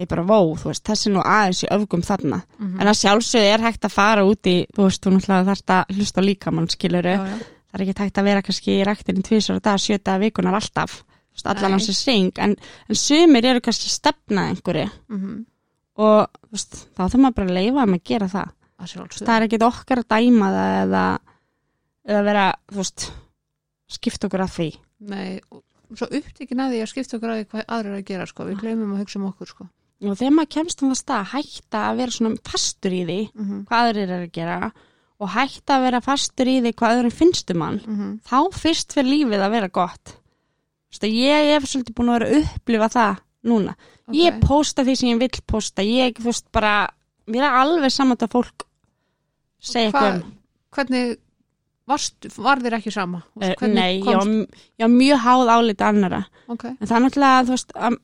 ég 0.00 0.08
bara, 0.10 0.24
vó, 0.24 0.54
þú 0.56 0.70
veist, 0.70 0.84
þessi 0.88 1.08
er 1.10 1.14
nú 1.14 1.22
aðeins 1.22 1.62
í 1.66 1.70
öfgum 1.76 2.04
þarna, 2.06 2.40
mm 2.58 2.80
en 2.80 2.90
að 2.90 3.00
sjálfsögðu 3.02 3.52
er 3.52 3.64
hægt 3.66 3.84
að 3.84 3.96
fara 3.96 4.24
út 4.24 4.48
í, 4.48 4.56
þú 4.74 4.86
veist, 4.86 5.02
þú 5.04 5.14
náttúrulega 5.14 5.48
þarft 5.50 5.74
að 5.76 5.96
hlusta 5.96 6.24
á 6.24 6.28
líkamann, 6.28 6.70
skiluru 6.72 7.16
það 7.70 7.78
er 7.78 7.84
ekki 7.84 7.96
tægt 8.00 8.18
að 8.18 8.28
vera 8.30 8.42
kannski 8.42 8.74
í 8.74 8.84
ræktinni 8.86 9.22
tvisar 9.26 9.60
á 9.60 9.66
dag, 9.68 9.78
sjöta 9.78 10.18
vikunar 10.18 10.58
alltaf. 10.58 11.04
Allan 11.46 11.76
hans 11.76 11.86
er 11.88 11.96
syng 11.96 12.36
en, 12.42 12.56
en 12.90 12.98
sumir 12.98 13.46
eru 13.48 13.62
kannski 13.64 13.88
stefnað 13.92 14.50
einhverju. 14.54 14.90
Mm 15.12 15.38
og 16.00 16.30
þú 16.32 16.54
veist, 16.54 16.76
þá 16.96 17.00
þurfum 17.02 17.24
maður 17.26 17.34
bara 17.36 17.50
að 17.50 17.56
leifa 17.58 17.82
um 17.84 17.96
að 17.96 18.04
gera 18.08 18.28
það. 18.32 18.52
Að 18.80 18.90
sjálfsögðu. 18.92 19.26
Það 19.26 19.34
er 19.34 19.44
ekki 19.46 19.58
okkar 19.66 20.00
að 20.00 20.06
dæma 20.14 20.46
það 20.54 20.76
eða, 20.76 21.02
eða 22.08 22.22
vera, 22.28 22.44
þú 22.70 22.78
veist 22.78 23.04
skipta 23.90 24.30
okkur 24.30 24.44
að 24.46 24.54
því. 24.54 24.68
Nei, 25.10 25.26
og 25.50 25.98
svo 25.98 26.08
upptíkin 26.20 26.62
að 26.64 26.72
því 26.72 26.80
að 26.80 26.90
skipta 26.94 27.18
okkur 27.18 27.34
að 27.34 27.40
því 27.42 27.48
hvað 27.50 27.66
aðrir 27.76 27.90
eru 27.90 28.00
að 28.00 28.08
gera 28.12 28.28
sko. 28.30 28.46
við 28.48 28.62
gleymum 28.62 28.94
að 28.94 29.02
hugsa 29.02 29.20
um 29.20 29.28
okkur 29.28 29.52
sko. 29.52 29.68
Og 30.00 30.16
þegar 30.16 30.36
maður 30.36 30.52
kemst 30.56 30.82
um 30.82 30.92
það 30.92 31.00
stað 31.02 31.32
hætta 31.34 31.82
að 31.88 31.98
vera 32.00 32.16
svona 32.16 32.44
fastur 32.50 32.94
í 32.96 33.02
því 33.04 33.18
mm 33.26 33.44
-hmm. 33.44 33.64
hvað 33.68 33.88
aðrir 33.88 34.02
eru 34.06 34.28
að 34.28 34.32
gera 34.38 34.72
og 35.20 35.28
hætta 35.34 35.76
að 35.76 35.84
vera 35.84 36.00
fastur 36.00 36.48
í 36.48 36.56
því 36.60 36.72
hvað 36.72 36.94
öðrum 36.96 37.16
finnst 37.16 37.50
um 37.50 37.64
hann 37.66 37.80
þá 38.24 38.38
fyrst 38.56 38.92
fyrir 38.96 39.10
lífið 39.10 39.44
að 39.44 39.50
vera 39.50 39.68
gott. 39.68 40.14
Veist, 40.90 41.04
ég 41.04 41.52
hef 41.54 41.68
svolítið 41.68 41.94
búin 41.94 42.08
að 42.08 42.18
vera 42.18 42.30
að 42.30 42.38
upplifa 42.40 42.88
það 42.88 43.20
núna. 43.44 43.74
Ég 44.10 44.40
posta 44.40 44.82
því 44.82 44.94
sem 44.96 45.08
ég 45.12 45.20
vill 45.20 45.42
posta. 45.46 45.82
Ég, 45.82 46.18
veist, 46.18 46.46
bara 46.50 46.88
mér 47.30 47.46
er 47.46 47.58
alveg 47.60 47.92
saman 47.92 48.16
að 48.16 48.32
fólk 48.32 48.66
segja 49.60 49.90
Hva- 49.90 50.00
eitthvað 50.00 50.22
um. 50.24 50.32
Hvernig 50.70 51.18
varst, 51.90 52.28
var 52.38 52.62
þér 52.62 52.78
ekki 52.78 52.92
sama? 52.94 53.22
Eh, 53.40 53.54
hvernig 53.58 53.74
Nei, 53.74 54.00
ég 54.00 54.16
var, 54.78 54.88
mjög 54.88 55.22
háð 55.24 55.50
álita 55.50 55.88
annara 55.90 56.24
Ok, 56.46 56.64
en 56.64 56.86
það 56.86 56.96
er 56.96 57.04
náttúrulega, 57.04 57.58
að, 57.74 57.96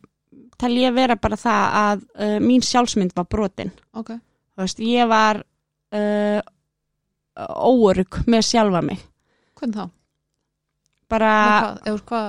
tel 0.60 0.72
ég 0.76 0.94
vera 0.96 1.18
bara 1.20 1.38
það 1.40 1.78
að 1.82 2.06
uh, 2.16 2.38
mín 2.44 2.64
sjálfsmynd 2.64 3.16
var 3.16 3.28
brotin. 3.30 3.74
Ok, 3.96 4.14
þú 4.54 4.64
veist, 4.64 4.80
ég 4.80 5.10
var 5.10 5.42
uh, 5.42 6.40
óörug 7.36 8.22
með 8.26 8.48
sjálfa 8.48 8.82
mig. 8.84 9.04
Hvernig 9.56 9.78
þá? 9.82 9.86
bara, 11.10 11.32
eða 11.86 12.02
hvað, 12.08 12.28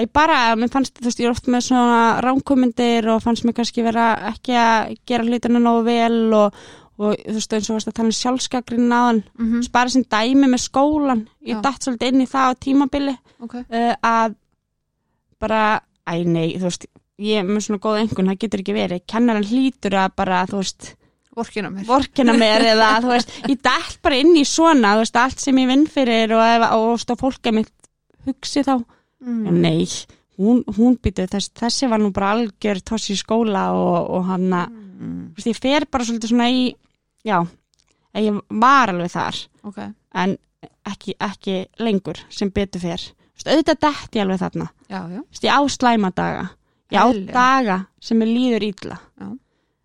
ég 0.00 0.12
bara, 0.14 0.42
mér 0.58 0.72
fannst, 0.72 0.98
þú 0.98 1.08
veist, 1.08 1.22
ég 1.22 1.28
er 1.28 1.34
oft 1.34 1.48
með 1.52 1.66
svona 1.68 2.02
ránkomundir 2.24 3.08
og 3.12 3.22
fannst 3.24 3.46
mér 3.46 3.56
kannski 3.60 3.84
vera 3.86 4.12
ekki 4.32 4.56
að 4.58 4.94
gera 5.08 5.26
hlutina 5.26 5.62
nógu 5.62 5.84
vel 5.86 6.20
og, 6.36 6.60
og 7.00 7.18
þú 7.18 7.36
veist, 7.36 7.56
eins 7.56 7.70
og 7.70 7.78
varst 7.78 7.92
að 7.92 7.98
tala 7.98 8.12
um 8.12 8.18
sjálfskakrin 8.20 8.96
aðan, 8.96 9.22
mm 9.38 9.50
mm. 9.50 9.66
bara 9.74 9.94
sem 9.94 10.06
dæmi 10.06 10.50
með 10.50 10.64
skólan, 10.66 11.26
ég 11.46 11.58
Já. 11.58 11.62
datt 11.66 11.86
svolítið 11.86 12.14
inn 12.14 12.24
í 12.24 12.30
það 12.30 12.54
á 12.54 12.60
tímabili 12.66 13.16
ok, 13.40 13.58
uh, 13.62 13.92
að 14.02 14.38
bara, 15.40 15.64
æ 16.04 16.24
nei, 16.26 16.56
þú 16.58 16.66
veist, 16.68 16.88
ég 17.20 17.40
er 17.40 17.46
með 17.48 17.66
svona 17.66 17.82
góð 17.82 17.98
engun, 18.04 18.30
það 18.30 18.40
getur 18.44 18.62
ekki 18.62 18.76
verið, 18.76 19.02
kennaran 19.10 19.46
hlýtur 19.46 19.96
að 20.00 20.14
bara, 20.20 20.40
þú 20.48 20.60
veist, 20.60 20.88
vorkina 21.36 21.70
mér. 21.72 21.84
vorkina 21.88 22.34
mér 22.36 22.66
eða, 22.72 22.88
þú 23.04 23.12
veist, 23.12 23.34
ég 23.48 23.60
dætt 23.66 23.98
bara 24.04 24.20
inn 24.22 24.32
í 24.38 24.46
svona, 24.48 24.94
þú 24.96 25.04
veist, 25.04 25.20
allt 25.20 25.44
sem 25.44 25.60
ég 25.60 25.70
vinn 25.70 25.86
fyrir 25.90 26.34
og, 26.36 26.64
og, 26.66 26.86
og 26.94 27.02
stó 27.02 27.16
fólk 27.20 27.50
að 27.50 27.60
mitt 27.60 27.72
hugsi 28.26 28.64
þá, 28.66 28.74
mm. 28.80 29.60
nei, 29.60 29.86
hún, 30.40 30.62
hún 30.76 30.98
býtu, 31.02 31.28
þess, 31.30 31.52
þessi 31.60 31.90
var 31.92 32.02
nú 32.02 32.12
bara 32.16 32.34
algjör 32.36 32.82
toss 32.92 33.10
í 33.12 33.18
skóla 33.20 33.70
og, 33.76 33.96
og 34.16 34.28
hann 34.30 34.48
að, 34.56 34.76
mm. 34.76 35.16
þú 35.32 35.40
veist, 35.40 35.50
ég 35.52 35.62
fer 35.62 35.88
bara 35.90 36.08
svolítið 36.08 36.34
svona 36.34 36.50
í, 36.52 36.68
já, 37.26 37.38
ég 38.20 38.44
var 38.62 38.94
alveg 38.94 39.12
þar, 39.16 39.42
Ok, 39.68 39.82
en 40.20 40.38
ekki, 40.88 41.16
ekki 41.20 41.58
lengur 41.84 42.20
sem 42.32 42.52
betur 42.52 42.82
fer, 42.82 43.04
þú 43.04 43.42
veist, 43.42 43.52
auðvitað 43.52 43.84
dætt 43.86 44.16
ég 44.16 44.24
alveg 44.24 44.40
þarna, 44.40 44.72
já, 44.88 45.00
já, 45.04 45.20
Þú 45.20 45.28
veist, 45.36 45.46
ég 45.46 45.52
á 45.52 45.60
slæmadaga 45.76 46.48
ég 46.90 46.98
á 46.98 47.06
Eðlilega. 47.06 47.32
daga 47.34 47.76
sem 48.00 48.22
er 48.22 48.30
líður 48.30 48.66
Já. 49.20 49.28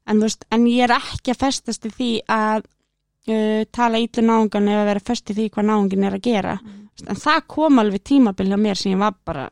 en, 0.05 0.19
veist, 0.19 0.45
en 0.51 0.65
ég 0.69 0.85
er 0.87 0.95
ekki 0.97 1.33
að 1.33 1.41
festast 1.45 1.85
í 1.85 1.93
því 1.93 2.11
að 2.27 2.65
uh, 2.65 3.63
tala 3.71 4.01
ítlu 4.01 4.25
náungan 4.25 4.71
eða 4.71 4.87
vera 4.91 5.05
fest 5.05 5.29
í 5.29 5.37
því 5.37 5.49
hvað 5.49 5.69
náungin 5.71 6.07
er 6.07 6.17
að 6.17 6.25
gera. 6.25 6.57
Mm. 6.61 6.81
En 7.11 7.19
það 7.19 7.45
kom 7.51 7.79
alveg 7.81 8.03
tímabil 8.07 8.47
hjá 8.47 8.57
mér 8.59 8.79
sem 8.79 8.93
ég 8.93 9.01
var 9.01 9.15
bara 9.27 9.49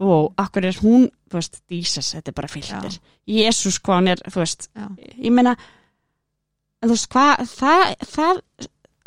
ó, 0.00 0.32
akkur 0.40 0.66
er 0.66 0.80
hún 0.82 1.08
þú 1.30 1.40
veist, 1.40 1.60
Jesus, 1.70 2.12
þetta 2.14 2.30
er 2.30 2.36
bara 2.36 2.50
filter. 2.50 2.98
Jésús 3.30 3.80
hvað 3.82 4.00
hann 4.00 4.10
er, 4.12 4.22
þú 4.30 4.42
veist. 4.42 4.68
Já, 4.74 4.88
ég 5.16 5.34
meina 5.34 5.54
en 5.54 6.88
þú 6.90 6.94
veist, 6.94 7.08
hvað, 7.14 7.44
það, 7.54 7.84
það 8.14 8.42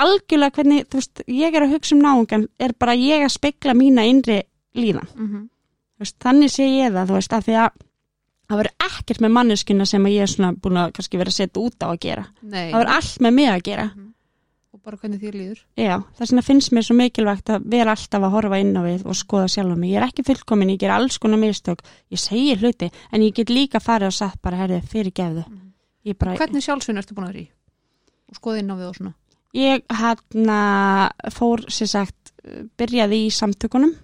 algjörlega 0.08 0.56
hvernig, 0.58 0.88
þú 0.88 1.02
veist, 1.02 1.22
ég 1.38 1.58
er 1.58 1.66
að 1.66 1.76
hugsa 1.76 1.96
um 1.96 2.02
náungan 2.04 2.48
er 2.62 2.74
bara 2.80 2.98
ég 2.98 3.26
að 3.26 3.36
spekla 3.36 3.78
mína 3.78 4.08
innri 4.08 4.42
líðan. 4.78 5.08
Mm 5.16 5.28
Þú 5.28 5.57
veist, 6.00 6.18
þannig 6.24 6.52
sé 6.54 6.66
ég 6.68 6.92
það, 6.94 7.08
þú 7.12 7.14
veist, 7.20 7.34
af 7.34 7.46
því 7.48 7.56
að 7.64 7.70
það 8.48 8.58
verður 8.62 8.86
ekkert 8.88 9.22
með 9.26 9.32
manneskina 9.38 9.86
sem 9.86 10.06
ég 10.08 10.22
er 10.24 10.32
svona 10.32 10.54
búin 10.56 10.78
að 10.80 10.92
kannski 10.98 11.18
vera 11.20 11.30
að 11.34 11.38
setja 11.42 11.62
út 11.64 11.84
á 11.84 11.88
að 11.92 12.00
gera. 12.06 12.26
nei 12.42 12.72
Það 12.72 12.78
verður 12.80 12.94
allt 12.98 13.18
með 13.26 13.34
mig 13.34 13.50
að 13.52 13.64
gera. 13.64 13.88
Mhm. 13.96 14.04
og 14.78 14.82
bara 14.84 14.98
hvernig 14.98 15.20
þér 15.20 15.34
líður 15.34 15.60
Já, 15.78 15.96
vegna 16.20 16.42
finnst 16.44 16.72
mér 16.72 16.84
svo 16.86 16.96
mikilvægt 16.96 17.50
að 17.50 17.64
vera 17.72 17.92
alltaf 17.96 18.22
að 18.24 18.32
horfa 18.36 18.60
inn 18.62 18.76
á 18.78 18.82
við 18.86 19.06
og 19.08 19.16
skoða 19.16 19.48
sjálfa 19.50 19.76
mig. 19.78 19.90
Ég 19.92 19.98
er 19.98 20.06
ekki 20.08 20.24
fullkomin, 20.28 20.70
ég 20.70 20.80
ger 20.80 20.92
alls 20.92 21.18
konar 21.18 21.40
mistök, 21.40 21.82
ég 22.12 22.20
segi 22.20 22.56
hluti, 22.56 22.92
en 23.12 23.22
ég 23.22 23.34
get 23.34 23.50
líka 23.50 23.80
farið 23.82 24.08
og 24.08 24.14
sagt 24.14 24.42
bara, 24.42 24.58
herði, 24.58 24.82
fyrir 24.86 25.12
gefðu. 25.12 25.46
Mhm. 25.48 25.72
Ég 26.06 26.18
bara, 26.18 26.36
Hvernig 26.38 26.62
sjálfsvinn 26.64 26.98
ertu 27.02 27.16
búin 27.16 27.26
að 27.28 27.34
vera 27.34 27.42
í? 27.44 27.50
Og 28.30 28.36
skoða 28.36 28.60
inn 28.60 28.70
á 28.72 28.76
við 28.78 28.88
og 28.90 28.96
svona 28.96 29.14
ég 29.56 29.82
hérna 29.90 31.12
fór, 31.32 31.66
sér 31.72 31.88
sagt, 31.88 32.32
byrjaði 32.78 33.26
í 33.26 33.30
samtökunum, 33.34 33.96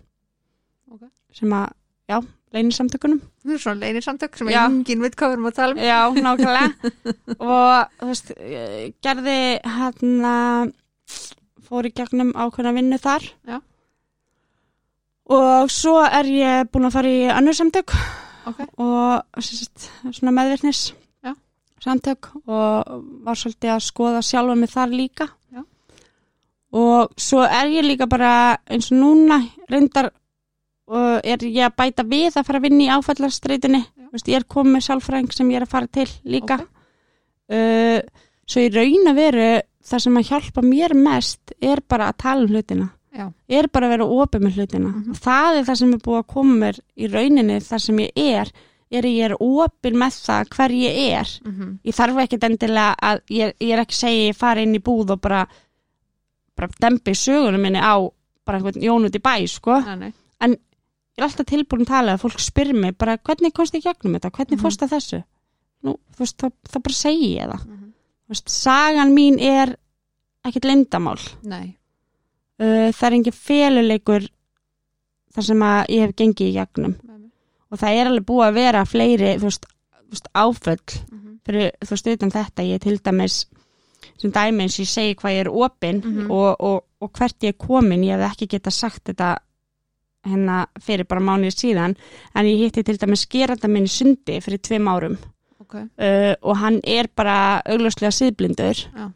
Ok. 0.92 1.04
sem 1.34 1.50
að, 1.50 1.72
já, 2.10 2.18
erum 2.54 2.72
svona 3.60 3.80
leinir 3.82 4.04
samtök 4.06 4.38
sem 4.38 4.50
enginn 4.54 5.02
veit 5.02 5.16
hvað 5.18 5.32
við 5.32 5.38
erum 5.38 5.50
að 5.50 5.56
tala 5.58 5.74
um 5.74 5.82
Já, 5.82 6.00
nákvæmlega 6.26 6.68
og 7.52 7.94
þú 8.00 8.10
veist, 8.12 8.34
gerði 9.04 9.38
hérna 9.78 10.34
fór 11.64 11.88
í 11.90 11.94
gegnum 11.96 12.34
ákveðna 12.38 12.76
vinnu 12.78 13.00
þar 13.02 13.26
Já. 13.50 13.58
og 15.34 15.72
svo 15.74 15.98
er 16.06 16.30
ég 16.30 16.70
búin 16.72 16.90
að 16.90 16.98
fara 16.98 17.14
í 17.14 17.24
önnur 17.34 17.58
samtök 17.58 17.96
Ok. 18.44 18.60
og 18.78 19.40
sérst, 19.40 19.88
svona 20.12 20.34
meðvirknis 20.36 20.92
Já. 21.24 21.34
samtök 21.84 22.34
og 22.44 22.98
var 23.24 23.40
svolítið 23.40 23.72
að 23.78 23.86
skoða 23.88 24.22
sjálfa 24.26 24.58
mig 24.60 24.70
þar 24.74 24.94
líka 24.94 25.30
Já. 25.54 25.64
og 26.76 27.16
svo 27.18 27.46
er 27.48 27.72
ég 27.72 27.88
líka 27.88 28.06
bara 28.12 28.60
eins 28.68 28.92
og 28.92 29.00
núna 29.00 29.40
reyndar 29.72 30.12
og 30.94 31.26
er 31.26 31.44
ég 31.48 31.66
að 31.66 31.76
bæta 31.82 32.04
við 32.06 32.38
að 32.38 32.46
fara 32.48 32.60
að 32.60 32.66
vinna 32.68 32.84
í. 33.80 33.84
Vist, 34.14 34.28
ég 34.30 34.36
er 34.38 34.46
komið 34.46 34.76
með 34.78 34.84
sálfræðing 34.88 35.32
sem 35.34 35.50
ég 35.50 35.58
er 35.58 35.66
að 35.66 35.72
fara 35.74 35.88
til 35.88 36.08
líka 36.30 36.60
Ok. 36.62 36.68
uh, 37.50 38.02
svo 38.46 38.62
í 38.62 38.70
raun 38.74 39.08
að 39.10 39.16
veru 39.18 39.48
það 39.84 40.04
sem 40.06 40.18
að 40.20 40.28
hjálpa 40.30 40.62
mér 40.64 40.94
mest 40.96 41.54
er 41.62 41.82
bara 41.90 42.12
að 42.12 42.18
tala 42.24 42.44
um 42.46 42.52
hlutina 42.54 42.90
Já. 43.14 43.26
er 43.50 43.68
bara 43.74 43.88
að 43.88 43.94
vera 43.98 44.06
opið 44.10 44.42
með 44.46 44.56
hlutina 44.58 44.90
Mhm. 44.90 45.10
og 45.12 45.18
það 45.22 45.58
er 45.60 45.64
það 45.68 45.78
sem 45.82 45.94
er 45.94 45.98
búið 46.06 46.20
að 46.24 46.28
koma 46.34 46.56
mér 46.66 46.80
í 46.98 47.08
rauninni 47.12 47.58
þar 47.62 47.82
sem 47.82 47.98
ég 47.98 48.12
er 48.16 48.52
er 48.94 49.02
ég 49.10 49.26
er 49.26 49.36
opið 49.42 49.94
með 49.98 50.14
það 50.28 50.50
hver 50.56 50.72
ég 50.72 50.98
er 51.18 51.28
Mhm. 51.46 51.80
ég 51.86 51.94
þarf 51.96 52.18
ekkert 52.24 52.44
endilega 52.44 52.96
að 53.02 53.22
ég, 53.30 53.54
ég 53.60 53.70
er 53.74 53.80
ekki 53.86 53.94
segja 53.96 54.30
ég 54.32 54.36
fara 54.36 54.62
inn 54.62 54.76
í 54.76 54.80
búð 54.80 55.10
og 55.12 55.22
bara 55.22 55.48
bara 56.56 56.70
dempi 56.80 57.12
sögunum 57.12 57.62
minni 57.62 57.80
á 57.82 57.98
bara 58.46 58.60
einhvern 58.60 58.82
jón 58.82 59.06
út 59.06 59.16
í 59.16 59.20
bæ 59.22 59.48
sko 59.50 59.80
Nei, 59.82 59.96
nei. 59.96 60.14
Ég 61.14 61.22
er 61.22 61.28
alltaf 61.28 61.46
tilbúin 61.46 61.86
að 61.86 61.92
tala 61.94 62.14
að 62.16 62.22
fólk 62.24 62.40
spyr 62.42 62.74
mig 62.74 62.98
bara 62.98 63.18
hvernig 63.18 63.54
komst 63.54 63.74
ég 63.78 63.84
gegnum 63.84 64.16
þetta, 64.18 64.32
hvernig 64.32 64.58
Mhm. 64.58 64.62
fórst 64.66 64.82
að 64.82 64.94
þessu 64.96 65.24
nú, 65.84 65.98
þú 66.16 66.20
veist, 66.20 66.38
þá, 66.38 66.48
þá 66.70 66.78
bara 66.84 66.94
segi 66.94 67.36
ég 67.38 67.48
það 67.52 67.66
Mhm. 67.68 67.80
Þú 68.24 68.30
veist, 68.30 68.50
sagan 68.50 69.12
mín 69.14 69.40
er 69.42 69.78
ekkert 70.46 70.64
leyndamál 70.66 71.20
Nei. 71.44 71.78
uh, 72.60 72.90
það 72.92 73.04
er 73.04 73.14
engin 73.14 73.34
feluleikur 73.34 74.30
þar 75.36 75.44
sem 75.44 75.60
að 75.60 75.86
ég 75.90 76.00
hef 76.02 76.16
gengið 76.16 76.48
í 76.50 76.54
gegnum 76.54 76.96
Nei, 77.04 77.30
og 77.72 77.80
það 77.80 77.98
er 78.00 78.08
alveg 78.08 78.26
búið 78.26 78.48
að 78.48 78.54
vera 78.54 78.86
fleiri 78.86 79.36
þú 79.40 79.44
veist, 79.50 79.66
veist 80.10 80.28
áföll 80.34 81.02
Mhm. 81.12 81.40
fyrir, 81.46 81.72
þú 81.82 81.90
veist, 81.90 82.08
utan 82.08 82.32
þetta 82.32 82.64
ég 82.64 82.80
til 82.82 82.98
dæmis 82.98 83.46
sem 84.18 84.32
dæmi 84.32 84.64
eins 84.64 84.80
og 84.80 84.86
ég 84.86 84.94
segi 84.94 85.16
hvað 85.16 85.32
ég 85.36 85.40
er 85.46 85.50
opin 85.52 86.02
Mhm. 86.02 86.32
og, 86.32 86.56
og, 86.60 86.84
og 87.02 87.12
hvert 87.14 87.40
ég 87.42 87.50
er 87.50 87.54
komin 87.68 88.04
ég 88.04 88.18
hef 88.20 88.32
ekki 88.32 88.48
geta 88.48 88.72
sagt 88.72 89.04
þetta 89.06 89.38
hérna 90.26 90.66
fyrir 90.82 91.06
bara 91.10 91.22
mánuðið 91.22 91.58
síðan 91.60 91.96
en 92.36 92.46
ég 92.50 92.62
hitti 92.66 92.84
til 92.84 92.98
dæmis 93.02 93.26
geranda 93.30 93.68
minn 93.68 93.88
í 93.90 93.92
sundi 93.92 94.40
fyrir 94.42 94.62
tveim 94.64 94.88
árum. 94.88 95.18
Ok, 95.60 95.76
uh, 95.76 96.34
og 96.42 96.58
hann 96.62 96.80
er 96.84 97.08
bara 97.16 97.62
augljóslega 97.66 98.12
síðblindur 98.14 98.84
Já. 98.88 99.08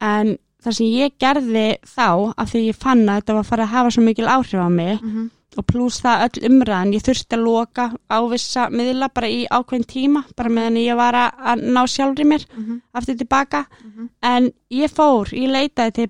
en 0.00 0.36
það 0.64 0.76
sem 0.78 0.86
ég 0.86 1.14
gerði 1.20 1.66
þá 1.84 2.32
af 2.36 2.50
því 2.52 2.62
ég 2.70 2.76
fann 2.80 3.02
að 3.08 3.20
þetta 3.22 3.34
var 3.36 3.44
að 3.44 3.48
fara 3.52 3.64
að 3.66 3.74
hafa 3.76 3.90
svo 3.94 4.02
mikil 4.06 4.26
áhrif 4.32 4.60
á 4.64 4.68
mig 4.72 5.00
mhm, 5.02 5.30
og 5.54 5.66
pluss 5.70 6.00
það 6.02 6.22
öll 6.26 6.48
umræðan, 6.48 6.94
ég 6.96 7.02
þurfti 7.06 7.36
að 7.36 7.44
loka 7.46 7.84
á 8.10 8.18
vissa 8.26 8.64
miðla 8.74 9.06
bara 9.14 9.28
í 9.30 9.44
ákveðin 9.46 9.84
tíma 9.86 10.24
bara 10.34 10.50
meðan 10.50 10.80
ég 10.82 10.96
var 10.98 11.14
að, 11.14 11.62
ná 11.62 11.82
sjálfri 11.86 12.24
mér 12.26 12.46
mhm, 12.50 12.80
aftur 12.96 13.18
tilbaka. 13.20 13.60
Mhm, 13.84 14.08
en 14.22 14.48
ég 14.74 14.90
fór, 14.90 15.30
ég 15.30 15.52
leitaði 15.54 15.92
til 16.00 16.08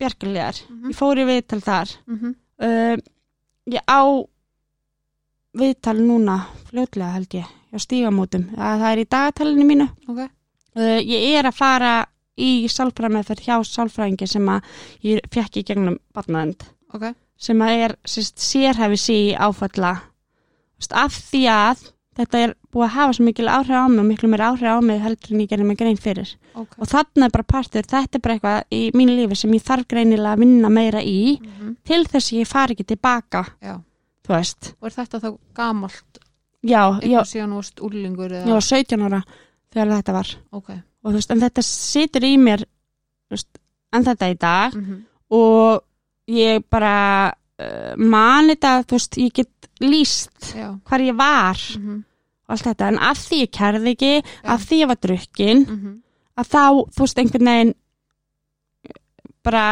Bjarkaliðar, 0.00 0.56
Mhm. 0.70 0.88
ég 0.90 0.96
fór 0.98 1.20
í 1.20 1.26
viðtal 1.28 1.60
þar. 1.62 1.90
Mhm, 2.08 2.34
uh, 2.64 2.96
ég 3.70 3.82
á 3.86 4.02
viðtal 5.52 5.98
núna 6.00 6.38
fljótlega 6.70 7.12
held 7.16 7.36
ég, 7.36 7.46
á 7.46 7.76
stígamótum. 7.80 8.48
Að 8.56 8.84
það 8.84 8.88
er 8.90 9.02
í 9.02 9.08
dagatalinu 9.14 9.66
mínu. 9.68 9.88
Ok, 10.08 10.22
uh, 10.24 10.98
ég 11.00 11.38
er 11.38 11.48
að 11.50 11.58
fara 11.58 11.92
í 12.40 12.52
sálfræðmeðferð 12.72 13.44
hjá 13.44 13.56
sálfræðingi 13.68 14.28
sem 14.30 14.48
að 14.48 14.70
ég 15.04 15.26
fekk 15.32 15.60
í 15.60 15.66
gegnum 15.68 15.98
barnaðend 16.16 16.64
ok, 16.96 17.10
sem 17.36 17.60
að 17.64 17.84
er 17.84 17.94
sérst, 18.08 18.40
sérhæfi 18.40 19.00
sí 19.00 19.18
áfalla. 19.36 19.92
Af 20.90 21.14
því 21.28 21.42
að 21.52 21.84
þetta 22.18 22.40
er 22.46 22.54
búið 22.72 22.86
að 22.86 22.94
hafa 22.96 23.16
svo 23.16 23.26
mikil 23.26 23.48
áhrif 23.52 23.76
á 23.76 23.84
mig 23.88 24.00
og 24.00 24.08
miklu 24.08 24.30
meira 24.32 24.48
áhrif 24.50 24.72
á 24.72 24.78
mig 24.80 25.00
heldur 25.04 25.34
en 25.34 25.42
ég 25.44 25.50
gerði 25.50 25.66
mig 25.68 25.78
grein 25.80 26.00
fyrir. 26.00 26.32
Ok, 26.56 26.74
og 26.78 26.88
þarna 26.88 27.28
er 27.28 27.34
bara 27.34 27.48
partur, 27.52 27.88
þetta 27.92 28.18
er 28.18 28.24
bara 28.24 28.36
eitthvað 28.38 28.76
í 28.78 28.80
mínu 28.96 29.16
lífi 29.18 29.38
sem 29.42 29.54
ég 29.56 29.64
þarf 29.66 29.88
greinilega 29.90 30.32
að 30.32 30.44
vinna 30.44 30.72
meira 30.72 31.02
í 31.04 31.36
mhm, 31.36 31.74
til 31.84 32.02
þess 32.08 32.32
að 32.32 32.38
ég 32.40 32.50
fari 32.50 32.76
ekki 32.76 32.88
tilbaka 32.94 33.44
já. 33.60 33.76
þú 34.24 34.34
veist, 34.36 34.72
Og 34.80 34.88
er 34.88 34.96
þetta 34.96 35.20
þá 35.22 35.28
gamalt, 35.60 36.22
já, 36.62 36.82
já, 37.04 37.20
úrlingur 37.82 38.36
var 38.48 38.68
17 38.68 39.06
ára 39.08 39.22
þegar 39.72 39.94
þetta 39.98 40.16
var. 40.16 40.34
Ok, 40.52 40.70
og 41.02 41.10
þú 41.10 41.16
veist, 41.18 41.34
en 41.34 41.44
þetta 41.44 41.66
situr 41.66 42.28
í 42.28 42.34
mér 42.40 42.64
veist, 43.32 43.50
en 43.92 44.06
þetta 44.06 44.30
í 44.32 44.38
dag. 44.40 44.76
Mhm, 44.76 45.00
og 45.32 45.82
ég 46.32 46.64
bara 46.70 46.96
uh, 47.32 47.92
mani 47.98 48.56
þetta, 48.56 48.86
þú 48.86 48.98
veist, 48.98 49.20
ég 49.20 49.36
get 49.42 49.70
líst 49.82 50.52
já, 50.56 50.70
hvar 50.88 51.04
ég 51.04 51.16
var. 51.18 51.60
Mhm, 51.78 52.02
og 52.52 52.58
allt 52.58 52.66
þetta, 52.68 52.88
en 52.92 52.98
af 53.08 53.20
því 53.24 53.38
ég 53.46 53.52
kærði 53.56 53.92
ekki 53.96 54.10
Já. 54.20 54.24
af 54.54 54.66
því 54.68 54.80
ég 54.82 54.90
var 54.92 54.98
drukkin 55.06 55.62
mhm, 55.64 55.94
að 56.36 56.50
þá, 56.52 56.64
þú 56.92 57.06
veist, 57.06 57.22
einhvern 57.22 57.48
veginn 57.52 57.72
bara 59.42 59.62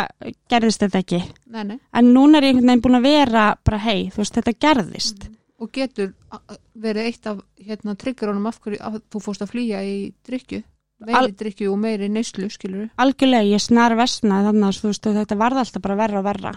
gerðist 0.51 0.83
þetta 0.83 0.99
ekki. 1.05 1.21
Nei, 1.55 1.63
nei. 1.69 1.77
en 1.95 2.09
núna 2.15 2.41
er 2.41 2.49
ég 2.49 2.57
einhvern 2.57 2.73
veginn 2.73 2.83
búin 2.87 2.99
að 2.99 3.07
vera 3.07 3.45
bara 3.67 3.79
hei, 3.85 4.09
þú 4.11 4.23
veist, 4.25 4.39
þetta 4.41 4.57
gerðist. 4.67 5.29
Og 5.61 5.71
getur 5.77 6.13
a- 6.33 6.41
a- 6.49 6.59
verið 6.75 7.07
eitt 7.11 7.27
af 7.31 7.41
hérna 7.61 7.95
triggerunum 8.01 8.49
af 8.49 8.59
hverju 8.65 8.81
að 8.81 9.01
þú 9.13 9.23
fórst 9.23 9.45
að 9.45 9.53
flýja 9.53 9.83
í 9.85 10.13
drikju, 10.27 10.63
meiri 11.07 11.33
drikju 11.37 11.71
og 11.71 11.79
meiri 11.79 12.09
neyslu, 12.09 12.49
skilur 12.51 12.89
algjörlega, 12.99 13.47
ég 13.53 13.61
snar 13.63 13.95
versnaði 13.95 14.49
þannig 14.49 14.69
að 14.71 14.81
þú 14.81 14.91
veist, 14.91 15.07
og 15.07 15.19
þetta 15.21 15.39
varð 15.45 15.63
alltaf 15.63 15.83
bara 15.83 15.97
verra 16.01 16.19
og 16.19 16.25
verra. 16.25 16.55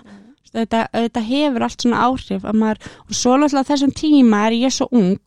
Þetta, 0.54 0.88
þetta 0.94 1.22
hefur 1.28 1.64
allt 1.66 1.82
svona 1.82 2.02
áhrif 2.08 2.44
að 2.46 2.58
maður, 2.62 2.80
og 3.10 3.14
svo 3.18 3.38
náttúrulega 3.38 3.70
þessum 3.74 3.94
tíma 3.98 4.42
er 4.48 4.54
ég 4.54 4.74
svo 4.74 4.88
ung 4.92 5.20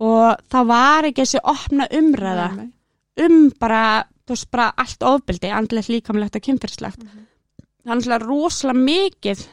og 0.00 0.40
það 0.50 0.66
var 0.66 1.04
ekki 1.10 1.22
þessi 1.22 1.40
opna 1.44 1.86
umræða 1.94 2.48
Nei, 2.56 2.64
nei. 2.64 3.26
um 3.26 3.50
bara, 3.60 3.82
þú 4.26 4.34
veist, 4.34 4.50
bara 4.50 4.72
allt 4.76 5.02
ofbeldi, 5.06 5.50
andlegt, 5.54 5.88
líkamlegt 5.92 6.36
og 6.36 6.42
kynfyrslegt 6.42 6.98
Mhm. 7.04 7.26
það 7.84 7.92
er 7.92 7.96
náttúrulega 7.96 8.26
rosalega 8.26 8.84
mikið 8.84 9.46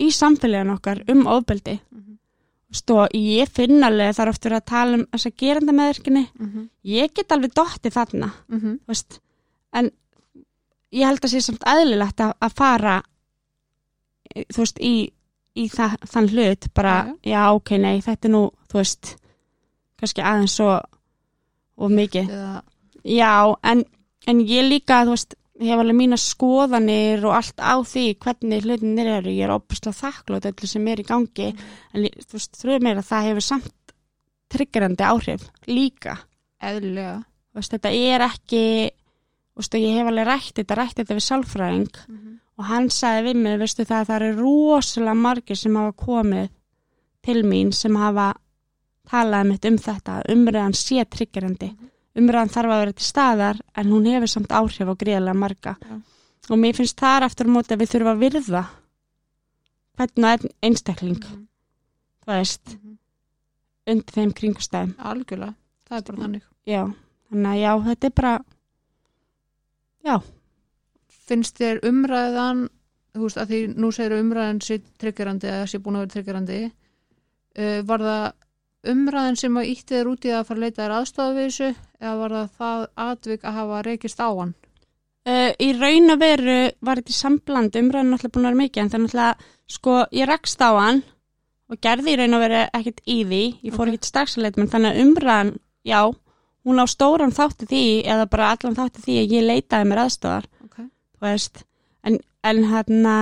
í 0.00 0.08
samfélagin 0.14 0.74
okkar 0.76 1.04
um 1.10 1.24
Mhm, 1.24 2.18
Þú 2.68 2.74
veist, 2.74 2.90
og 2.90 3.08
ég 3.16 3.48
finn 3.48 3.82
alveg 3.82 4.14
það 4.14 4.22
er 4.26 4.28
oft 4.28 4.44
verið 4.44 4.58
að 4.60 4.64
tala 4.66 4.94
um 4.98 5.06
þessa 5.06 5.30
gerenda 5.40 5.72
meðverkinni 5.72 6.24
mhm, 6.38 6.68
ég 6.84 7.14
get 7.14 7.28
alveg 7.32 7.54
dottið 7.54 7.92
þarna 7.96 8.32
mhm, 8.48 8.78
veist, 8.86 9.20
en 9.72 9.90
ég 10.92 11.06
held 11.06 11.20
að 11.24 11.30
sé 11.32 11.40
samt 11.40 11.64
eðlilegt 11.64 12.20
að, 12.20 12.34
að 12.44 12.52
fara 12.56 13.02
eh, 14.34 14.44
þú 14.52 14.58
veist, 14.64 14.78
í, 14.80 15.10
í 15.58 15.66
það, 15.72 15.96
þann 16.12 16.28
hlut 16.34 16.68
bara, 16.76 16.94
já, 17.26 17.42
ok, 17.56 17.74
nei, 17.82 17.98
þetta 18.04 18.28
er 18.28 18.34
nú 18.34 18.42
þú 18.70 18.78
veist, 18.80 19.14
kannski 19.98 20.22
aðeins 20.24 20.54
svo 20.58 20.70
og 21.78 21.92
mikið. 21.94 22.30
Eða, 22.34 22.62
já, 23.04 23.32
en, 23.72 23.84
en 24.30 24.40
ég 24.46 24.66
líka, 24.68 25.02
þú 25.06 25.14
veist, 25.16 25.34
hef 25.58 25.80
alveg 25.82 25.96
mína 25.98 26.18
skoðanir 26.22 27.24
og 27.26 27.34
allt 27.34 27.58
á 27.58 27.74
því 27.82 28.04
hvernig 28.22 28.62
hlutinir 28.66 29.08
eru, 29.16 29.32
ég 29.34 29.46
er 29.48 29.54
opuslega 29.56 29.98
þakklót 29.98 30.46
öllu 30.52 30.68
sem 30.70 30.86
er 30.92 31.02
í 31.02 31.06
gangi, 31.08 31.48
en 31.94 32.06
ég- 32.06 32.18
þú 32.22 32.38
veist, 32.38 32.54
þrjóð 32.60 32.86
að 32.92 33.08
það 33.08 33.26
hefur 33.30 33.46
samt 33.48 33.94
triggerandi 34.48 35.04
áhrif 35.04 35.48
líka. 35.68 36.14
Eðlilega. 36.62 37.18
Þú 37.52 37.58
veist, 37.60 37.74
þetta 37.74 37.90
er 38.14 38.24
ekki 38.28 38.62
þú 38.88 39.62
veist, 39.62 39.74
ég 39.82 39.96
hef 39.98 40.06
alveg 40.12 40.26
rætt 40.30 40.54
þetta, 40.60 40.76
rætt 40.78 40.96
þetta 41.00 41.16
við 41.18 41.26
sálfræðing. 41.26 41.98
Mhm, 42.08 42.36
og 42.58 42.66
hann 42.66 42.88
sagði 42.90 43.28
við 43.28 43.40
mig, 43.44 43.58
veistu 43.60 43.86
það, 43.86 44.08
það 44.08 44.16
eru 44.16 44.42
rosalega 44.42 45.14
margir 45.14 45.58
sem 45.58 45.76
hafa 45.78 45.94
komið 46.02 46.48
til 47.28 47.42
mín 47.46 47.70
sem 47.74 47.96
hafa 47.98 48.32
talað 49.08 49.48
mitt 49.52 49.68
um 49.68 49.78
þetta, 49.80 50.18
umræðan 50.32 50.76
sé 50.76 51.04
triggerandi, 51.08 51.70
umræðan 52.18 52.52
þarf 52.52 52.74
að 52.74 52.82
vera 52.82 52.96
til 52.98 53.06
staðar 53.06 53.60
en 53.78 53.92
hún 53.94 54.08
hefur 54.10 54.32
samt 54.34 54.54
áhrif 54.54 54.90
á 54.90 54.94
gríðlega 55.00 55.38
marga 55.38 55.76
Já. 55.78 55.94
og 56.50 56.60
mér 56.60 56.76
finnst 56.76 56.98
þar 56.98 57.28
aftur 57.28 57.48
á 57.48 57.54
móti 57.54 57.74
að 57.74 57.84
við 57.84 57.92
þurfum 57.94 58.12
að 58.12 58.24
virða 58.26 58.64
hvernig 59.98 60.46
einstakling, 60.62 61.18
mhm, 61.18 61.46
þú 62.22 62.34
veist, 62.34 62.74
mhm. 62.74 62.98
undir 63.94 64.18
þeim 64.18 64.34
kringustæðum, 64.40 64.94
Algjörlega, 64.98 65.54
það 65.88 65.98
er 65.98 66.06
bara 66.10 66.22
þannig. 66.24 66.50
já, 66.66 66.82
þannig 67.30 67.52
að 67.54 67.62
já, 67.62 67.72
þetta 67.88 68.10
er 68.10 68.18
bara 68.22 68.34
Finnst 71.28 71.58
þér 71.60 71.82
umræðan, 71.88 72.66
þú 73.14 73.24
veist, 73.26 73.40
að 73.40 73.50
því 73.52 73.62
nú 73.76 73.90
segir 73.92 74.16
umræðan 74.18 74.60
sér 74.64 74.84
triggerandi 75.00 75.50
eða 75.50 75.66
sé 75.68 75.80
búin 75.82 75.98
að 75.98 76.06
vera 76.06 76.14
triggerandi, 76.14 76.60
uh, 77.58 77.80
var 77.88 78.04
það 78.06 78.92
umræðan 78.94 79.36
sem 79.40 79.58
að 79.58 79.68
ítti 79.72 79.96
þér 79.96 80.10
út 80.12 80.24
í 80.24 80.32
að 80.32 80.46
fara 80.48 80.58
að 80.58 80.64
leita 80.64 80.82
þér 80.84 80.96
aðstofa 80.98 81.36
við 81.36 81.48
þessu 81.48 81.68
eða 81.98 82.14
var 82.22 82.34
það 82.36 82.48
það 82.62 82.86
atvik 83.08 83.44
að 83.44 83.56
hafa 83.58 83.82
reykist 83.88 84.22
á 84.22 84.28
hann? 84.28 84.54
Uh, 85.28 85.50
í 85.60 85.68
raun 85.76 86.14
og 86.14 86.20
veru 86.22 86.58
var 86.88 87.02
í 87.02 87.12
sambland 87.12 87.76
umræðin 87.76 88.14
náttúrulega 88.14 88.34
búin 88.36 88.46
að 88.46 88.52
vera 88.52 88.60
mikið 88.62 88.82
en 88.82 88.88
er 88.88 89.02
náttúrulega, 89.02 89.48
sko, 89.68 89.96
ég 90.16 90.30
rekst 90.30 90.62
á 90.64 90.70
hann 90.78 91.02
og 91.68 91.80
gerði 91.84 92.14
í 92.14 92.20
raun 92.22 92.38
og 92.38 92.44
veru 92.46 92.62
ekkert 92.78 93.02
í 93.04 93.18
því 93.28 93.42
ég 93.66 93.74
fór 93.74 93.90
Ok. 93.90 93.92
ekkert 93.92 94.08
strax 94.08 94.38
að 94.38 94.46
leita 94.46 94.62
menn 94.62 94.70
þannig 94.72 94.94
að 94.94 95.02
umræðin, 95.04 95.52
já, 95.84 96.00
hún 96.64 96.80
á 96.80 96.86
stóran 96.88 97.34
þátti 97.34 97.68
því 97.68 97.82
eða 98.14 98.28
bara 98.30 98.52
allan 98.54 98.78
þátti 98.78 99.04
því 99.04 99.18
að 99.20 99.34
ég 99.36 99.46
leitaði 99.50 99.90
mér 99.90 100.02
aðstofar. 100.06 100.48
Þú 101.18 101.28
veist, 101.28 101.62
en, 102.06 102.18
en 102.46 102.64
hérna 102.70 103.14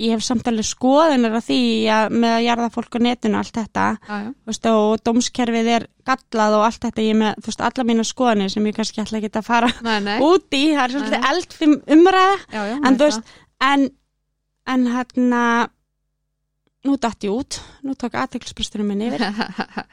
ég 0.00 0.14
hef 0.14 0.24
samtalið 0.24 0.64
skoðunar 0.64 1.34
af 1.36 1.44
því 1.44 1.60
að 1.92 2.14
með 2.22 2.34
að 2.38 2.44
jarða 2.46 2.68
fólk 2.72 2.96
á 2.96 3.00
netinu 3.04 3.36
og 3.36 3.42
allt 3.42 3.58
þetta 3.58 3.86
þú 4.08 4.48
veist, 4.48 4.68
og 4.70 5.02
dómskerfið 5.04 5.70
er 5.74 5.86
gallað 6.08 6.56
og 6.56 6.64
allt 6.64 6.86
þetta, 6.86 7.04
ég 7.04 7.18
með, 7.20 7.42
veist, 7.44 7.64
alla 7.66 7.86
mína 7.90 8.06
skoðanir 8.08 8.52
sem 8.52 8.68
ég 8.70 8.78
kannski 8.78 9.02
ætla 9.02 9.20
ekki 9.20 9.32
að 9.34 9.48
fara 9.50 9.68
Nei, 9.84 9.98
nei. 10.06 10.14
út 10.30 10.56
í, 10.56 10.62
það 10.72 10.84
er 10.86 10.94
svolítið 10.94 11.28
eldfim 11.32 11.76
umræða. 11.96 12.38
Já, 12.48 12.62
já. 12.70 12.76
en 12.80 12.96
þú 12.96 13.10
veist, 13.10 13.36
en 13.70 13.86
en 14.70 14.86
hérna 14.94 15.42
nú 16.86 16.96
datt 17.00 17.26
ég 17.26 17.34
út, 17.34 17.60
nú 17.84 17.96
tók 17.98 18.16
aðteklisbresturinn 18.16 18.88
minn 18.88 19.04
yfir, 19.10 19.24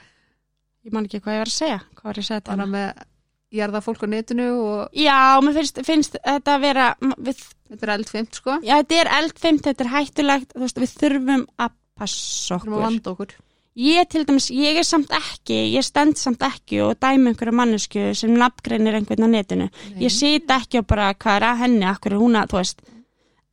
ég 0.88 0.93
man 0.95 1.07
ekki 1.07 1.20
hvað 1.20 1.36
ég 1.36 1.43
var 1.43 1.51
að 1.51 1.57
segja 1.57 1.80
hvað 1.97 2.09
var 2.09 2.20
ég 2.20 2.24
að 2.24 2.30
segja 2.32 2.45
bara 2.47 2.63
þetta 2.63 2.72
með 2.78 3.05
jarða 3.54 3.80
fólk 3.82 4.04
á 4.04 4.08
netinu 4.12 4.48
og 4.60 4.89
já, 4.98 5.39
mér 5.41 5.54
finnst, 5.56 5.82
finnst 5.88 6.18
þetta 6.20 6.56
að 6.58 6.62
vera 6.66 6.88
við, 7.00 7.43
þetta 7.72 7.86
er 7.88 7.93
eldfimt, 7.95 8.36
sko. 8.41 8.58
já, 8.64 8.76
þetta 8.82 8.98
er 9.02 9.10
eldfimt, 9.22 9.62
þetta 9.64 9.86
er 9.86 9.91
hættulegt 9.93 10.56
veist, 10.60 10.80
við 10.84 10.95
þurfum 11.00 11.45
að 11.58 11.76
passa 11.98 12.58
Þurfum 12.58 12.74
að 12.74 12.78
okkur 12.78 12.84
vanda 12.84 13.12
okkur. 13.14 13.32
ég 13.78 14.10
til 14.10 14.26
dæmis, 14.28 14.50
ég 14.52 14.78
er 14.82 14.84
samt 14.84 15.12
ekki 15.16 15.60
ég 15.78 15.86
stend 15.88 16.18
samt 16.20 16.43
ekki 16.43 16.82
og 16.84 16.98
dæmi 17.00 17.32
einhverja 17.32 17.56
mannesku 17.56 18.06
sem 18.20 18.36
nafngreinir 18.36 18.98
einhvern 19.00 19.26
á 19.26 19.30
netinu 19.32 19.70
Nei, 19.70 20.04
ég 20.08 20.12
sit 20.12 20.50
ekki 20.52 20.82
og 20.84 20.88
bara 20.91 21.14
hvað 21.14 21.39
er 21.39 21.48
að 21.54 21.62
henni 21.64 21.86
akkur 21.88 22.18
er 22.18 22.22
hún 22.22 22.36
að, 22.41 22.52
þú 22.52 22.60
veist 22.62 22.82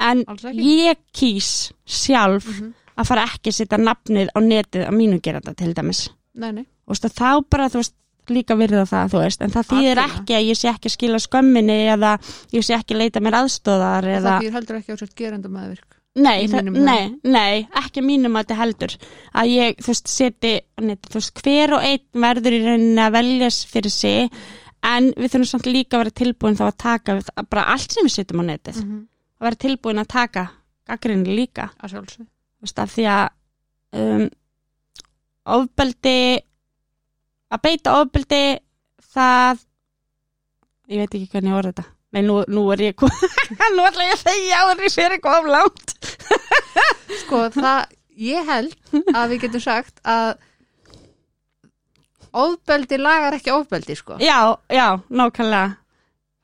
en 0.00 0.24
ég 0.58 0.98
kýs 1.14 1.50
sjálf 1.86 2.48
Mhm. 2.50 2.74
að 2.98 3.06
fara 3.06 3.24
ekki 3.30 3.50
að 3.50 3.54
setja 3.62 3.78
nafnið 3.78 4.28
á 4.34 4.38
netið 4.42 4.88
á 4.88 4.92
mínu 4.94 5.20
geranda 5.22 5.54
til 5.54 5.72
dæmis 5.74 6.08
Nei, 6.34 6.50
nei. 6.52 6.66
og 6.86 6.96
þá 6.96 7.44
bara, 7.48 7.68
þú 7.70 7.78
veist, 7.82 7.94
líka 8.30 8.56
virða 8.56 8.84
það 8.88 9.10
þú 9.12 9.18
veist, 9.24 9.42
en 9.42 9.50
það 9.50 9.66
þýðir 9.72 9.98
Algjörlega. 10.00 10.20
ekki 10.22 10.34
að 10.38 10.46
ég 10.48 10.56
sé 10.60 10.68
ekki 10.70 10.88
að 10.88 10.94
skila 10.96 11.18
skömminni 11.24 11.76
eða 11.94 12.12
ég 12.54 12.64
sé 12.64 12.74
ekki 12.78 12.94
að 12.94 13.02
leita 13.02 13.20
mér 13.20 13.36
aðstóðar 13.42 14.04
eða, 14.14 14.30
það 14.38 14.40
býr 14.46 14.56
heldur 14.58 14.76
ekki 14.80 14.92
á 14.92 14.96
sért 15.02 15.14
gerenda 15.18 15.48
meðvirk. 15.48 15.90
nei, 16.14 16.46
það, 16.46 16.68
nei, 16.78 17.04
nei 17.24 17.66
ekki 17.82 18.02
mínum 18.06 18.36
að 18.38 18.44
þetta 18.46 18.58
heldur 18.62 18.92
að 19.34 19.48
ég, 19.50 19.76
þú 19.82 19.88
veist, 19.90 20.08
seti 20.08 20.52
netið, 20.80 21.08
þú 21.10 21.18
veist, 21.20 21.40
hver 21.42 21.74
og 21.74 21.82
einn 21.88 22.22
verður 22.24 22.54
í 22.54 22.60
rauninni 22.64 23.02
að 23.02 23.16
veljas 23.18 23.58
fyrir 23.66 23.90
sig 23.90 24.30
en 24.84 25.10
við 25.16 25.32
þurfum 25.32 25.48
samt 25.50 25.66
líka 25.66 25.96
að 25.96 26.04
vera 26.04 26.14
tilbúin 26.22 26.56
þá 26.60 26.64
að 26.68 26.76
taka 26.78 27.14
við- 27.18 27.32
bara 27.50 27.64
allt 27.72 27.90
sem 27.92 28.04
við 28.06 28.14
setjum 28.18 28.40
á 28.40 28.50
netið 28.52 28.78
Mhm. 28.84 29.00
að 29.40 29.44
vera 29.48 29.56
tilbúin 29.66 29.98
að 30.04 30.08
taka 30.14 30.46
gaggrinni 30.86 31.34
líka 31.36 31.70
að 31.82 31.96
þú 31.98 32.26
veist, 32.62 32.78
af 32.78 32.94
því 32.94 33.04
að 33.08 33.28
um, 33.94 34.28
ofbeldi 35.44 36.16
að 37.52 37.62
beita 37.66 37.96
ofbeldi 38.00 38.42
það 39.14 39.60
ég 40.92 41.02
veit 41.04 41.16
ekki 41.18 41.28
hvernig 41.32 41.56
orða 41.58 41.72
þetta. 41.72 41.84
Nei, 42.14 42.22
nú, 42.22 42.38
nú 42.46 42.64
er 42.70 42.82
ég 42.84 43.04
nú 43.74 43.84
ætla 43.88 44.06
ég 44.06 44.14
að 44.14 44.22
segja 44.22 44.62
á 44.62 44.64
því 44.70 44.90
fyrir 44.94 45.16
eitthvað 45.16 45.38
of 45.40 45.50
langt. 45.50 45.94
Sko 47.24 47.40
það, 47.54 47.94
ég 48.22 48.50
held 48.50 48.74
að 49.14 49.32
við 49.32 49.46
getum 49.46 49.64
sagt 49.64 50.02
að 50.06 50.34
ofbeldi 52.34 52.98
lagar 52.98 53.36
ekki 53.36 53.52
ofbeldi 53.54 53.94
sko. 53.98 54.16
Já, 54.22 54.54
já, 54.72 54.98
nákvæmlega. 55.10 55.76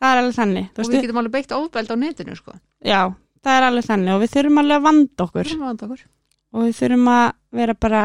Það 0.00 0.12
er 0.12 0.20
alveg 0.22 0.36
þannig. 0.36 0.68
Og 0.70 0.86
við 0.90 1.02
getum 1.04 1.20
alveg 1.20 1.34
beitt 1.34 1.54
ofbeldi 1.56 1.94
á 1.94 1.98
netinu 1.98 2.36
sko. 2.38 2.54
Já, 2.86 3.00
það 3.44 3.58
er 3.58 3.66
alveg 3.68 3.88
þannig. 3.88 4.12
Og 4.14 4.22
við 4.22 4.32
þurfum 4.36 4.60
alveg 4.62 4.78
að 4.78 4.86
vanda 4.86 5.26
okkur. 5.26 5.52
Vanda 5.60 5.88
okkur. 5.88 6.04
og 6.54 6.66
við 6.66 6.76
þurfum 6.78 7.10
að 7.14 7.26
vera 7.60 7.74
bara 7.86 8.04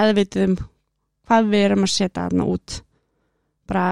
meðvituð 0.00 0.46
um 0.48 0.56
hvað 1.30 1.50
við 1.52 1.64
erum 1.68 1.86
að 1.86 1.92
setja 1.94 2.24
þarna 2.26 2.46
út 2.50 2.80
bara, 3.70 3.84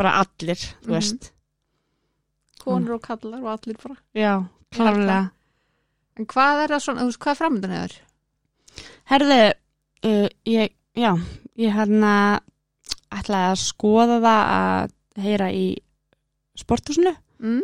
bara 0.00 0.12
allir, 0.24 0.56
þú 0.80 0.88
Mhm. 0.88 0.94
veist 0.96 1.30
konur 2.60 2.94
og 2.96 3.02
kallar 3.04 3.40
og 3.44 3.50
allir 3.54 3.76
bara 3.82 3.96
já, 4.16 4.32
klárlega 4.72 5.30
en 6.18 6.26
hvað 6.26 6.64
er 6.64 6.68
það 6.74 6.82
svona, 6.84 7.00
þú 7.04 7.10
veist, 7.10 7.20
hvað 7.20 7.32
er 7.34 7.40
framöndan 7.40 7.76
hefur? 7.76 7.98
Herðu, 9.10 9.38
uh, 10.04 10.28
ég, 10.46 10.72
já, 10.96 11.12
ég 11.58 11.72
hérna 11.74 12.40
ætlaði 13.10 13.50
að 13.50 13.60
skoða 13.64 14.18
það 14.22 14.42
að 14.56 15.22
heyra 15.24 15.48
í 15.52 15.64
sporthúsinu. 16.60 17.14
Mm? 17.40 17.62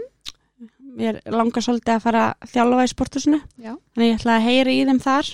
Mér 0.97 1.20
langar 1.31 1.62
svolítið 1.62 1.95
að 1.99 2.03
fara 2.03 2.22
að 2.41 2.51
þjálfa 2.55 2.87
í 2.87 2.91
sporthúsinu. 2.95 3.41
Já. 3.61 3.74
Þannig 3.95 4.09
ég 4.11 4.18
ætlaði 4.18 4.39
að 4.41 4.47
heyra 4.49 4.72
í 4.74 4.85
þeim 4.89 5.01
þar. 5.05 5.31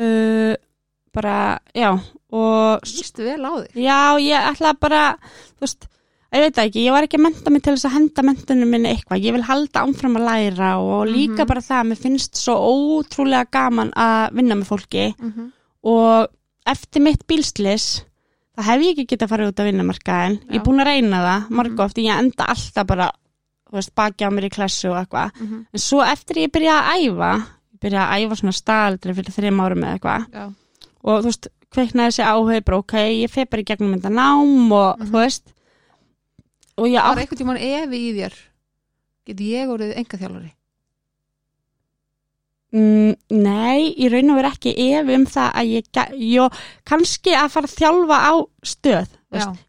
Uh, 0.00 0.54
bara, 1.14 1.58
já, 1.74 1.90
og 2.34 2.80
Lýstu 2.84 3.24
vel 3.24 3.42
á 3.46 3.52
þig 3.62 3.82
já, 3.86 3.98
ég 4.20 4.48
ætlaði 4.52 4.78
bara, 4.80 5.02
þú 5.54 5.60
veist, 5.66 5.86
ég 6.34 6.40
veit 6.42 6.56
ekki, 6.64 6.84
ég 6.84 6.90
var 6.96 7.06
ekki 7.06 7.18
að 7.20 7.22
menta 7.28 7.50
mig 7.54 7.62
til 7.62 7.74
þess 7.76 7.86
að 7.88 7.94
henda 7.94 8.22
mentunum 8.26 8.70
minni 8.74 8.90
eitthvað. 8.90 9.22
Ég 9.22 9.32
vil 9.36 9.42
halda 9.46 9.84
ámfram 9.86 10.16
að 10.18 10.24
læra 10.26 10.70
og 10.82 11.06
líka 11.06 11.44
Mhm. 11.44 11.46
bara 11.46 11.60
það 11.62 11.78
að 11.82 11.88
mér 11.92 12.00
finnst 12.02 12.34
svo 12.40 12.54
ótrúlega 12.58 13.50
gaman 13.50 13.92
að 13.94 14.32
vinna 14.34 14.54
með 14.58 14.66
fólki 14.72 15.14
mm 15.18 15.30
-hmm. 15.32 15.52
og 15.84 16.28
eftir 16.66 17.00
mitt 17.02 17.26
bílslis 17.28 18.02
það 18.56 18.64
hef 18.64 18.80
ég 18.82 18.90
ekki 18.98 19.06
getað 19.06 19.26
að 19.26 19.28
fara 19.28 19.48
út 19.48 19.60
á 19.60 19.64
vinnumarkaðin 19.70 20.40
ég 20.50 20.54
er 20.56 20.64
búin 20.64 20.80
að 20.80 20.84
reyna 20.86 21.16
það, 21.22 21.50
marg 21.50 21.70
Mhm. 21.72 21.80
oft 21.80 21.96
ég 21.98 22.18
enda 22.18 22.44
alltaf 22.48 22.86
bara, 22.86 23.10
baki 23.94 24.24
á 24.24 24.30
mér 24.30 24.44
í 24.46 24.50
klassu 24.50 24.90
og 24.90 24.96
eitthvað, 25.06 25.30
Mhm. 25.40 25.66
en 25.72 25.78
svo 25.80 26.02
eftir 26.02 26.36
ég 26.36 26.50
byrja 26.50 26.82
að 26.82 26.90
æfa, 26.98 27.46
ég 27.74 27.80
byrja 27.80 28.08
að 28.08 28.26
æfa 28.26 28.36
svona 28.36 28.52
staldri 28.52 29.14
fyrir 29.14 29.32
þreim 29.34 29.60
árum 29.60 29.82
eða 29.84 29.98
eitthvað 29.98 30.26
og 31.04 31.20
þú 31.22 31.28
veist, 31.30 31.48
kveiknaði 31.74 32.10
þessi 32.12 32.24
áhug 32.30 32.64
bara 32.64 32.78
ok, 32.80 32.94
ég 33.24 33.30
fer 33.30 33.46
bara 33.50 33.62
í 33.62 33.68
gegnum 33.68 33.94
þetta 33.98 34.12
nám 34.14 34.72
og 34.72 34.98
Mhm. 34.98 35.06
þú 35.10 35.18
veist. 35.20 35.42
Og 36.76 36.86
ég 36.88 36.98
var 37.02 37.12
átt 37.14 37.18
einhvern 37.22 37.38
tímann 37.38 37.60
efi 37.62 37.98
í 38.10 38.14
þér. 38.18 38.34
Getur 39.26 39.46
ég 39.46 39.68
orðið 39.68 39.96
enga 39.96 40.18
þjálfari 40.18 40.52
Mm, 42.74 43.12
nei, 43.30 43.92
í 44.02 44.08
raun 44.10 44.32
og 44.34 44.38
veru 44.40 44.48
ekki 44.50 44.72
ef 44.98 45.10
um 45.14 45.24
það 45.30 45.50
að 45.60 45.68
ég, 45.76 45.98
jó, 46.34 46.48
kannski 46.90 47.30
að 47.38 47.52
fara 47.54 47.68
að 47.68 47.76
þjálfa 47.78 48.16
á 48.18 48.32
stöð, 48.66 49.12
veist, 49.30 49.60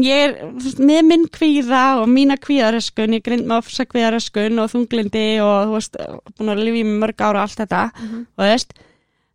ég 0.00 0.22
er 0.24 0.32
með 0.80 1.02
minn 1.10 1.26
kvíða 1.28 1.82
og 2.00 2.08
mína 2.08 2.38
kvíðaröskun, 2.40 3.18
ég 3.18 3.22
grind 3.26 3.44
með 3.50 3.58
ofsa 3.60 3.84
kvíðaröskun 3.84 4.62
og 4.64 4.72
þunglindi 4.72 5.26
og 5.44 5.68
þú 5.68 5.74
veist, 5.76 6.00
búin 6.38 6.54
að 6.54 6.62
lifa 6.64 6.80
í 6.80 6.86
mörg 7.04 7.20
ára 7.20 7.42
og 7.42 7.44
allt 7.44 7.60
þetta, 7.60 7.82
Mhm. 8.00 8.24
þú 8.32 8.48
veist, 8.48 8.72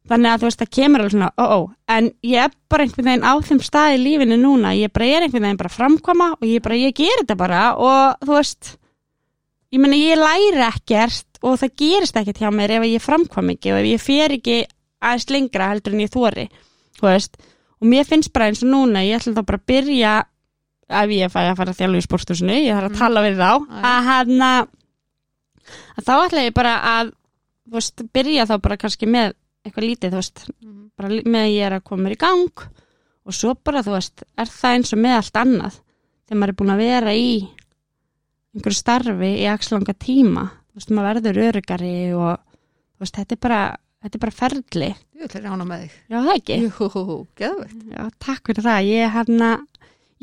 þannig 0.10 0.32
að 0.34 0.42
þú 0.42 0.48
veist, 0.50 0.60
það 0.64 0.72
kemur 0.78 1.02
alveg 1.04 1.14
svona, 1.14 1.30
ó, 1.38 1.46
ó, 1.46 1.60
en 1.96 2.10
ég 2.26 2.44
er 2.48 2.52
bara 2.70 2.84
einhvern 2.86 3.08
veginn 3.10 3.28
á 3.30 3.34
þeim 3.46 3.62
stað 3.66 3.94
í 3.96 4.00
lífinu 4.04 4.38
núna, 4.42 4.72
ég 4.78 4.92
bara 4.96 5.06
er 5.06 5.26
einhvern 5.28 5.46
veginn 5.48 5.60
bara 5.62 5.70
að 5.72 5.78
framkoma 5.78 6.28
og 6.38 6.46
ég 6.50 6.64
bara, 6.66 6.80
ég 6.80 6.96
ger 6.98 7.22
þetta 7.22 7.38
bara 7.40 7.62
og 7.78 8.26
þú 8.26 8.34
veist, 8.40 8.72
ég 9.76 9.84
meina, 9.84 10.00
ég 10.00 10.18
læri 10.20 10.64
ekkert 10.66 11.40
og 11.46 11.60
það 11.62 11.76
gerist 11.84 12.18
ekkert 12.20 12.42
hjá 12.42 12.50
mér 12.52 12.74
ef 12.80 12.88
ég 12.90 13.06
framkvæm 13.06 13.54
ekki 13.54 13.72
og 13.76 13.80
ef 13.84 13.88
ég 13.94 14.02
fer 14.04 14.34
ekki 14.40 14.58
aðeins 15.00 15.30
lengra 15.32 15.70
heldur 15.72 15.94
en 15.96 16.02
ég 16.04 16.12
þori, 16.12 16.48
þú 17.00 17.06
veist, 17.08 17.38
og 17.80 17.88
mér 17.94 18.10
finnst 18.10 18.34
bara 18.36 18.50
eins 18.50 18.64
og 18.66 18.74
núna, 18.74 19.06
ég 19.08 19.22
ætla 19.22 19.38
þá 19.38 19.46
bara 19.46 19.62
að 19.62 19.70
byrja 19.72 20.16
ef 20.90 21.12
ég 21.14 21.30
fæ 21.32 21.40
að 21.46 21.56
fara 21.62 21.72
að 21.76 21.80
þjálfa 21.84 22.02
í 22.02 22.08
sporthúsinu, 22.10 22.58
ég 22.66 22.74
þarf 22.76 22.90
að 22.90 22.96
Mm. 22.96 23.00
tala 23.00 23.22
við 23.28 23.38
þá, 23.38 23.52
að 23.94 24.04
hann 24.10 24.42
að 24.42 26.04
þá 26.04 26.14
ætla 26.26 26.44
ég 26.48 26.54
bara 26.58 26.74
að 26.98 27.12
þú 27.70 27.78
veist, 27.78 28.02
byrja 28.16 28.46
þá 28.50 28.56
bara 28.66 28.78
kannski 28.82 29.06
með 29.08 29.36
eitthvað 29.66 29.88
lítið, 29.90 30.12
þú 30.14 30.20
veist, 30.22 30.44
Mhm. 30.64 30.90
bara 30.98 31.10
li- 31.10 31.24
með 31.24 31.44
að 31.46 31.54
ég 31.56 31.66
er 31.66 31.74
að 31.80 31.84
koma 31.84 32.10
í 32.10 32.18
gang 32.18 32.52
og 33.26 33.34
svo 33.34 33.54
bara, 33.64 33.82
þú 33.84 33.92
veist, 33.98 34.24
er 34.38 34.46
það 34.46 34.76
eins 34.76 34.94
og 34.94 35.00
með 35.00 35.16
allt 35.20 35.34
annað 35.44 35.80
þegar 36.28 36.40
maður 36.40 36.50
er 36.50 36.60
búin 36.62 36.74
að 36.74 36.78
vera 36.84 37.12
í 37.14 37.50
einhverju 38.56 38.80
starfi 38.80 39.32
í 39.44 39.46
axlanga 39.50 39.94
tíma, 39.94 40.46
þú 40.72 40.80
veist, 40.80 40.90
maður 40.96 41.20
verður 41.22 41.42
örugari 41.50 41.94
og 42.18 42.40
þú 42.40 43.04
veist, 43.06 43.16
þetta 43.20 43.32
er 43.38 43.42
bara 43.46 43.62
þetta 44.00 44.16
er 44.16 44.20
bara 44.24 44.32
ferli, 44.40 44.90
ég 45.20 45.34
vil 45.34 45.42
rána 45.44 45.66
með 45.68 45.82
þig 45.84 45.92
já 46.10 46.18
það 46.24 46.38
ekki 46.40 46.58
jú, 46.64 47.28
Já, 47.92 48.10
takk 48.20 48.48
fyrir 48.48 48.64
það. 48.64 48.88
Ég, 48.88 49.12
hérna, 49.12 49.50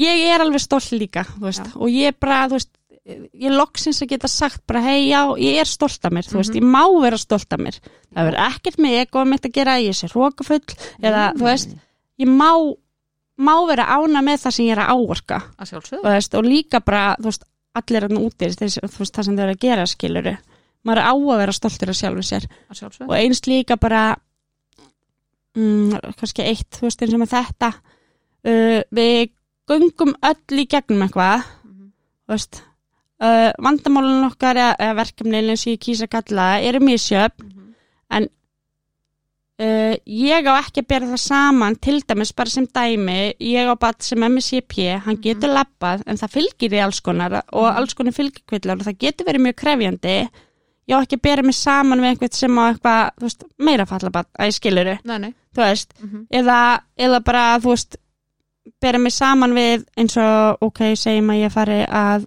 ég 0.01 0.22
er 0.32 0.41
alveg 0.41 0.61
stolt 0.64 0.91
líka, 0.97 1.24
þú 1.28 1.45
veist, 1.45 1.64
Já. 1.66 1.76
og 1.76 1.89
ég 1.93 2.16
bara, 2.18 2.49
þú 2.49 2.57
veist, 2.57 2.70
ég 3.07 3.52
loksins 3.54 4.00
að 4.02 4.09
geta 4.14 4.28
sagt 4.28 4.64
bara, 4.66 4.80
hei, 4.82 5.09
já, 5.11 5.20
ég 5.38 5.61
er 5.62 5.68
stolt 5.70 6.04
af 6.04 6.12
mér, 6.12 6.26
þú 6.26 6.40
veist, 6.40 6.54
Mhm. 6.54 6.59
ég 6.59 6.66
má 6.74 7.00
vera 7.02 7.16
stolt 7.18 7.52
af 7.52 7.61
mér. 7.61 7.78
Það 8.14 8.24
verður 8.30 8.46
ekkert 8.50 8.78
með 8.82 8.96
ego 9.00 9.24
mitt 9.24 9.42
að 9.46 9.52
gera, 9.52 9.76
ég 9.78 9.94
sé 9.94 10.09
rókafull, 10.11 10.64
eða, 11.02 11.32
þú 11.36 11.44
veist, 11.46 11.76
ég 12.18 12.26
má, 12.26 12.50
má 13.38 13.54
vera 13.68 13.84
ána 13.86 14.22
með 14.24 14.42
það 14.42 14.52
sem 14.57 14.66
ég 14.66 14.72
er 14.72 14.82
að 14.82 14.90
áorka, 14.96 15.42
að 15.59 15.66
veist, 16.02 16.34
og 16.34 16.44
líka 16.44 16.80
bara, 16.84 17.16
þú 17.20 17.24
veist, 17.30 17.44
allir 17.76 18.02
er 18.02 18.09
úti, 18.09 18.46
þú 18.50 18.98
veist, 18.98 19.14
það 19.14 19.24
sem 19.24 19.36
þau 19.36 19.42
eru 19.44 19.52
að 19.54 19.61
gera, 19.61 19.86
skiluru. 19.86 20.36
Maður 20.86 20.98
er 20.98 21.07
á 21.07 21.14
að 21.14 21.38
vera 21.38 21.52
stoltur 21.52 21.88
af 21.90 21.96
sjálfu 21.96 22.22
sér 22.22 22.44
að 22.70 23.00
og 23.09 23.14
eins 23.16 23.40
líka 23.46 23.76
bara 23.76 24.16
mm, 25.57 26.00
kannski 26.18 26.42
eitt, 26.46 26.70
þú 26.78 26.86
veist, 26.86 27.02
eins 27.02 27.14
og 27.16 27.20
með 27.22 27.32
þetta 27.34 27.70
uh, 28.46 28.82
við 28.94 29.30
göngum 29.70 30.14
öll 30.22 30.61
í 30.62 30.66
gegnum 30.70 31.02
eitthvað 31.07 31.44
Mhm. 31.66 31.92
þú 32.28 32.34
veist 32.36 32.62
uh, 33.20 33.50
vandamálun 33.62 34.24
okkar 34.30 34.56
eða, 34.56 34.94
verkefnin 34.96 35.50
eins 35.50 35.66
og 35.66 35.72
ég 35.74 35.80
kýsa 35.86 36.08
kalla 36.08 36.50
það, 36.56 36.64
eru 36.68 36.80
misjöfn 36.80 37.44
Mhm. 37.44 38.28
uh, 39.60 39.94
ég 40.06 40.44
á 40.46 40.52
ekki 40.60 40.82
að 40.82 40.88
bera 40.90 41.06
það 41.12 41.22
saman 41.22 41.76
til 41.80 42.00
dæmis 42.04 42.32
bara 42.36 42.52
sem 42.52 42.66
dæmi 42.66 43.34
ég 43.40 43.70
á 43.70 43.74
bat 43.80 44.02
sem 44.02 44.18
MSCP, 44.22 44.98
hann 45.04 45.16
Mhm. 45.16 45.22
getur 45.22 45.48
lappað 45.54 46.02
en 46.06 46.16
það 46.16 46.34
fylgir 46.36 46.72
í 46.76 46.82
alls 46.84 47.00
konar 47.00 47.42
og 47.52 47.64
Mhm. 47.70 47.76
alls 47.76 47.94
konar 47.94 48.12
fylgikvillar 48.12 48.76
og 48.80 48.86
það 48.86 48.98
getur 48.98 49.24
verið 49.26 49.44
mjög 49.46 49.56
krefjandi 49.56 50.28
ég 50.88 50.94
á 50.94 51.02
ekki 51.02 51.16
að 51.16 51.22
bera 51.22 51.42
mig 51.42 51.54
saman 51.54 52.00
við 52.00 52.10
einhvern 52.16 52.32
sem 52.32 52.50
á 52.58 52.62
eitthvað, 52.72 53.10
veist, 53.20 53.44
meira 53.58 53.86
fallabat 53.86 54.26
að 54.38 54.46
ég 54.46 54.54
skiluru, 54.60 54.98
þú 55.54 55.62
veist 55.64 55.88
Mhm. 56.02 56.26
eða, 56.30 56.80
eða 56.98 57.24
bara, 57.24 57.58
þú 57.58 57.68
veist 57.72 57.96
bera 58.80 58.98
mig 58.98 59.12
saman 59.12 59.52
við 59.54 59.84
eins 59.96 60.16
og, 60.16 60.58
ok, 60.60 60.78
segjum 60.94 61.30
að 61.30 61.42
ég 61.44 61.52
fari 61.52 61.86
að 61.86 62.26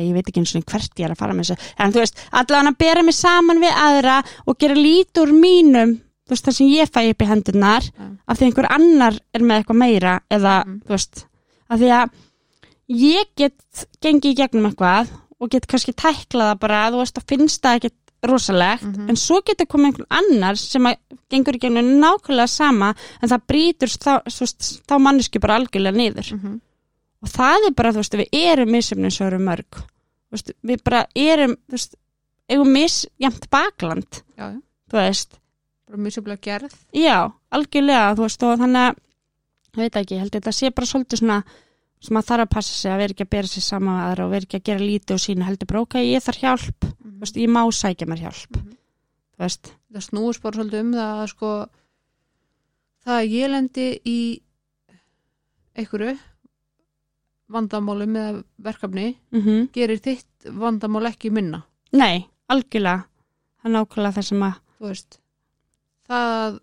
ég 0.00 0.12
veit 0.14 0.26
ekki 0.28 0.40
eins 0.40 0.54
og 0.56 0.64
hvert 0.64 0.98
ég 0.98 1.04
er 1.04 1.12
að 1.14 1.18
fara 1.18 1.34
með 1.36 1.50
þessu 1.52 1.72
en 1.78 1.92
þú 1.92 2.00
veist, 2.02 2.16
allavega 2.32 2.70
að 2.72 2.78
bera 2.78 3.02
mig 3.02 3.14
saman 3.14 3.60
við 3.60 3.72
aðra 3.76 4.16
og 4.46 4.58
gera 4.58 4.74
lít 4.74 5.18
úr 5.22 5.32
mínum 5.36 5.96
þú 6.26 6.30
veist, 6.36 6.44
það 6.46 6.56
sem 6.56 6.66
ég 6.72 6.88
fæ 6.92 7.00
upp 7.10 7.22
í 7.22 7.28
hendurnar 7.28 7.82
Já. 7.82 8.06
af 8.28 8.38
því 8.38 8.46
einhver 8.48 8.70
annar 8.72 9.18
er 9.34 9.40
með 9.40 9.62
eitthvað 9.64 9.76
meira 9.84 10.20
eða, 10.30 10.64
Mhm. 10.66 10.82
þú 10.86 10.88
veist 10.88 11.24
af 11.70 11.80
því 11.80 11.88
að 11.98 12.10
ég 12.88 13.24
get 13.36 13.86
gengið 14.02 14.32
í 14.32 14.36
gegnum 14.36 14.70
eitthvað 14.70 15.08
og 15.40 15.50
get 15.50 15.66
kannski 15.66 15.92
tæklað 15.92 16.52
það 16.54 16.60
bara, 16.60 16.90
þú 16.90 16.98
veist, 17.02 17.18
að 17.18 17.26
finnst 17.28 17.60
það 17.62 17.76
ekkit 17.80 17.98
rosalegt, 18.22 18.84
Mhm. 18.84 19.08
en 19.10 19.16
svo 19.16 19.40
getur 19.42 19.66
komið 19.66 19.86
einhvern 19.86 20.06
annar 20.10 20.56
sem 20.56 20.82
að 20.84 20.96
gengur 21.28 21.56
í 21.56 21.58
gegnum 21.58 21.98
nákvæmlega 22.00 22.48
sama, 22.48 22.94
en 23.20 23.28
það 23.28 23.40
brýtur 23.48 23.90
þá, 23.98 24.22
þá 24.86 24.94
manneski 25.00 25.40
bara 25.40 25.56
algjörlega 25.58 25.96
niður 25.96 26.32
Mhm. 26.32 26.60
Og 27.22 27.28
það 27.30 27.66
er 27.68 27.74
bara, 27.78 27.92
þú 27.94 28.02
veist, 28.02 28.16
við 28.18 28.28
erum 28.42 28.72
misjöfnin 28.74 29.14
svo 29.14 29.26
eru 29.30 29.38
mörg. 29.38 29.78
Þú 29.82 30.36
veist, 30.36 30.52
við 30.66 30.82
bara 30.84 31.04
erum, 31.14 31.56
þú 31.68 31.76
veist, 31.78 31.96
eigum 32.50 32.72
misjæmt 32.74 33.48
bakland, 33.52 34.22
já, 34.36 34.46
já, 34.52 34.60
þú 34.90 34.98
veist. 35.00 35.38
Bara 35.88 36.02
misjaflega 36.06 36.40
gerð. 36.42 36.74
Já, 36.96 37.18
algjörlega, 37.52 38.14
þú 38.18 38.26
veist, 38.26 38.42
og 38.48 38.58
þannig 38.62 38.86
að 38.86 38.96
ég 39.72 39.82
veit 39.82 39.96
ekki, 40.02 40.14
ég 40.16 40.20
held 40.24 40.32
þetta 40.36 40.52
sé 40.52 40.70
bara 40.72 40.86
svolítið 40.90 41.22
svona 41.22 41.42
sem 42.02 42.16
að 42.18 42.26
þarf 42.32 42.42
að 42.42 42.50
passa 42.56 42.72
sig 42.74 42.90
að 42.90 42.98
vera 42.98 43.14
ekki 43.14 43.24
að 43.24 43.30
bera 43.30 43.46
sig 43.52 43.62
saman 43.62 43.94
með 43.94 44.06
aðra 44.08 44.24
og 44.26 44.30
vera 44.32 44.46
ekki 44.48 44.58
að 44.58 44.64
gera 44.68 44.82
lítið 44.88 45.14
og 45.14 45.20
sína 45.22 45.46
heldur 45.46 45.68
bara, 45.70 45.82
ok, 45.86 45.94
ég 46.02 46.24
þarf 46.24 46.40
hjálp. 46.42 46.86
Þú 46.98 47.18
veist, 47.22 47.36
ég 47.38 47.52
má 47.54 47.60
sækja 47.70 48.08
mér 48.10 48.22
hjálp 48.24 48.56
Mhm. 48.56 48.72
þú 49.36 49.38
veist, 49.44 49.70
það 49.92 50.02
snúist 50.08 50.42
bara 50.42 50.56
svolítið 50.58 50.80
um 50.80 50.92
það 50.92 51.22
að 51.22 51.28
sko 51.30 51.50
það 53.06 53.14
að 53.20 53.30
ég 53.36 53.50
lendi 53.52 53.86
í 54.04 54.18
einhverju 55.78 56.18
vandamálum 57.52 58.16
eða 58.18 58.42
verkefni 58.64 59.06
mm 59.34 59.40
gerir 59.74 60.00
þitt 60.02 60.52
vandamál 60.58 61.06
ekki 61.10 61.30
minna? 61.30 61.62
Nei, 61.92 62.26
algjörlega. 62.48 63.06
Það 63.62 63.70
er 63.70 63.74
nákvæmlega 63.76 64.16
það 64.18 64.28
sem 64.28 64.46
að 64.46 64.54
þú 64.78 64.88
veist 64.90 65.18
það 66.08 66.60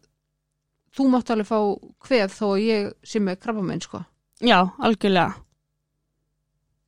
þú 0.98 1.10
mátt 1.14 1.30
alveg 1.34 1.48
fá 1.48 1.60
kvef 2.08 2.40
þó 2.40 2.48
ég 2.60 2.90
sé 3.04 3.22
með 3.24 3.40
krabbamein 3.44 3.82
sko. 3.84 4.02
Já, 4.42 4.60
algjörlega. 4.80 5.38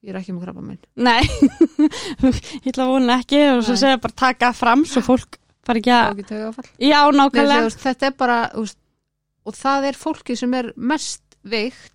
Ég 0.02 0.10
er 0.12 0.18
ekki 0.18 0.34
með 0.34 0.48
krabbamein. 0.48 0.82
Nei, 0.98 1.22
ég 2.66 2.72
ætla 2.74 2.88
að 2.88 2.94
vona 2.96 3.20
ekki 3.22 3.42
og 3.52 3.64
svo 3.64 3.76
Nei. 3.78 3.82
segja 3.84 4.02
bara 4.02 4.20
taka 4.24 4.52
fram 4.58 4.86
svo 4.90 5.04
fólk 5.06 5.38
fara 5.62 5.78
ekki 5.78 5.94
að, 5.94 6.24
já, 6.82 7.02
Nei, 7.06 7.18
nákvæmlega 7.20 7.66
veist, 7.68 7.84
þetta 7.84 8.08
er 8.10 8.16
bara 8.18 8.38
og 8.58 9.58
það 9.58 9.92
er 9.92 10.00
fólki 10.00 10.38
sem 10.38 10.54
er 10.58 10.72
mest 10.78 11.22
veikt 11.46 11.94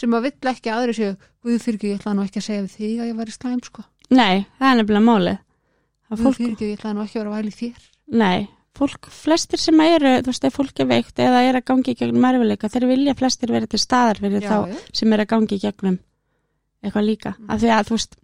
sem 0.00 0.16
að 0.16 0.26
vill 0.28 0.50
ekki 0.54 0.70
að 0.72 0.78
aðri 0.80 0.94
séu 0.98 1.12
Guð 1.40 1.58
fyrir 1.64 1.76
ekki, 1.78 1.90
ég 1.94 2.00
ætla 2.00 2.12
nú 2.16 2.24
ekki 2.26 2.40
að 2.40 2.44
segja 2.46 2.62
við 2.66 2.72
því 2.76 2.88
að 3.00 3.06
ég 3.10 3.18
væri 3.20 3.32
slæm 3.32 3.60
sko. 3.64 3.82
Nei, 4.12 4.46
það 4.58 4.66
er 4.70 4.78
nefnilega 4.80 5.04
málið. 5.06 5.38
Guð 6.10 6.22
fólk, 6.24 6.36
fyrir 6.36 6.50
ekki, 6.56 6.66
ég 6.68 6.80
ætla 6.80 6.90
nú 6.96 7.04
ekki 7.06 7.16
að 7.16 7.22
vera 7.22 7.36
væli 7.38 7.52
þér. 7.56 7.86
Nei, 8.20 8.40
fólk 8.76 9.08
flestir 9.14 9.60
sem 9.62 9.80
eru, 9.84 10.12
þú 10.20 10.32
veist, 10.34 10.44
ef 10.50 10.56
fólk 10.58 10.82
er 10.84 10.88
veikt 10.90 11.22
eða 11.24 11.40
er 11.48 11.58
að 11.60 11.64
gangi 11.70 11.94
í 11.94 11.96
gegnum 12.00 12.26
erfileika, 12.28 12.68
þeir 12.74 12.86
vilja 12.90 13.14
flestir 13.16 13.52
vera 13.54 13.66
til 13.70 13.80
staðar 13.80 14.20
fyrir 14.20 14.44
þá 14.44 14.56
já, 14.68 14.76
sem 15.00 15.12
er 15.16 15.22
að 15.24 15.30
gangi 15.32 15.56
í 15.56 15.62
gegnum 15.64 15.96
eitthvað 16.84 17.06
líka, 17.08 17.32
Mm. 17.38 17.48
af 17.50 17.60
því 17.60 17.72
að 17.76 17.88
þú 17.88 17.96
veist 17.96 18.14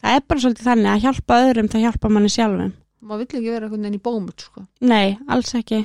það 0.00 0.16
er 0.16 0.24
bara 0.28 0.40
svolítið 0.40 0.66
þannig 0.70 0.90
að 0.94 1.02
hjálpa 1.04 1.38
öðrum 1.44 1.68
það 1.68 1.84
hjálpa 1.84 2.08
manni 2.14 2.32
sjálfum. 2.32 2.72
Maður 3.02 3.18
vill 3.18 3.28
ekki 3.38 3.52
vera 3.52 3.66
einhvern 3.68 3.82
veginn 3.84 4.00
í 4.00 4.02
bómut 4.08 4.40
sko. 4.48 4.66
Nei, 4.80 5.18
alls 5.28 5.54
ekki. 5.54 5.84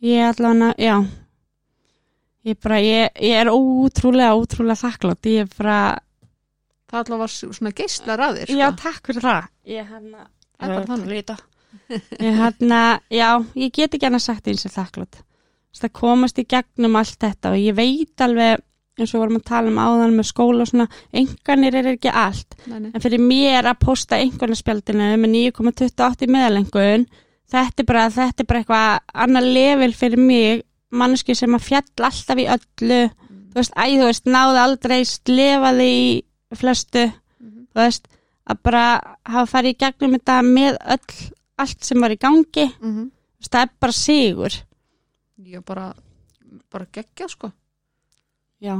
Ég 0.00 0.28
allavega, 0.30 0.74
já 0.80 0.96
Ég 2.48 2.56
bara, 2.64 2.78
ég, 2.80 3.10
ég 3.20 3.36
er 3.36 3.50
ótrúlega, 3.52 4.36
ótrúlega 4.38 4.80
þakklátt 4.80 5.28
Ég 5.28 5.44
er 5.44 5.50
bara, 5.58 5.78
það 6.88 7.02
allavega 7.02 7.20
var 7.26 7.34
svona 7.36 7.72
geislar 7.76 8.22
að 8.24 8.38
þér 8.40 8.48
sko. 8.52 8.60
já, 8.62 8.66
takk 8.80 9.10
fyrir 9.10 9.26
það 9.26 9.50
Ég 9.74 9.90
hérna 9.90 10.24
Það 10.60 10.70
er 10.70 10.74
bara 10.76 10.88
þannig. 10.90 11.10
Líta. 11.12 11.36
Ég 12.26 12.40
hérna, 12.40 12.80
já, 13.12 13.28
ég 13.56 13.74
get 13.76 13.94
ekki 13.96 14.08
annað 14.08 14.24
sagt 14.24 14.48
eins 14.50 14.66
og 14.68 14.74
þakklátt 14.74 15.20
Það 15.80 15.92
komast 16.00 16.40
í 16.40 16.44
gegnum 16.50 16.96
allt 16.98 17.20
þetta 17.22 17.52
og 17.54 17.60
ég 17.62 17.76
veit 17.78 18.24
alveg 18.24 18.64
eins 19.00 19.14
og 19.14 19.22
vorum 19.22 19.38
að 19.38 19.46
tala 19.48 19.70
um 19.70 19.78
áðan 19.80 20.16
með 20.16 20.28
skóla 20.30 20.64
og 20.64 20.70
svona, 20.70 20.86
enganir 21.16 21.76
er 21.78 21.88
ekki 21.94 22.10
allt 22.12 22.56
nei. 22.66 22.90
En 22.90 23.02
fyrir 23.02 23.22
mér 23.22 23.68
að 23.70 23.78
posta 23.84 24.18
einhvernarspjaldinu 24.20 25.10
með 25.22 25.32
9,28 25.36 26.26
í 26.26 26.30
meðalengun, 26.34 27.06
þetta 27.54 27.84
er 27.84 27.88
bara, 27.88 28.08
þetta 28.14 28.44
er 28.44 28.50
bara 28.50 28.62
eitthvað 28.64 29.14
annar 29.24 29.46
level 29.46 29.90
fyrir 29.96 30.20
mig, 30.20 30.64
manneski 30.90 31.34
sem 31.38 31.54
að 31.54 31.66
fjall 31.68 32.06
alltaf 32.08 32.38
í 32.38 32.46
öllu, 32.50 33.00
þú 33.50 33.58
veist, 33.60 33.74
æ, 33.76 33.84
þú 33.98 34.06
veist, 34.08 34.24
náði 34.26 34.58
aldrei 34.64 35.00
slefaði 35.04 35.88
í 35.90 36.56
flestu, 36.56 37.04
Mhm. 37.40 37.66
þú 37.74 37.80
veist, 37.84 38.08
að 38.50 38.62
bara 38.62 38.84
hafa 39.26 39.46
farið 39.58 39.74
í 39.74 39.78
gegnum 39.78 40.14
þetta 40.18 40.36
með 40.46 40.76
öll, 40.86 41.32
allt 41.58 41.84
sem 41.84 42.00
var 42.00 42.10
í 42.10 42.18
gangi, 42.18 42.66
Mhm. 42.80 43.10
þú 43.10 43.40
veist, 43.40 43.50
það 43.52 43.62
er 43.62 43.70
bara 43.80 43.92
sigur. 43.92 44.50
ég 45.40 45.64
bara 45.64 45.94
bara 46.70 46.86
geggja 46.92 47.28
sko 47.28 47.52
Já, 48.60 48.74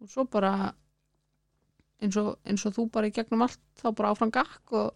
og 0.00 0.08
svo 0.08 0.24
bara 0.30 0.72
eins 2.00 2.16
og, 2.16 2.38
eins 2.46 2.64
og 2.66 2.74
þú 2.74 2.90
bara 2.90 3.06
í 3.08 3.12
gegnum 3.12 3.42
allt 3.42 3.58
þá 3.82 3.94
bara 3.94 4.10
áfram 4.14 4.30
gakk 4.32 4.72
og 4.72 4.94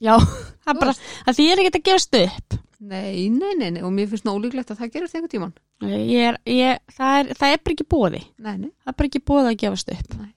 já, 0.00 0.16
það 0.64 0.74
er 0.74 0.80
bara, 0.80 0.94
því 1.26 1.46
ég 1.46 1.52
er 1.52 1.62
ekki 1.64 1.78
að 1.78 1.84
gefast 1.90 2.14
upp. 2.24 2.58
Nei, 2.80 3.28
nei, 3.30 3.54
nei, 3.58 3.70
nei 3.76 3.82
og 3.84 3.92
mér 3.92 4.08
finnst 4.08 4.24
það 4.24 4.36
ólíklegt 4.40 4.70
að 4.72 4.78
það 4.80 4.92
gerist 4.94 5.14
einhvern 5.14 5.32
tíman 5.34 5.52
Ég 5.80 6.20
er, 6.28 6.36
ég, 6.44 6.78
það 6.92 7.18
er, 7.18 7.28
það 7.40 7.52
er 7.54 7.60
bara 7.64 7.72
ekki 7.74 7.86
bóði. 7.88 8.20
nei, 8.38 8.56
nei, 8.58 8.70
Það 8.84 8.90
er 8.92 8.96
bara 8.98 9.08
ekki 9.08 9.20
búið 9.30 9.46
að 9.48 9.56
gefast 9.62 9.92
upp. 9.94 10.14
Nei. 10.20 10.32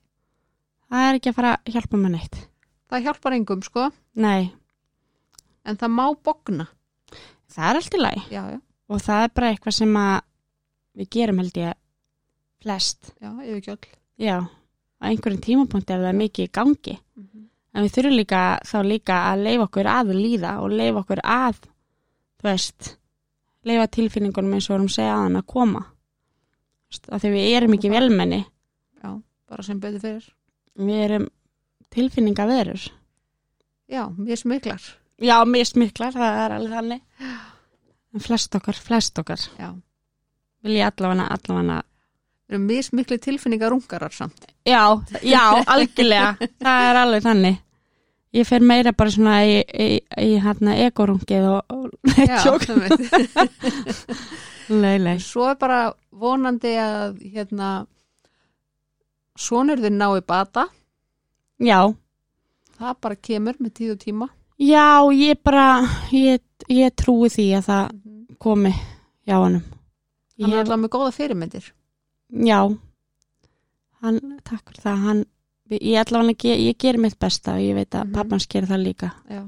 Það 0.94 1.08
er 1.10 1.18
ekki 1.20 1.30
að 1.32 1.36
fara 1.36 1.52
að 1.58 1.74
hjálpa 1.74 1.98
mér 2.00 2.12
neitt. 2.14 2.38
það 2.90 3.04
hjálpar 3.08 3.34
engum 3.38 3.62
sko 3.66 3.88
Nei, 4.16 4.52
en 5.66 5.78
það 5.82 5.92
má 5.98 6.06
bogna 6.24 6.68
það 7.54 7.70
er 7.70 7.80
allt 7.80 7.94
í 7.98 8.02
lagi. 8.02 8.24
já, 8.32 8.44
já, 8.54 8.60
Og 8.90 9.00
það 9.02 9.24
er 9.24 9.30
bara 9.34 9.50
eitthvað 9.54 9.74
sem 9.80 9.94
að 9.98 10.22
við 11.00 11.10
gerum 11.16 11.40
held 11.42 11.58
ég 11.58 11.74
flest. 12.64 13.14
já, 13.22 13.30
ef 13.42 13.56
ekki 13.58 13.72
öll 13.72 13.88
Já, 14.24 14.38
á 15.02 15.04
einhverjum 15.10 15.42
tímapunkti 15.42 15.94
er 15.96 16.04
það 16.06 16.18
mikið 16.20 16.46
í 16.48 16.52
gangi. 16.54 16.98
mm 17.16 17.24
-hmm. 17.28 17.46
En 17.74 17.84
við 17.84 17.92
þurfum 17.96 18.16
líka 18.18 18.42
þá 18.70 18.78
líka 18.86 19.16
að 19.34 19.44
leifa 19.44 19.64
okkur 19.68 19.88
að 19.90 20.12
líða 20.14 20.52
og 20.62 20.70
leifa 20.70 21.00
okkur 21.02 21.22
að, 21.26 21.56
þú 22.44 22.50
veist, 22.52 22.90
leifa 23.64 23.88
tilfinningunum 23.96 24.58
eins 24.58 24.68
og 24.70 24.76
vorum 24.76 24.90
segja 24.92 25.14
að 25.16 25.24
hann 25.28 25.40
að 25.40 25.48
koma. 25.54 25.84
Af 27.10 27.24
því 27.24 27.32
við 27.34 27.54
erum 27.58 27.74
ekki 27.78 27.90
velmenni. 27.94 28.42
já, 29.02 29.10
bara 29.50 29.64
sem 29.66 29.80
betur 29.82 30.04
fyrir 30.04 30.28
Við 30.78 31.00
erum 31.08 31.26
tilfinningaverur. 31.94 32.84
já, 33.90 34.04
mér 34.18 34.38
smiklar. 34.38 34.82
Já, 35.22 35.38
mist 35.46 35.76
miklar, 35.78 36.12
það 36.14 36.38
er 36.44 36.52
alveg 36.58 36.74
þannig. 36.74 37.02
En 38.14 38.20
flest 38.22 38.56
okkar, 38.56 38.76
flest 38.78 39.18
okkar. 39.22 39.40
Já, 39.60 39.72
vil 40.66 40.76
ég 40.78 40.86
allavega, 40.92 41.28
allavega. 41.34 41.82
Við 42.50 42.58
erum 42.58 42.66
mismikli 42.68 43.18
tilfinningar 43.24 43.74
ungarar 43.74 44.12
samt. 44.14 44.46
Já, 44.68 44.84
já, 45.24 45.44
algjörlega. 45.74 46.36
Það 46.60 46.90
er 46.90 47.00
alveg 47.06 47.24
þannig 47.24 47.62
ég 48.34 48.48
fer 48.50 48.64
meira 48.66 48.94
bara 48.98 49.14
svona 49.14 49.40
í, 49.46 49.60
í, 49.62 49.88
í 50.02 50.38
hérna 50.42 50.76
egorungið 50.88 51.50
og, 51.52 51.74
og 51.74 51.90
tjók, 52.44 52.68
nei 54.84 55.18
svo 55.22 55.50
er 55.52 55.58
bara 55.60 55.82
vonandi 56.10 56.74
að 56.80 57.20
hérna 57.34 57.74
sonur 59.40 59.82
þinn 59.82 60.00
nái 60.00 60.22
bata. 60.28 60.68
Já, 61.64 61.94
það 62.80 62.98
bara 63.02 63.20
kemur 63.30 63.60
með 63.60 63.76
tíð 63.80 63.94
og 63.96 64.02
tíma. 64.02 64.30
Já, 64.62 65.10
ég 65.18 65.40
bara 65.44 65.68
ég, 66.14 66.42
ég 66.70 66.94
trúi 66.98 67.30
því 67.34 67.48
að 67.58 67.70
það 67.70 67.94
komi 68.44 68.74
hjá 69.26 69.38
honum. 69.40 69.64
Hann 70.42 70.54
er 70.54 70.64
alltaf 70.64 70.82
með 70.82 70.94
góða 70.94 71.14
fyrirmyndir. 71.16 71.70
Já. 72.44 72.60
Hann, 74.04 74.20
takk 74.44 74.66
fyrir 74.70 74.84
það. 74.84 75.04
Hann, 75.08 75.24
ég 75.70 75.98
allavega, 76.00 76.36
ge, 76.38 76.56
ég 76.58 76.78
ger 76.78 76.98
mitt 76.98 77.18
besta 77.20 77.54
og 77.56 77.60
ég 77.64 77.74
veit 77.76 77.90
að 77.96 78.06
Mhm. 78.06 78.14
pappans 78.14 78.48
gerir 78.48 78.68
það 78.68 78.84
líka. 78.84 79.12
Já, 79.30 79.48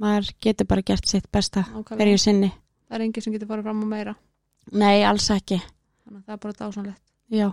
maður 0.00 0.32
getur 0.40 0.66
bara 0.66 0.82
gert 0.82 1.06
sitt 1.08 1.30
besta 1.32 1.62
hverju 1.64 2.18
sinni. 2.18 2.52
Það 2.90 2.94
er 2.98 3.00
enginn 3.00 3.22
sem 3.22 3.32
getur 3.32 3.46
farið 3.48 3.62
fram 3.62 3.82
á 3.82 3.86
meira. 3.86 4.14
Nei, 4.72 5.02
alls 5.04 5.28
ekki. 5.30 5.60
Þannig 6.06 6.22
að 6.22 6.24
það 6.26 6.32
er 6.32 6.36
bara 6.36 6.52
dásanlegt 6.54 7.00
Já, 7.30 7.52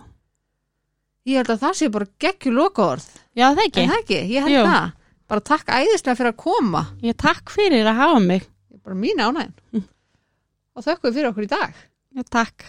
ég 1.26 1.36
held 1.36 1.46
að 1.48 1.58
það 1.60 1.74
sé 1.74 1.88
bara 1.90 2.06
geggjur 2.18 2.52
lokaorð. 2.52 3.06
Já 3.36 3.54
það 3.54 3.64
ekki. 3.66 3.86
Það 3.88 3.98
ekki, 4.02 4.18
ég 4.30 4.42
held 4.42 4.54
Jú. 4.54 4.64
það. 4.66 4.92
Bara 5.30 5.40
takk 5.40 5.66
æðislega 5.66 6.16
fyrir 6.16 6.32
að 6.32 6.36
koma. 6.36 6.82
Ég 7.02 7.16
takk 7.16 7.50
fyrir 7.50 7.86
að 7.86 7.96
hafa 7.96 8.20
mig. 8.20 8.42
Ég 8.72 8.82
bara 8.82 8.96
mín 8.96 9.16
ánægin 9.18 9.52
Mm. 9.72 9.84
og 10.76 10.84
þökkum 10.84 11.10
við 11.10 11.14
fyrir 11.14 11.30
okkur 11.32 11.44
í 11.44 11.48
dag. 11.48 11.74
Já, 12.16 12.22
takk 12.30 12.64